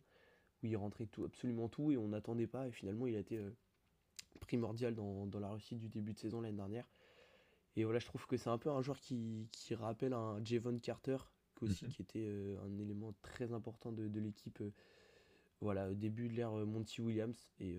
[0.62, 3.38] où il rentrait tout, absolument tout et on n'attendait pas et finalement il a été
[3.38, 3.50] euh,
[4.40, 6.86] primordial dans, dans la réussite du début de saison l'année dernière.
[7.76, 10.78] Et voilà, je trouve que c'est un peu un joueur qui, qui rappelle un Javon
[10.78, 11.18] Carter,
[11.56, 11.92] qui aussi Mhm.
[11.92, 14.60] qui était euh, un élément très important de, de l'équipe.
[14.60, 14.72] euh,
[15.60, 17.76] voilà, au début de l'ère euh, Monty Williams, et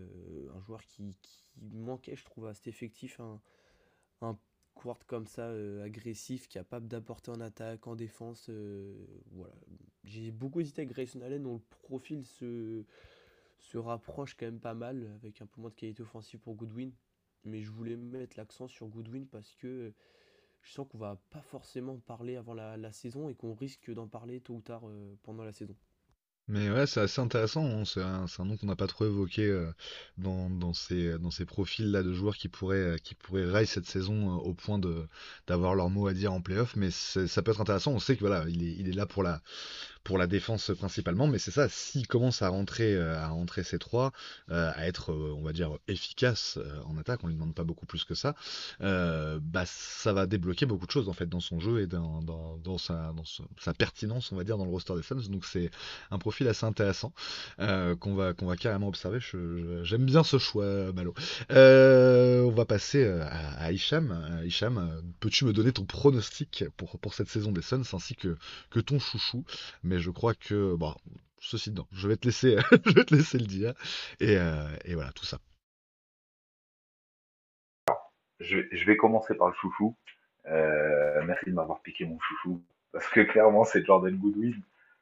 [0.53, 3.41] un joueur qui, qui manquait, je trouve, à cet effectif, un,
[4.21, 4.37] un
[4.75, 8.47] quart comme ça, euh, agressif, capable d'apporter en attaque, en défense.
[8.49, 8.93] euh,
[9.31, 9.53] voilà.
[10.03, 12.83] J'ai beaucoup hésité avec Grayson Allen, dont le profil se,
[13.59, 16.91] se rapproche quand même pas mal, avec un peu moins de qualité offensive pour Goodwin.
[17.43, 19.93] Mais je voulais mettre l'accent sur Goodwin parce que euh,
[20.61, 24.41] je sens qu'on va pas forcément parler avant la, saison et qu'on risque d'en parler
[24.41, 24.83] tôt ou tard
[25.23, 25.75] pendant la saison.
[26.47, 27.65] Mais ouais, c'est assez intéressant.
[27.65, 27.85] hein.
[27.85, 29.71] C'est un, nom qu'on n'a pas trop évoqué euh,
[30.17, 33.85] dans, dans ces, dans ces profils-là de joueurs qui pourraient, euh, qui pourraient rail cette
[33.85, 34.79] saison euh, au point
[35.47, 36.75] d'avoir leur mot à dire en playoff.
[36.75, 37.93] Mais ça peut être intéressant.
[37.93, 39.41] On sait que voilà, il est là pour la,
[40.03, 41.27] pour la défense principalement.
[41.27, 44.11] Mais c'est ça, s'il commence à rentrer, euh, à rentrer ces trois,
[44.49, 47.85] euh, à être, euh, on va dire, efficace en attaque, on lui demande pas beaucoup
[47.85, 48.35] plus que ça.
[48.79, 52.77] bah, ça va débloquer beaucoup de choses en fait dans son jeu et dans, dans,
[52.77, 53.13] sa,
[53.77, 55.29] pertinence, on va dire, dans le roster des Suns.
[55.29, 55.71] Donc c'est
[56.09, 57.13] un profil assez intéressant
[57.57, 59.19] qu'on va, qu'on va carrément observer.
[59.83, 61.13] J'aime bien ce choix, Malo.
[61.49, 65.13] On va passer à, à Hicham.
[65.19, 68.35] Peux-tu me donner ton pronostic pour, pour cette saison des Suns ainsi que,
[68.69, 69.43] que ton chouchou?
[69.91, 70.95] Mais je crois que, bon,
[71.37, 72.55] ceci dedans, je vais te laisser,
[72.85, 73.73] je te laisser le dire.
[74.21, 75.37] Et, euh, et voilà, tout ça.
[78.39, 79.97] Je, vais- commencer par le chouchou.
[80.45, 82.63] Euh, merci de m'avoir piqué mon chouchou.
[82.93, 84.55] Parce que clairement, c'est Jordan Goodwin.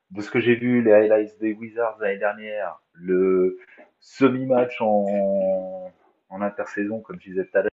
[0.09, 3.59] De ce que j'ai vu, les highlights des Wizards l'année dernière, le
[3.99, 5.93] semi-match en,
[6.29, 7.69] en intersaison, comme je disais tout à l'heure,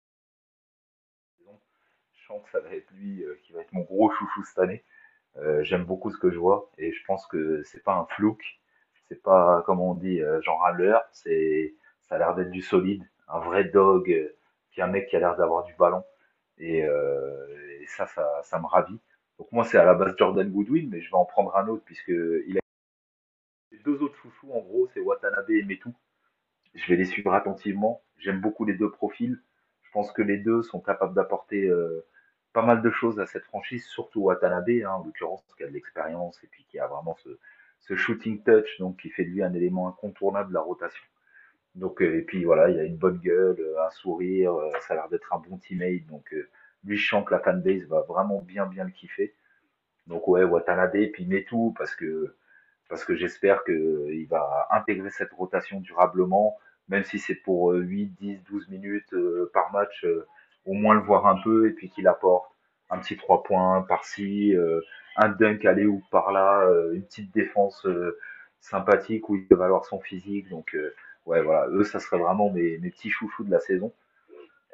[2.12, 4.61] je sens que ça va être lui euh, qui va être mon gros chouchou cette
[4.61, 4.85] année.
[5.39, 8.43] Euh, J'aime beaucoup ce que je vois et je pense que c'est pas un flouk,
[9.09, 12.62] c'est pas comme on dit euh, genre un leurre, c'est ça a l'air d'être du
[12.62, 14.36] solide, un vrai dog, euh,
[14.70, 16.05] puis un mec qui a l'air d'avoir du ballon
[16.59, 16.85] et,
[17.86, 18.07] ça,
[18.43, 19.01] ça me ravit.
[19.39, 21.82] Donc moi c'est à la base Jordan Goodwin, mais je vais en prendre un autre
[21.85, 22.61] puisque il a
[23.85, 25.90] deux autres chouchous en gros, c'est Watanabe et Metu.
[26.74, 28.02] Je vais les suivre attentivement.
[28.19, 29.40] J'aime beaucoup les deux profils.
[29.82, 31.69] Je pense que les deux sont capables d'apporter
[32.52, 35.72] pas mal de choses à cette franchise, surtout Watanabe, hein, en l'occurrence, qui a de
[35.72, 39.52] l'expérience et puis qui a vraiment ce, shooting touch, donc qui fait de lui un
[39.52, 41.02] élément incontournable de la rotation.
[41.74, 44.94] Donc euh, et puis voilà, il a une bonne gueule, euh, un sourire, euh, ça
[44.94, 46.06] a l'air d'être un bon teammate.
[46.06, 46.35] Donc
[46.85, 49.35] lui, je sens que la fanbase va vraiment bien bien le kiffer.
[50.06, 52.36] Donc ouais, Watanabe, puis Metu, parce que
[52.89, 56.59] parce que j'espère qu'il va intégrer cette rotation durablement,
[56.89, 59.14] même si c'est pour 8, 10, 12 minutes
[59.52, 60.05] par match,
[60.71, 62.51] au moins le voir un peu et puis qu'il apporte
[62.91, 64.55] un petit 3 points par-ci,
[65.17, 67.87] un dunk aller ou par là, une petite défense
[68.61, 70.49] sympathique où il peut valoir son physique.
[70.49, 70.77] Donc,
[71.27, 73.93] ouais, voilà, eux, ça serait vraiment mes, mes petits chouchous de la saison.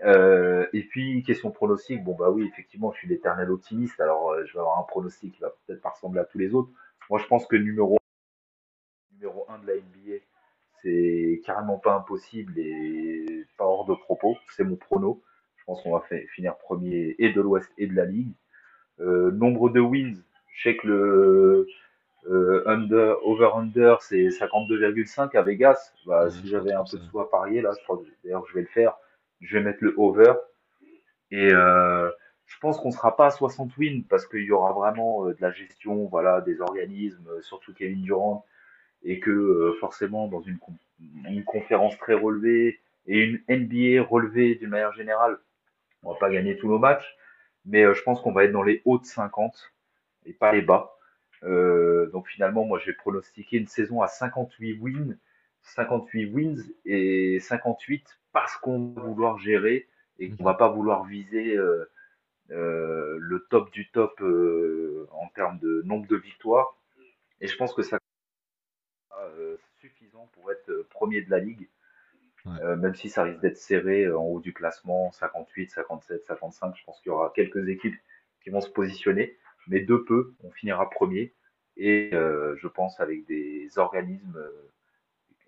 [0.04, 4.44] Euh, et puis, question pronostic, bon bah oui, effectivement, je suis l'éternel optimiste, alors euh,
[4.44, 6.70] je vais avoir un pronostic qui va peut-être pas ressembler à tous les autres.
[7.08, 7.96] Moi, je pense que numéro,
[9.12, 10.18] numéro 1 de la NBA,
[10.82, 15.22] c'est carrément pas impossible et pas hors de propos, c'est mon prono.
[15.68, 18.32] Je pense qu'on va finir premier et de l'Ouest et de la Ligue.
[19.00, 20.22] Euh, nombre de wins,
[20.54, 21.66] je sais que le
[22.66, 25.92] under, over-under, c'est 52,5 à Vegas.
[26.06, 27.72] Bah, si j'avais un peu de soi à parier, là,
[28.24, 28.96] d'ailleurs, je vais le faire
[29.40, 30.34] je vais mettre le over.
[31.30, 32.10] Et euh,
[32.46, 35.42] je pense qu'on sera pas à 60 wins parce qu'il y aura vraiment euh, de
[35.42, 38.44] la gestion, voilà, des organismes, euh, surtout Kevin Durant,
[39.02, 40.58] et que forcément dans une,
[41.28, 45.38] une conférence très relevée et une NBA relevée d'une manière générale,
[46.02, 47.16] on va pas gagner tous nos matchs,
[47.64, 49.72] mais je pense qu'on va être dans les hauts de 50
[50.26, 50.96] et pas les bas.
[51.42, 55.18] donc finalement, moi, je vais pronostiquer une saison à 58 wins,
[55.62, 61.56] 58 wins et 58 parce qu'on va vouloir gérer et qu'on va pas vouloir viser
[61.56, 61.90] euh,
[62.50, 66.76] euh, le top du top euh, en termes de nombre de victoires.
[67.40, 67.98] Et je pense que ça
[69.20, 71.68] euh, suffisant pour être premier de la ligue,
[72.76, 76.74] même si ça risque d'être serré en haut du classement, 58, 57, 55.
[76.76, 77.96] Je pense qu'il y aura quelques équipes
[78.42, 79.36] qui vont se positionner,
[79.66, 81.34] mais de peu, on finira premier.
[81.76, 84.38] Et je pense avec des organismes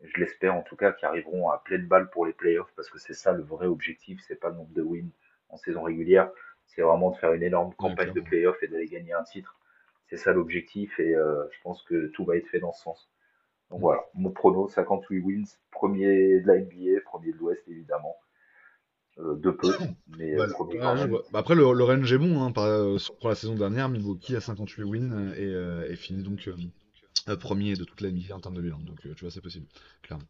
[0.03, 2.99] je l'espère en tout cas, qui arriveront à pleine balle pour les playoffs, parce que
[2.99, 5.11] c'est ça le vrai objectif, c'est pas le nombre de wins
[5.49, 6.31] en saison régulière,
[6.67, 9.59] c'est vraiment de faire une énorme campagne de playoffs et d'aller gagner un titre.
[10.09, 13.11] C'est ça l'objectif, et euh, je pense que tout va être fait dans ce sens.
[13.71, 18.17] Donc voilà, mon prono, 58 wins, premier de la NBA, premier de l'Ouest évidemment.
[19.19, 19.69] Euh, de peu,
[20.19, 20.79] mais bah, premier.
[20.79, 22.43] Bah, après, le, le, range est bon.
[22.43, 26.49] Hein, euh, pour la saison dernière, Milwaukee a 58 wins et, et finit donc
[27.29, 28.79] euh, premier de toute la NBA en termes de bilan.
[28.81, 29.67] Donc euh, tu vois, c'est possible,
[30.03, 30.27] clairement.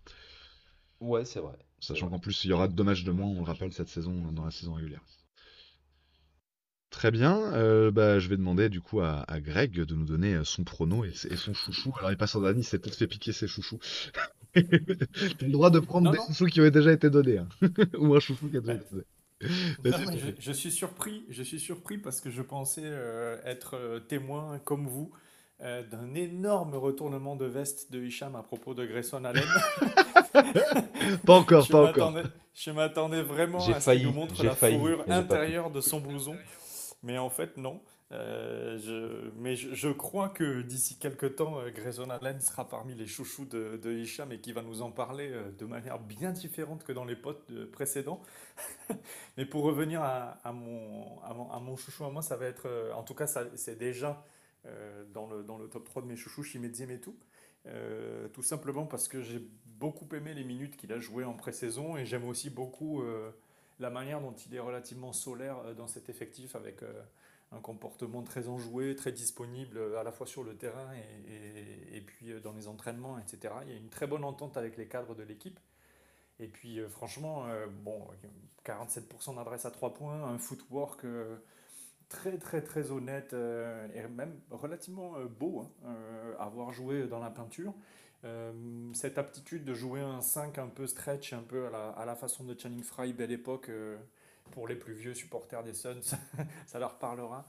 [1.00, 1.56] Ouais, c'est vrai.
[1.80, 4.32] Sachant qu'en plus, il y aura deux matchs de moins, on le rappelle, cette saison,
[4.32, 5.02] dans la saison régulière.
[6.98, 10.64] Très bien, euh, bah, je vais demander du coup à, Greg de nous donner son
[10.64, 11.94] prono et, son chouchou.
[11.96, 13.78] Alors il passe en dernier, il s'est peut-être fait piquer ses chouchous.
[14.52, 17.48] T'as le droit de prendre des chouchous qui ont déjà été donnés, hein.
[18.00, 19.04] ou un chouchou qui a déjà été donné.
[20.40, 22.92] Je, suis surpris, je suis surpris parce que je pensais
[23.44, 25.12] être témoin comme vous
[25.60, 29.42] euh, d'un énorme retournement de veste de Hicham à propos de Grayson Allen.
[31.26, 32.14] pas encore, pas encore.
[32.54, 36.36] Je m'attendais vraiment à ce qu'il nous montre la fourrure intérieure de son blouson.
[37.02, 37.80] Mais en fait, non.
[38.10, 43.06] Euh, je, mais je, crois que d'ici quelques temps, euh, Grayson Allen sera parmi les
[43.06, 46.92] chouchous de, de Hicham et qui va nous en parler de manière bien différente que
[46.92, 48.22] dans les potes précédents.
[49.36, 52.66] mais pour revenir à, mon, à, mon, à, mon, chouchou à moi, ça va être,
[52.94, 54.24] en tout cas, c'est déjà
[54.66, 57.16] euh, dans, le, dans le top 3 de mes chouchous, Chimedziem et tout.
[57.66, 61.96] Euh, tout simplement parce que j'ai beaucoup aimé les minutes qu'il a jouées en pré-saison
[61.96, 63.30] et j'aime aussi beaucoup euh,
[63.80, 66.82] la manière dont il est relativement solaire dans cet effectif avec
[67.52, 70.88] un comportement très enjoué, très disponible à la fois sur le terrain
[71.92, 73.54] et, puis dans les entraînements, etc.
[73.66, 75.58] Il y a une très bonne entente avec les cadres de l'équipe.
[76.40, 77.46] Et puis franchement,
[77.84, 78.06] bon,
[78.64, 81.04] 47% d'adresse à 3 points, un footwork
[82.08, 87.18] très très très honnête euh, et même relativement euh, beau hein, euh, avoir joué dans
[87.18, 87.72] la peinture.
[88.94, 92.58] Cette aptitude de jouer un 5 un peu stretch, un peu à la, façon de
[92.58, 93.70] Channing Frye, belle époque,
[94.50, 96.00] pour les plus vieux supporters des Suns,
[96.66, 97.46] ça leur parlera.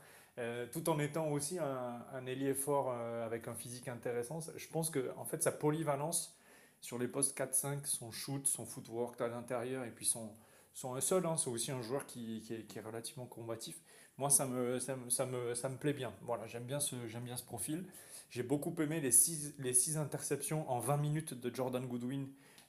[0.72, 4.40] tout en étant aussi un, un ailier fort avec un physique intéressant.
[4.56, 6.40] Je pense que en fait sa polyvalence
[6.82, 10.32] sur les postes 4-5, son shoot, son footwork à l'intérieur et puis son,
[10.74, 13.82] son hustle, hein, c'est aussi un joueur qui, est, qui, est, relativement combatif
[14.20, 16.14] moi, ça me, ça me, ça me, ça me plaît bien.
[16.24, 17.86] Voilà, j'aime bien j'aime bien ce profil.
[18.30, 22.28] J'ai beaucoup aimé les 6 les six interceptions en 20 minutes de Jordan Goodwin,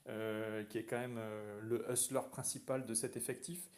[0.09, 3.69] euh, qui est quand même euh, le hustler principal de cet effectif.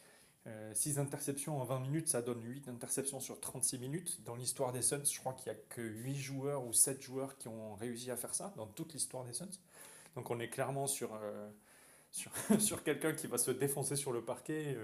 [0.73, 4.23] 6 euh, interceptions en 20 minutes, ça donne 8 interceptions sur 36 minutes.
[4.25, 7.37] Dans l'histoire des Suns, je crois qu'il n'y a que 8 joueurs ou 7 joueurs
[7.37, 9.59] qui ont réussi à faire ça dans toute l'histoire des Suns.
[10.15, 11.17] Donc on est clairement sur,
[12.11, 14.77] sur, sur quelqu'un qui va se défoncer sur le parquet.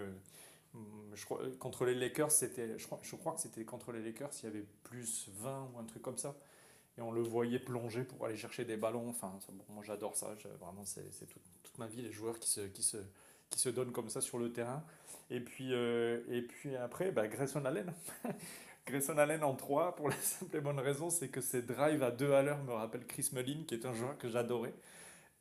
[0.75, 4.01] Hum, je crois, contre les Lakers, c'était, je, crois, je crois que c'était contre les
[4.01, 6.35] Lakers, il y avait plus 20 ou un truc comme ça.
[6.99, 9.07] Et on le voyait plonger pour aller chercher des ballons.
[9.07, 9.39] Enfin,
[9.69, 10.35] moi j'adore ça.
[10.59, 11.09] vraiment, c'est,
[11.63, 12.97] toute ma vie, les joueurs qui se, qui, se,
[13.49, 14.83] qui se donnent comme ça sur le terrain.
[15.29, 17.93] Et puis, euh, et puis après, bah, Grayson Allen.
[18.85, 22.11] Grayson Allen en 3 pour la simple et bonne raison, c'est que ses drives à
[22.11, 24.73] 2 à l'heure me rappellent Chris Mullin, qui est un joueur que j'adorais.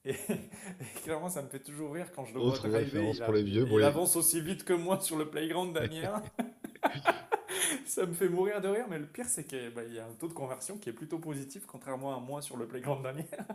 [0.05, 0.15] Et,
[1.03, 3.15] clairement, ça me fait toujours rire quand je le vois driver.
[3.15, 6.23] Il, pour les vieux, il avance aussi vite que moi sur le playground d'Anières.
[7.87, 10.13] ça me fait mourir de rire, mais le pire, c'est qu'il bah, y a un
[10.13, 13.47] taux de conversion qui est plutôt positif, contrairement à moi sur le playground d'Anières.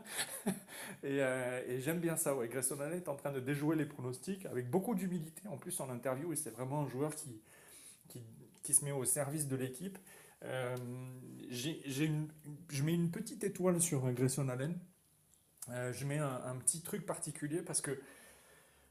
[1.03, 2.35] et, euh, et j'aime bien ça.
[2.35, 2.49] Ouais.
[2.79, 6.33] Allen est en train de déjouer les pronostics avec beaucoup d'humilité en plus en interview,
[6.33, 7.41] et c'est vraiment un joueur qui,
[8.09, 8.21] qui,
[8.61, 9.97] qui se met au service de l'équipe.
[10.45, 10.75] Euh,
[11.49, 14.77] je mets une petite étoile sur Grayson Allen.
[15.69, 18.01] Euh, je mets un, petit truc particulier parce que,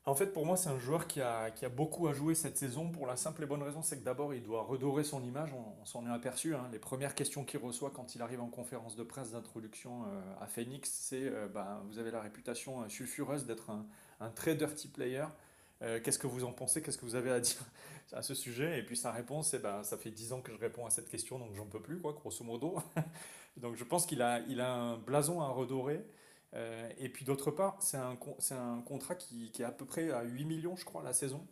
[0.04, 2.58] en fait, pour moi, c'est un joueur qui a, qui a, beaucoup à jouer cette
[2.58, 5.50] saison pour la simple et bonne raison, c'est que d'abord, il doit redorer son image.
[5.52, 6.56] On, s'en est aperçu.
[6.56, 6.68] Hein.
[6.72, 10.46] Les premières questions qu'il reçoit quand il arrive en conférence de presse d'introduction euh, à
[10.46, 13.86] Phoenix, c'est bah, Vous avez la réputation sulfureuse d'être un,
[14.18, 15.26] un, très dirty player.
[16.04, 16.80] Qu'est-ce que vous en pensez?
[16.80, 17.58] Qu'est-ce que vous avez à dire
[18.12, 18.78] à ce sujet?
[18.78, 21.08] Et puis sa réponse, c'est ben, ça fait 10 ans que je réponds à cette
[21.08, 22.76] question, donc j'en peux plus, quoi, grosso modo.
[23.56, 26.04] donc je pense qu'il a, il a un blason à redorer.
[26.54, 29.86] Euh, et puis d'autre part, c'est un, c'est un contrat qui, qui, est à peu
[29.86, 31.46] près à 8 millions, je crois, la saison.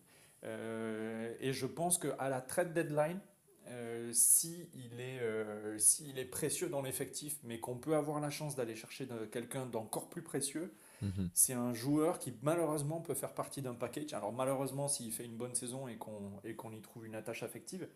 [0.45, 3.21] Euh, et je pense qu'à la trade deadline,
[3.69, 5.79] euh, s'il est, euh,
[6.17, 10.23] est précieux dans l'effectif, mais qu'on peut avoir la chance d'aller chercher quelqu'un d'encore plus
[10.23, 11.31] précieux, Mhm.
[11.33, 14.13] C'est un joueur qui malheureusement peut faire partie d'un package.
[14.13, 17.89] Alors malheureusement s'il fait une bonne saison et qu'on y trouve une attache affective.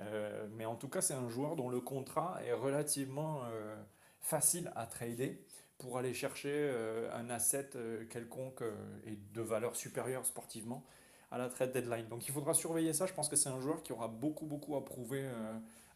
[0.00, 3.42] Euh, mais en tout cas c'est un joueur dont le contrat est relativement
[4.20, 5.44] facile à trader
[5.84, 7.70] pour aller chercher euh, un asset
[8.10, 8.62] quelconque
[9.06, 10.84] et de valeur supérieure sportivement
[11.30, 12.08] à la trade deadline.
[12.08, 13.06] Donc il faudra surveiller ça.
[13.06, 15.24] Je pense que c'est un joueur qui aura beaucoup beaucoup à prouver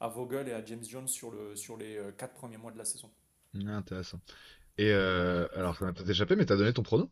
[0.01, 2.85] à Vogel et à James Jones sur, le, sur les quatre premiers mois de la
[2.85, 3.11] saison.
[3.55, 4.21] Intéressant.
[4.79, 7.11] Et euh, alors, ça m'a peut-être échappé, mais t'as donné ton prono?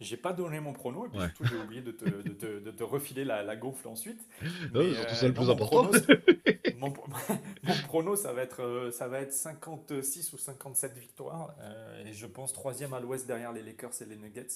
[0.00, 2.70] J'ai pas donné mon prono, et puis surtout, j'ai oublié de te, de, te, de
[2.70, 4.20] te, refiler la, la gonfle ensuite.
[4.74, 5.90] Non, mais, surtout ça le plus important.
[6.78, 6.88] mon,
[7.64, 12.12] mon, prono, ça va, être, euh, ça va être 56 ou 57 victoires, euh, et
[12.12, 14.46] je pense troisième à l'ouest derrière les Lakers et les Nuggets.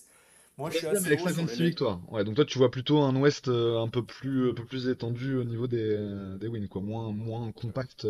[0.57, 2.01] Moi, je suis assez avec 56 victoires.
[2.11, 4.89] Ouais, donc toi, tu vois plutôt un Ouest euh, un peu plus, un peu plus
[4.89, 5.97] étendu au niveau des,
[6.41, 8.09] des wins, quoi, moins, moins compact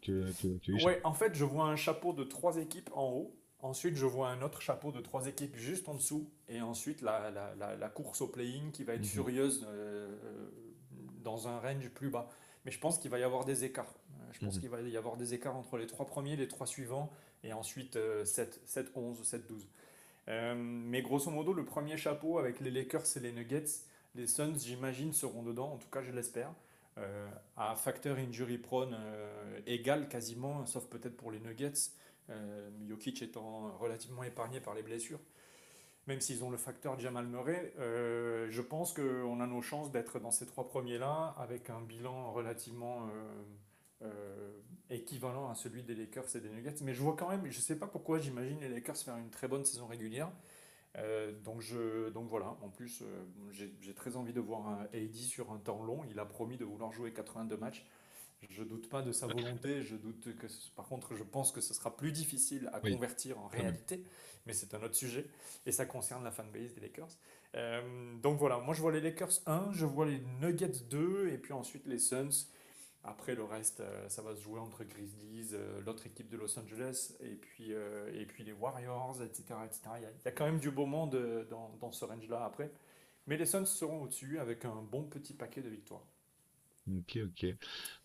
[0.00, 0.24] que,
[0.84, 3.34] Ouais, en fait, je vois un chapeau de trois équipes en haut.
[3.60, 6.30] Ensuite, je vois un autre chapeau de trois équipes juste en dessous.
[6.48, 9.06] Et ensuite, la, la, la, course au play-in qui va être mhm.
[9.06, 10.16] furieuse euh,
[11.24, 12.28] dans un range plus bas.
[12.64, 13.92] Mais je pense qu'il va y avoir des écarts.
[14.12, 14.60] Euh, je pense mhm.
[14.60, 17.10] qu'il va y avoir des écarts entre les trois premiers, les trois suivants,
[17.42, 19.68] et ensuite 7, 7 11, 7, 12.
[20.56, 23.64] mais grosso modo, le premier chapeau avec les Lakers et les Nuggets,
[24.14, 25.72] les Suns, j'imagine, seront dedans.
[25.72, 26.52] En tout cas, je l'espère.
[26.98, 31.92] Euh, à facteur injury prone euh, égal quasiment, sauf peut-être pour les Nuggets,
[32.30, 35.20] euh, Jokic étant relativement épargné par les blessures.
[36.06, 40.30] Même s'ils ont le facteur Jamal Murray, je pense qu'on a nos chances d'être dans
[40.30, 43.10] ces trois premiers-là avec un bilan relativement
[44.88, 46.76] équivalent à celui des Lakers et des Nuggets.
[46.82, 49.28] Mais je vois quand même, je ne sais pas pourquoi j'imagine les Lakers faire une
[49.28, 50.30] très bonne saison régulière.
[50.96, 53.24] Euh, donc, je, donc voilà, en plus, euh,
[53.80, 56.02] j'ai très envie de voir AD sur un temps long.
[56.10, 57.86] Il a promis de vouloir jouer 82 matchs.
[58.48, 59.82] Je doute pas de sa volonté.
[59.82, 60.46] Je doute que,
[60.76, 64.04] par contre, je pense que ce sera plus difficile à convertir en réalité.
[64.46, 65.26] Mais c'est un autre sujet.
[65.66, 67.10] Et ça concerne la fanbase des Lakers.
[67.54, 71.38] Euh, donc voilà, moi je vois les Lakers 1, je vois les Nuggets 2, et
[71.38, 72.46] puis ensuite les Suns.
[73.04, 76.58] Après, le reste, euh, ça va se jouer entre Grizzlies, euh, l'autre équipe de Los
[76.58, 79.60] Angeles, et puis, euh, et puis les Warriors, etc.
[79.64, 79.80] etc.
[79.96, 82.70] Il, y a, quand même du beau monde dans, dans ce range-là après.
[83.26, 86.04] Mais les Suns seront au-dessus avec un bon petit paquet de victoires.
[86.96, 87.46] Ok, ok.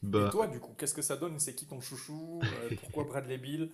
[0.02, 0.28] Bah...
[0.28, 1.40] Et toi, du coup, qu'est-ce que ça donne?
[1.40, 2.42] C'est qui ton chouchou?
[2.82, 3.72] Pourquoi Bradley Bill?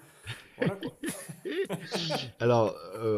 [0.57, 0.97] Voilà quoi.
[2.39, 2.75] Alors,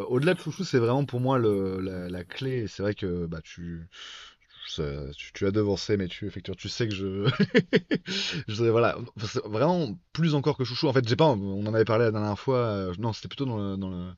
[0.10, 2.68] au-delà de chouchou, c'est vraiment pour moi le, la, la, clé.
[2.68, 3.90] C'est vrai que bah, tu,
[5.34, 7.30] tu, as devancé, mais tu, effectivement, tu sais que je.
[8.48, 8.98] je voilà,
[9.46, 10.88] vraiment plus encore que chouchou.
[10.88, 11.28] En fait, j'ai pas.
[11.28, 12.58] On en avait parlé la dernière fois.
[12.58, 14.12] Euh, non, c'était plutôt dans dans le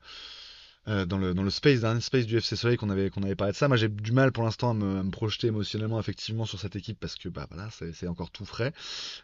[0.90, 3.54] euh, dans, le, dans le space, dernier space du FC Soleil qu'on avait, avait parlé
[3.54, 3.70] de ça.
[3.70, 7.16] Moi, j'ai du mal pour l'instant à me, projeter émotionnellement, effectivement, sur cette équipe parce
[7.16, 8.74] que bah, voilà, c'est encore tout frais.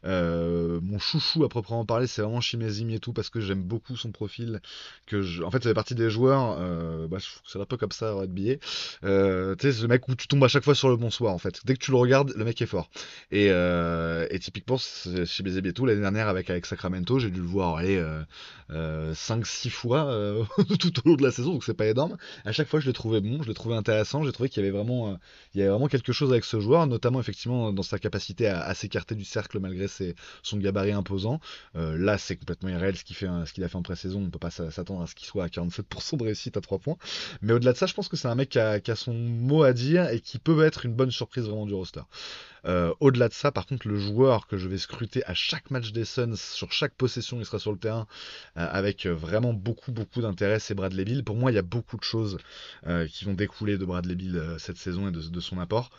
[0.06, 3.98] Euh, mon chouchou à proprement parler, c'est vraiment Shimezimi et tout parce que j'aime beaucoup
[3.98, 4.62] son profil.
[5.06, 5.44] Que.
[5.44, 8.60] En fait, ça fait partie des joueurs, euh, bah, c'est un peu comme ça, billet.
[9.04, 11.40] Euh, tu sais, ce mec où tu tombes à chaque fois sur le bonsoir, en
[11.40, 11.60] fait.
[11.66, 12.90] Dès que tu le regardes, le mec est fort.
[13.32, 17.76] Et, et typiquement, Shimezimi et tout, l'année dernière avec, avec Sacramento, j'ai dû le voir
[17.76, 18.02] aller
[18.70, 20.06] 5-6 fois
[20.80, 22.18] tout au long de la saison donc c'est pas énorme.
[22.46, 24.68] À chaque fois, je l'ai trouvé bon, je l'ai trouvé intéressant, j'ai trouvé qu'il y
[24.68, 25.18] avait vraiment,
[25.56, 29.60] euh, quelque chose avec ce joueur, notamment effectivement dans sa capacité à, s'écarter du cercle
[29.60, 29.88] malgré
[30.44, 31.40] son gabarit imposant.
[31.76, 34.22] Euh, là, c'est complètement irréel ce qu'il fait, ce qu'il a fait en pré-saison.
[34.22, 36.98] On peut pas s'attendre à ce qu'il soit à 47% de réussite à 3 points.
[37.42, 39.74] Mais au-delà de ça, je pense que c'est un mec qui a, son mot à
[39.74, 42.02] dire et qui peut être une bonne surprise vraiment du roster.
[42.66, 45.92] Euh, au-delà de ça, par contre, le joueur que je vais scruter à chaque match
[45.92, 48.08] des Suns, sur chaque possession, il sera sur le terrain,
[48.58, 51.24] euh, avec vraiment beaucoup, beaucoup d'intérêt, c'est Bradley Bill.
[51.24, 52.38] Pour moi, il y a beaucoup de choses
[53.12, 55.90] qui vont découler de Bradley Bill cette saison et de, son apport.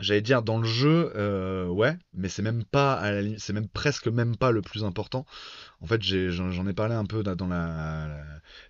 [0.00, 1.12] J'allais dire dans le jeu,
[1.70, 3.02] ouais, mais c'est même pas
[3.38, 5.26] c'est même presque même pas le plus important.
[5.80, 8.08] En fait, j'en ai, parlé un peu dans la,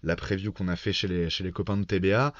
[0.02, 2.32] la, preview qu'on a fait chez les, chez les copains de TBA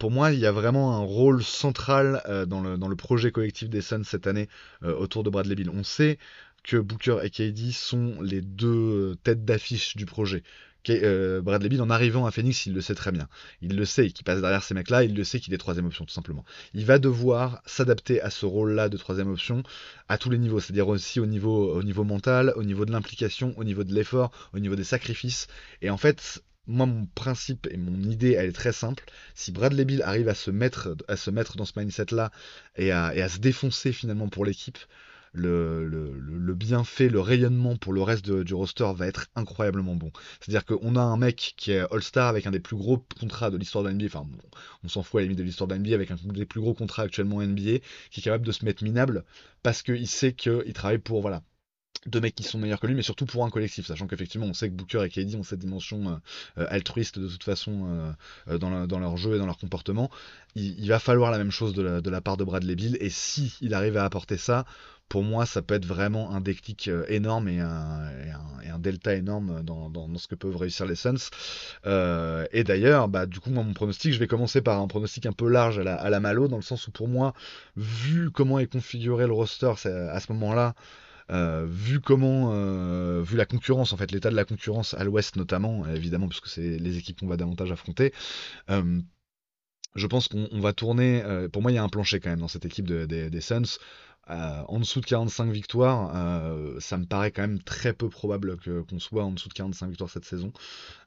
[0.00, 3.82] pour moi, il y a vraiment un rôle central euh, dans, le, projet collectif des
[3.82, 4.48] Suns cette année
[4.82, 5.70] euh, autour de Bradley Bill.
[5.70, 6.18] On sait
[6.64, 10.42] que Booker et KD sont les deux têtes d'affiche du projet.
[10.88, 13.28] Euh, Bradley Bill, en arrivant à Phoenix, il le sait très bien.
[13.60, 16.06] Il le sait qu'il passe derrière ces mecs-là, il le sait qu'il est troisième option,
[16.06, 16.46] tout simplement.
[16.72, 19.62] Il va devoir s'adapter à ce rôle-là de troisième option
[20.08, 23.84] à tous les niveaux, c'est-à-dire aussi au niveau mental, au niveau de l'implication, au niveau
[23.84, 25.46] de l'effort, au niveau des sacrifices.
[25.82, 29.04] Et en fait, moi, mon principe et mon idée, elle est très simple.
[29.34, 30.94] Si Bradley Bill arrive à se mettre,
[31.56, 32.30] dans ce mindset-là
[32.76, 34.78] et à, se défoncer finalement pour l'équipe,
[35.32, 40.12] le, bienfait, le rayonnement pour le reste du roster va être incroyablement bon.
[40.40, 43.56] C'est-à-dire qu'on a un mec qui est All-Star avec un des plus gros contrats de
[43.56, 44.26] l'histoire de enfin
[44.84, 47.02] on s'en fout à la limite de l'histoire de avec un des plus gros contrats
[47.02, 47.78] actuellement NBA,
[48.10, 49.24] qui est capable de se mettre minable
[49.62, 51.42] parce qu'il sait qu'il travaille pour voilà
[52.06, 54.54] deux mecs qui sont meilleurs que lui, mais surtout pour un collectif, sachant qu'effectivement on
[54.54, 56.20] sait que Booker et KD ont cette dimension
[56.58, 58.14] euh, altruiste de toute façon
[58.48, 60.10] euh, dans, leur jeu et dans leur comportement.
[60.54, 63.74] Il, va falloir la même chose de la, part de Bradley Bill, et si il
[63.74, 64.64] arrive à apporter ça,
[65.08, 70.16] pour moi ça peut être vraiment un déclic euh, énorme et un, delta énorme dans,
[70.16, 71.28] ce que peuvent réussir les Suns.
[71.84, 75.32] et d'ailleurs, bah, du coup, moi, mon pronostic, je vais commencer par un pronostic un
[75.32, 77.34] peu large à la, à la Malo, dans le sens où pour moi,
[77.76, 80.74] vu comment est configuré le roster à ce moment-là,
[81.30, 85.36] euh, vu comment, euh, vu la concurrence, en fait, l'état de la concurrence à l'ouest
[85.36, 88.12] notamment, évidemment, puisque c'est les équipes qu'on va davantage affronter,
[88.70, 89.00] euh,
[89.94, 91.22] je pense qu'on va tourner.
[91.52, 93.78] pour moi, il y a un plancher quand même dans cette équipe des Suns.
[94.30, 98.56] Euh, en dessous de 45 victoires, euh, ça me paraît quand même très peu probable
[98.58, 100.52] qu'on soit en dessous de 45 victoires cette saison.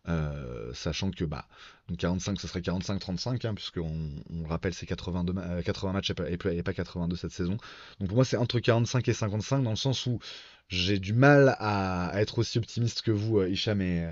[0.10, 1.46] Euh, sachant que bah,
[1.88, 5.24] donc 45 ce serait 45-35, hein, puisqu'on on rappelle c'est 80
[5.94, 7.58] matchs et pas, 82 cette saison.
[8.00, 10.20] Donc pour moi c'est entre 45 et 55 dans le sens où
[10.68, 14.10] j'ai du mal à, être aussi optimiste que vous, Hicham et,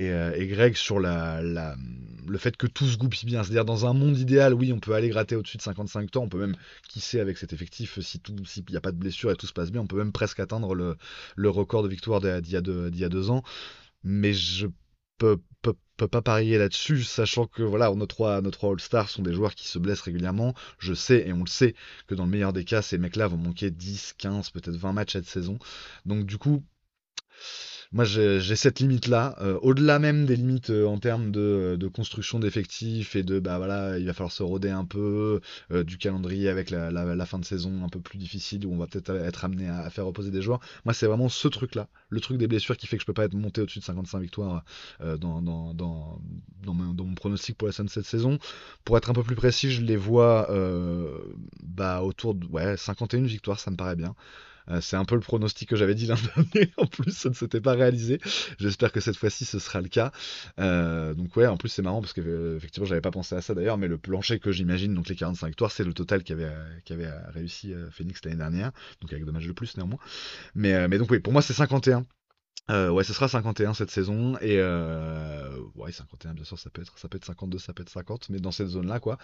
[0.00, 1.42] euh, et, Greg sur la,
[2.26, 3.42] le fait que tout se goupille bien.
[3.42, 6.28] C'est-à-dire dans un monde idéal, oui, on peut aller gratter au-dessus de 55 temps, on
[6.28, 6.56] peut même,
[6.88, 9.52] qui sait, avec cet effectif, tout, s'il n'y a pas de blessure et tout se
[9.52, 10.96] passe bien, on peut même presque atteindre le,
[11.50, 13.42] record de victoire d'il y, a deux, ans.
[14.02, 14.68] Mais je
[15.18, 19.34] peux, peux, pas parier là-dessus, sachant que voilà, nos trois, nos trois All-Stars sont des
[19.34, 20.54] joueurs qui se blessent régulièrement.
[20.78, 21.74] Je sais, et on le sait,
[22.06, 25.12] que dans le meilleur des cas, ces mecs-là vont manquer 10, 15, peut-être 20 matchs
[25.12, 25.58] cette saison.
[26.06, 26.64] Donc du coup,
[27.92, 29.34] moi, j'ai cette limite-là.
[29.40, 33.98] Euh, au-delà même des limites euh, en termes de, construction d'effectifs et de, bah voilà,
[33.98, 35.40] il va falloir se roder un peu
[35.72, 38.86] euh, du calendrier avec la, fin de saison un peu plus difficile où on va
[38.86, 40.60] peut-être être amené à, faire reposer des joueurs.
[40.84, 43.24] Moi, c'est vraiment ce truc-là, le truc des blessures qui fait que je peux pas
[43.24, 44.64] être monté au-dessus de 55 victoires
[45.00, 46.20] dans, dans, dans,
[46.74, 48.38] mon, pronostic pour la fin de cette saison.
[48.84, 50.48] Pour être un peu plus précis, je les vois
[51.64, 54.14] bah, autour de ouais, 51 victoires, ça me paraît bien.
[54.70, 56.72] Euh, c'est un peu le pronostic que j'avais dit l'an dernier.
[56.76, 58.20] en plus, ça ne s'était pas réalisé.
[58.58, 60.12] J'espère que cette fois-ci, ce sera le cas.
[60.58, 63.42] Euh, donc ouais, en plus, c'est marrant parce que euh, effectivement, j'avais pas pensé à
[63.42, 66.50] ça d'ailleurs, mais le plancher que j'imagine, donc les 45 victoires, c'est le total qu'avait
[66.90, 69.98] avait réussi Phoenix l'année dernière, donc avec matchs de plus néanmoins.
[70.54, 72.04] Mais, mais donc oui, pour moi, c'est 51.
[72.68, 76.82] Euh, ouais, ce sera 51 cette saison et euh, ouais 51 bien sûr ça peut
[76.82, 79.18] être ça peut être 52 ça peut être 50 mais dans cette zone là quoi.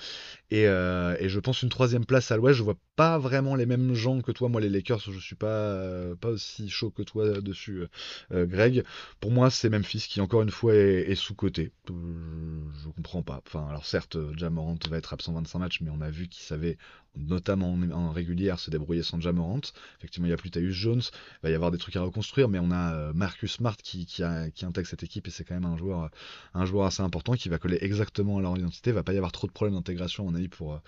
[0.51, 3.67] Et, euh, et je pense une troisième place à l'ouest je vois pas vraiment les
[3.67, 4.49] mêmes gens que toi.
[4.49, 7.87] Moi les Lakers je suis pas pas aussi chaud que toi dessus
[8.33, 8.85] Greg.
[9.21, 13.43] Pour moi c'est Memphis qui encore une fois est, sous coté je comprends pas.
[13.47, 16.79] Enfin alors certes Jamorant va être absent 25 matchs mais on a vu qu'il savait
[17.17, 19.61] notamment en, régulière, se débrouiller sans Jamorant.
[19.99, 22.49] Effectivement, il n'y a plus Tyus Jones, il va y avoir des trucs à reconstruire,
[22.49, 25.77] mais on a euh, Marcus Smart qui, intègre cette équipe et c'est quand même un
[25.77, 26.11] joueur,
[26.55, 28.91] un assez important qui va coller exactement à leur identité.
[28.91, 30.81] Il va pas y avoir trop de problèmes d'intégration, à mon avis, pour,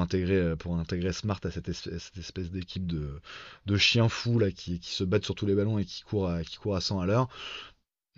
[0.00, 0.56] intégrer,
[1.12, 5.78] Smart à cette espèce, d'équipe de, chiens fous qui, se battent sur tous les ballons
[5.78, 7.28] et qui à, qui courent à 100 à l'heure.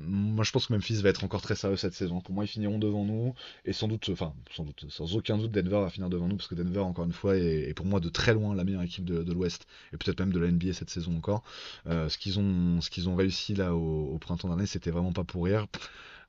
[0.00, 2.20] Moi, je pense que Memphis va être encore très sérieux cette saison.
[2.20, 3.34] Pour moi, ils finiront devant nous.
[3.64, 6.36] Et sans doute, enfin, sans doute, sans aucun doute, Denver va finir devant nous.
[6.36, 9.04] Parce que Denver, encore une fois, est, pour moi de très loin la meilleure équipe
[9.04, 9.66] de, l'Ouest.
[9.92, 11.42] Et peut-être même de la NBA cette saison encore.
[11.86, 15.24] Euh, ce qu'ils ont, ce qu'ils ont réussi là au, printemps dernier, c'était vraiment pas
[15.24, 15.66] pour rire.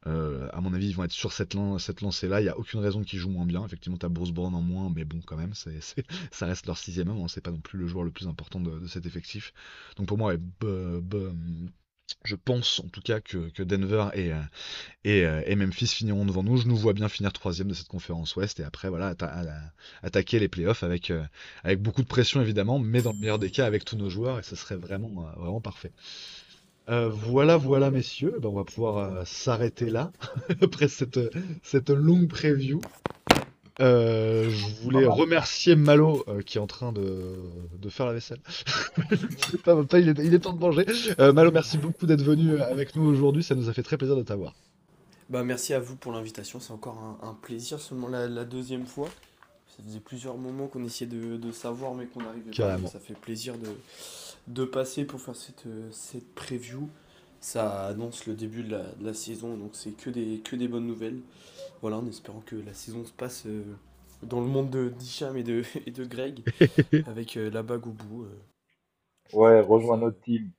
[0.07, 2.39] Euh, à mon avis, ils vont être sur cette, cette lancée-là.
[2.41, 3.65] Il n'y a aucune raison qu'ils jouent moins bien.
[3.65, 7.09] Effectivement, tu as Bruce Brown en moins, mais bon, quand même, ça reste leur sixième
[7.09, 7.27] homme.
[7.27, 9.53] C'est pas non plus le joueur le plus important de, cet effectif.
[9.97, 10.35] Donc pour moi,
[12.23, 14.37] je pense en tout cas que, Denver et, euh,
[15.07, 16.57] euh, et, Memphis finiront devant nous.
[16.57, 19.15] Je nous vois bien finir troisième de cette conférence Ouest et après voilà
[20.03, 21.23] attaquer les playoffs avec, euh,
[21.63, 24.39] avec beaucoup de pression évidemment, mais dans le meilleur des cas avec tous nos joueurs
[24.39, 25.91] et ce serait vraiment, vraiment parfait.
[26.87, 30.11] voilà, voilà messieurs, ben, on va pouvoir s'arrêter là
[30.61, 31.19] après cette,
[31.63, 32.81] cette longue preview.
[33.81, 37.35] Euh, je voulais remercier Malo euh, qui est en train de,
[37.77, 38.39] de faire la vaisselle.
[39.11, 40.85] il, est, il, est, temps de manger.
[41.19, 43.41] Euh, Malo, merci beaucoup d'être venu avec nous aujourd'hui.
[43.41, 44.53] Ça nous a fait très plaisir de t'avoir.
[45.29, 46.59] Bah, merci à vous pour l'invitation.
[46.59, 49.09] C'est encore un, plaisir, seulement la, la, deuxième fois.
[49.67, 52.87] Ça faisait plusieurs moments qu'on essayait de, de, savoir, mais qu'on n'arrivait pas.
[52.87, 53.69] Ça fait plaisir de,
[54.47, 56.89] de passer pour faire cette, cette preview.
[57.41, 60.67] Ça annonce le début de la, de la saison, donc c'est que des, que des
[60.67, 61.21] bonnes nouvelles.
[61.81, 63.63] Voilà, en espérant que la saison se passe euh,
[64.23, 64.93] dans le monde de
[65.35, 66.43] et de, et de Greg,
[67.05, 68.23] avec euh, la bague au bout.
[68.25, 68.29] Euh.
[69.33, 70.51] Ouais, rejoins notre team.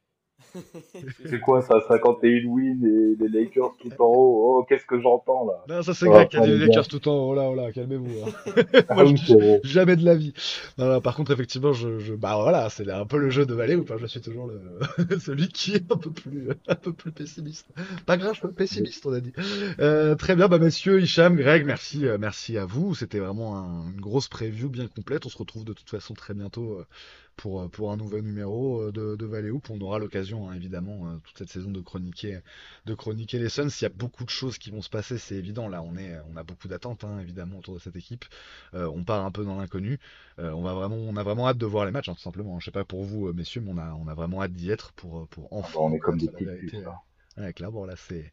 [1.27, 4.59] c'est quoi ça 51 wins et les Lakers tout en haut?
[4.59, 5.65] Oh, qu'est-ce que j'entends là?
[5.69, 7.31] Non, ça c'est Greg qui a dit les Lakers tout en haut.
[7.31, 8.25] Oh là, oh là, calmez-vous.
[8.25, 8.63] Hein.
[8.95, 10.33] Moi, je jamais de la vie.
[10.79, 12.15] Non, par contre, effectivement, je, je...
[12.15, 15.19] bah voilà, c'est un peu le jeu de Valé ou pas Je suis toujours le...
[15.19, 17.67] celui qui est un peu plus, un peu plus pessimiste.
[18.07, 19.33] Pas grave, je suis pessimiste, on a dit.
[19.79, 22.95] Euh, très bien, bah messieurs, Hicham, Greg, merci, euh, merci à vous.
[22.95, 23.55] C'était vraiment
[23.93, 25.27] une grosse preview bien complète.
[25.27, 26.81] On se retrouve de toute façon très bientôt.
[27.41, 31.07] Euh, pour, pour un nouvel numéro euh, de, de Valley On aura l'occasion, hein, évidemment,
[31.07, 32.41] euh, toute cette saison de chroniquer,
[32.87, 33.69] de chroniquer les Suns.
[33.69, 35.69] Il y a beaucoup de choses qui vont se passer, c'est évident.
[35.69, 38.25] Là, on, est, on a beaucoup d'attentes, hein, évidemment, autour de cette équipe.
[38.73, 39.99] on part un peu dans l'inconnu.
[40.39, 42.59] on, va vraiment, on a vraiment hâte de voir les matchs, hein, tout simplement.
[42.61, 44.93] Je sais pas pour vous, messieurs, mais on a, on a vraiment hâte d'y être
[44.93, 45.79] pour, pour ah enfin.
[45.81, 46.83] on est comme des petits
[47.37, 48.33] Ouais, clairement, là, c'est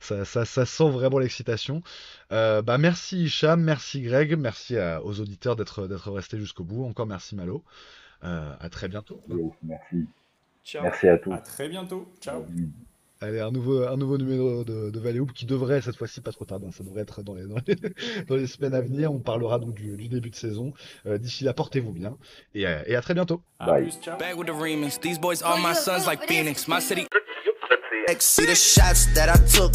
[0.00, 1.82] ça, ça, ça, sent vraiment l'excitation.
[2.30, 6.84] bah, merci Hicham, merci Greg, merci aux auditeurs d'être d'être restés jusqu'au bout.
[6.84, 7.64] Encore merci Malo.
[8.24, 9.20] Euh, à très bientôt.
[9.62, 10.06] merci.
[10.82, 11.32] Merci à tous.
[11.32, 12.12] À très bientôt.
[12.20, 12.44] Ciao.
[13.22, 16.66] Allez, un nouveau, un nouveau numéro de, de qui devrait cette fois-ci pas trop tarder.
[16.66, 16.72] Hein.
[16.72, 17.44] Ça devrait être dans les,
[18.28, 19.10] dans les, semaines à venir.
[19.12, 20.74] On parlera donc du, du début de saison.
[21.06, 22.18] Euh, D'ici là, portez-vous bien
[22.54, 23.42] et, euh, et, à très bientôt.
[23.58, 23.90] Bye.
[24.02, 24.18] Ciao.
[24.18, 25.00] Back with the remix.
[25.00, 26.68] These boys are my sons like Phoenix.
[26.68, 27.06] My city.
[28.18, 29.72] See the shots that I took.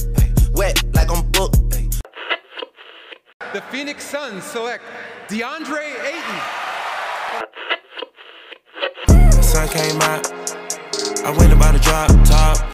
[0.55, 1.71] Wet like I'm booked.
[3.53, 4.81] The Phoenix Suns select
[5.27, 6.60] DeAndre Ayton.
[9.67, 10.31] Came out,
[11.23, 12.70] I went about to drop top.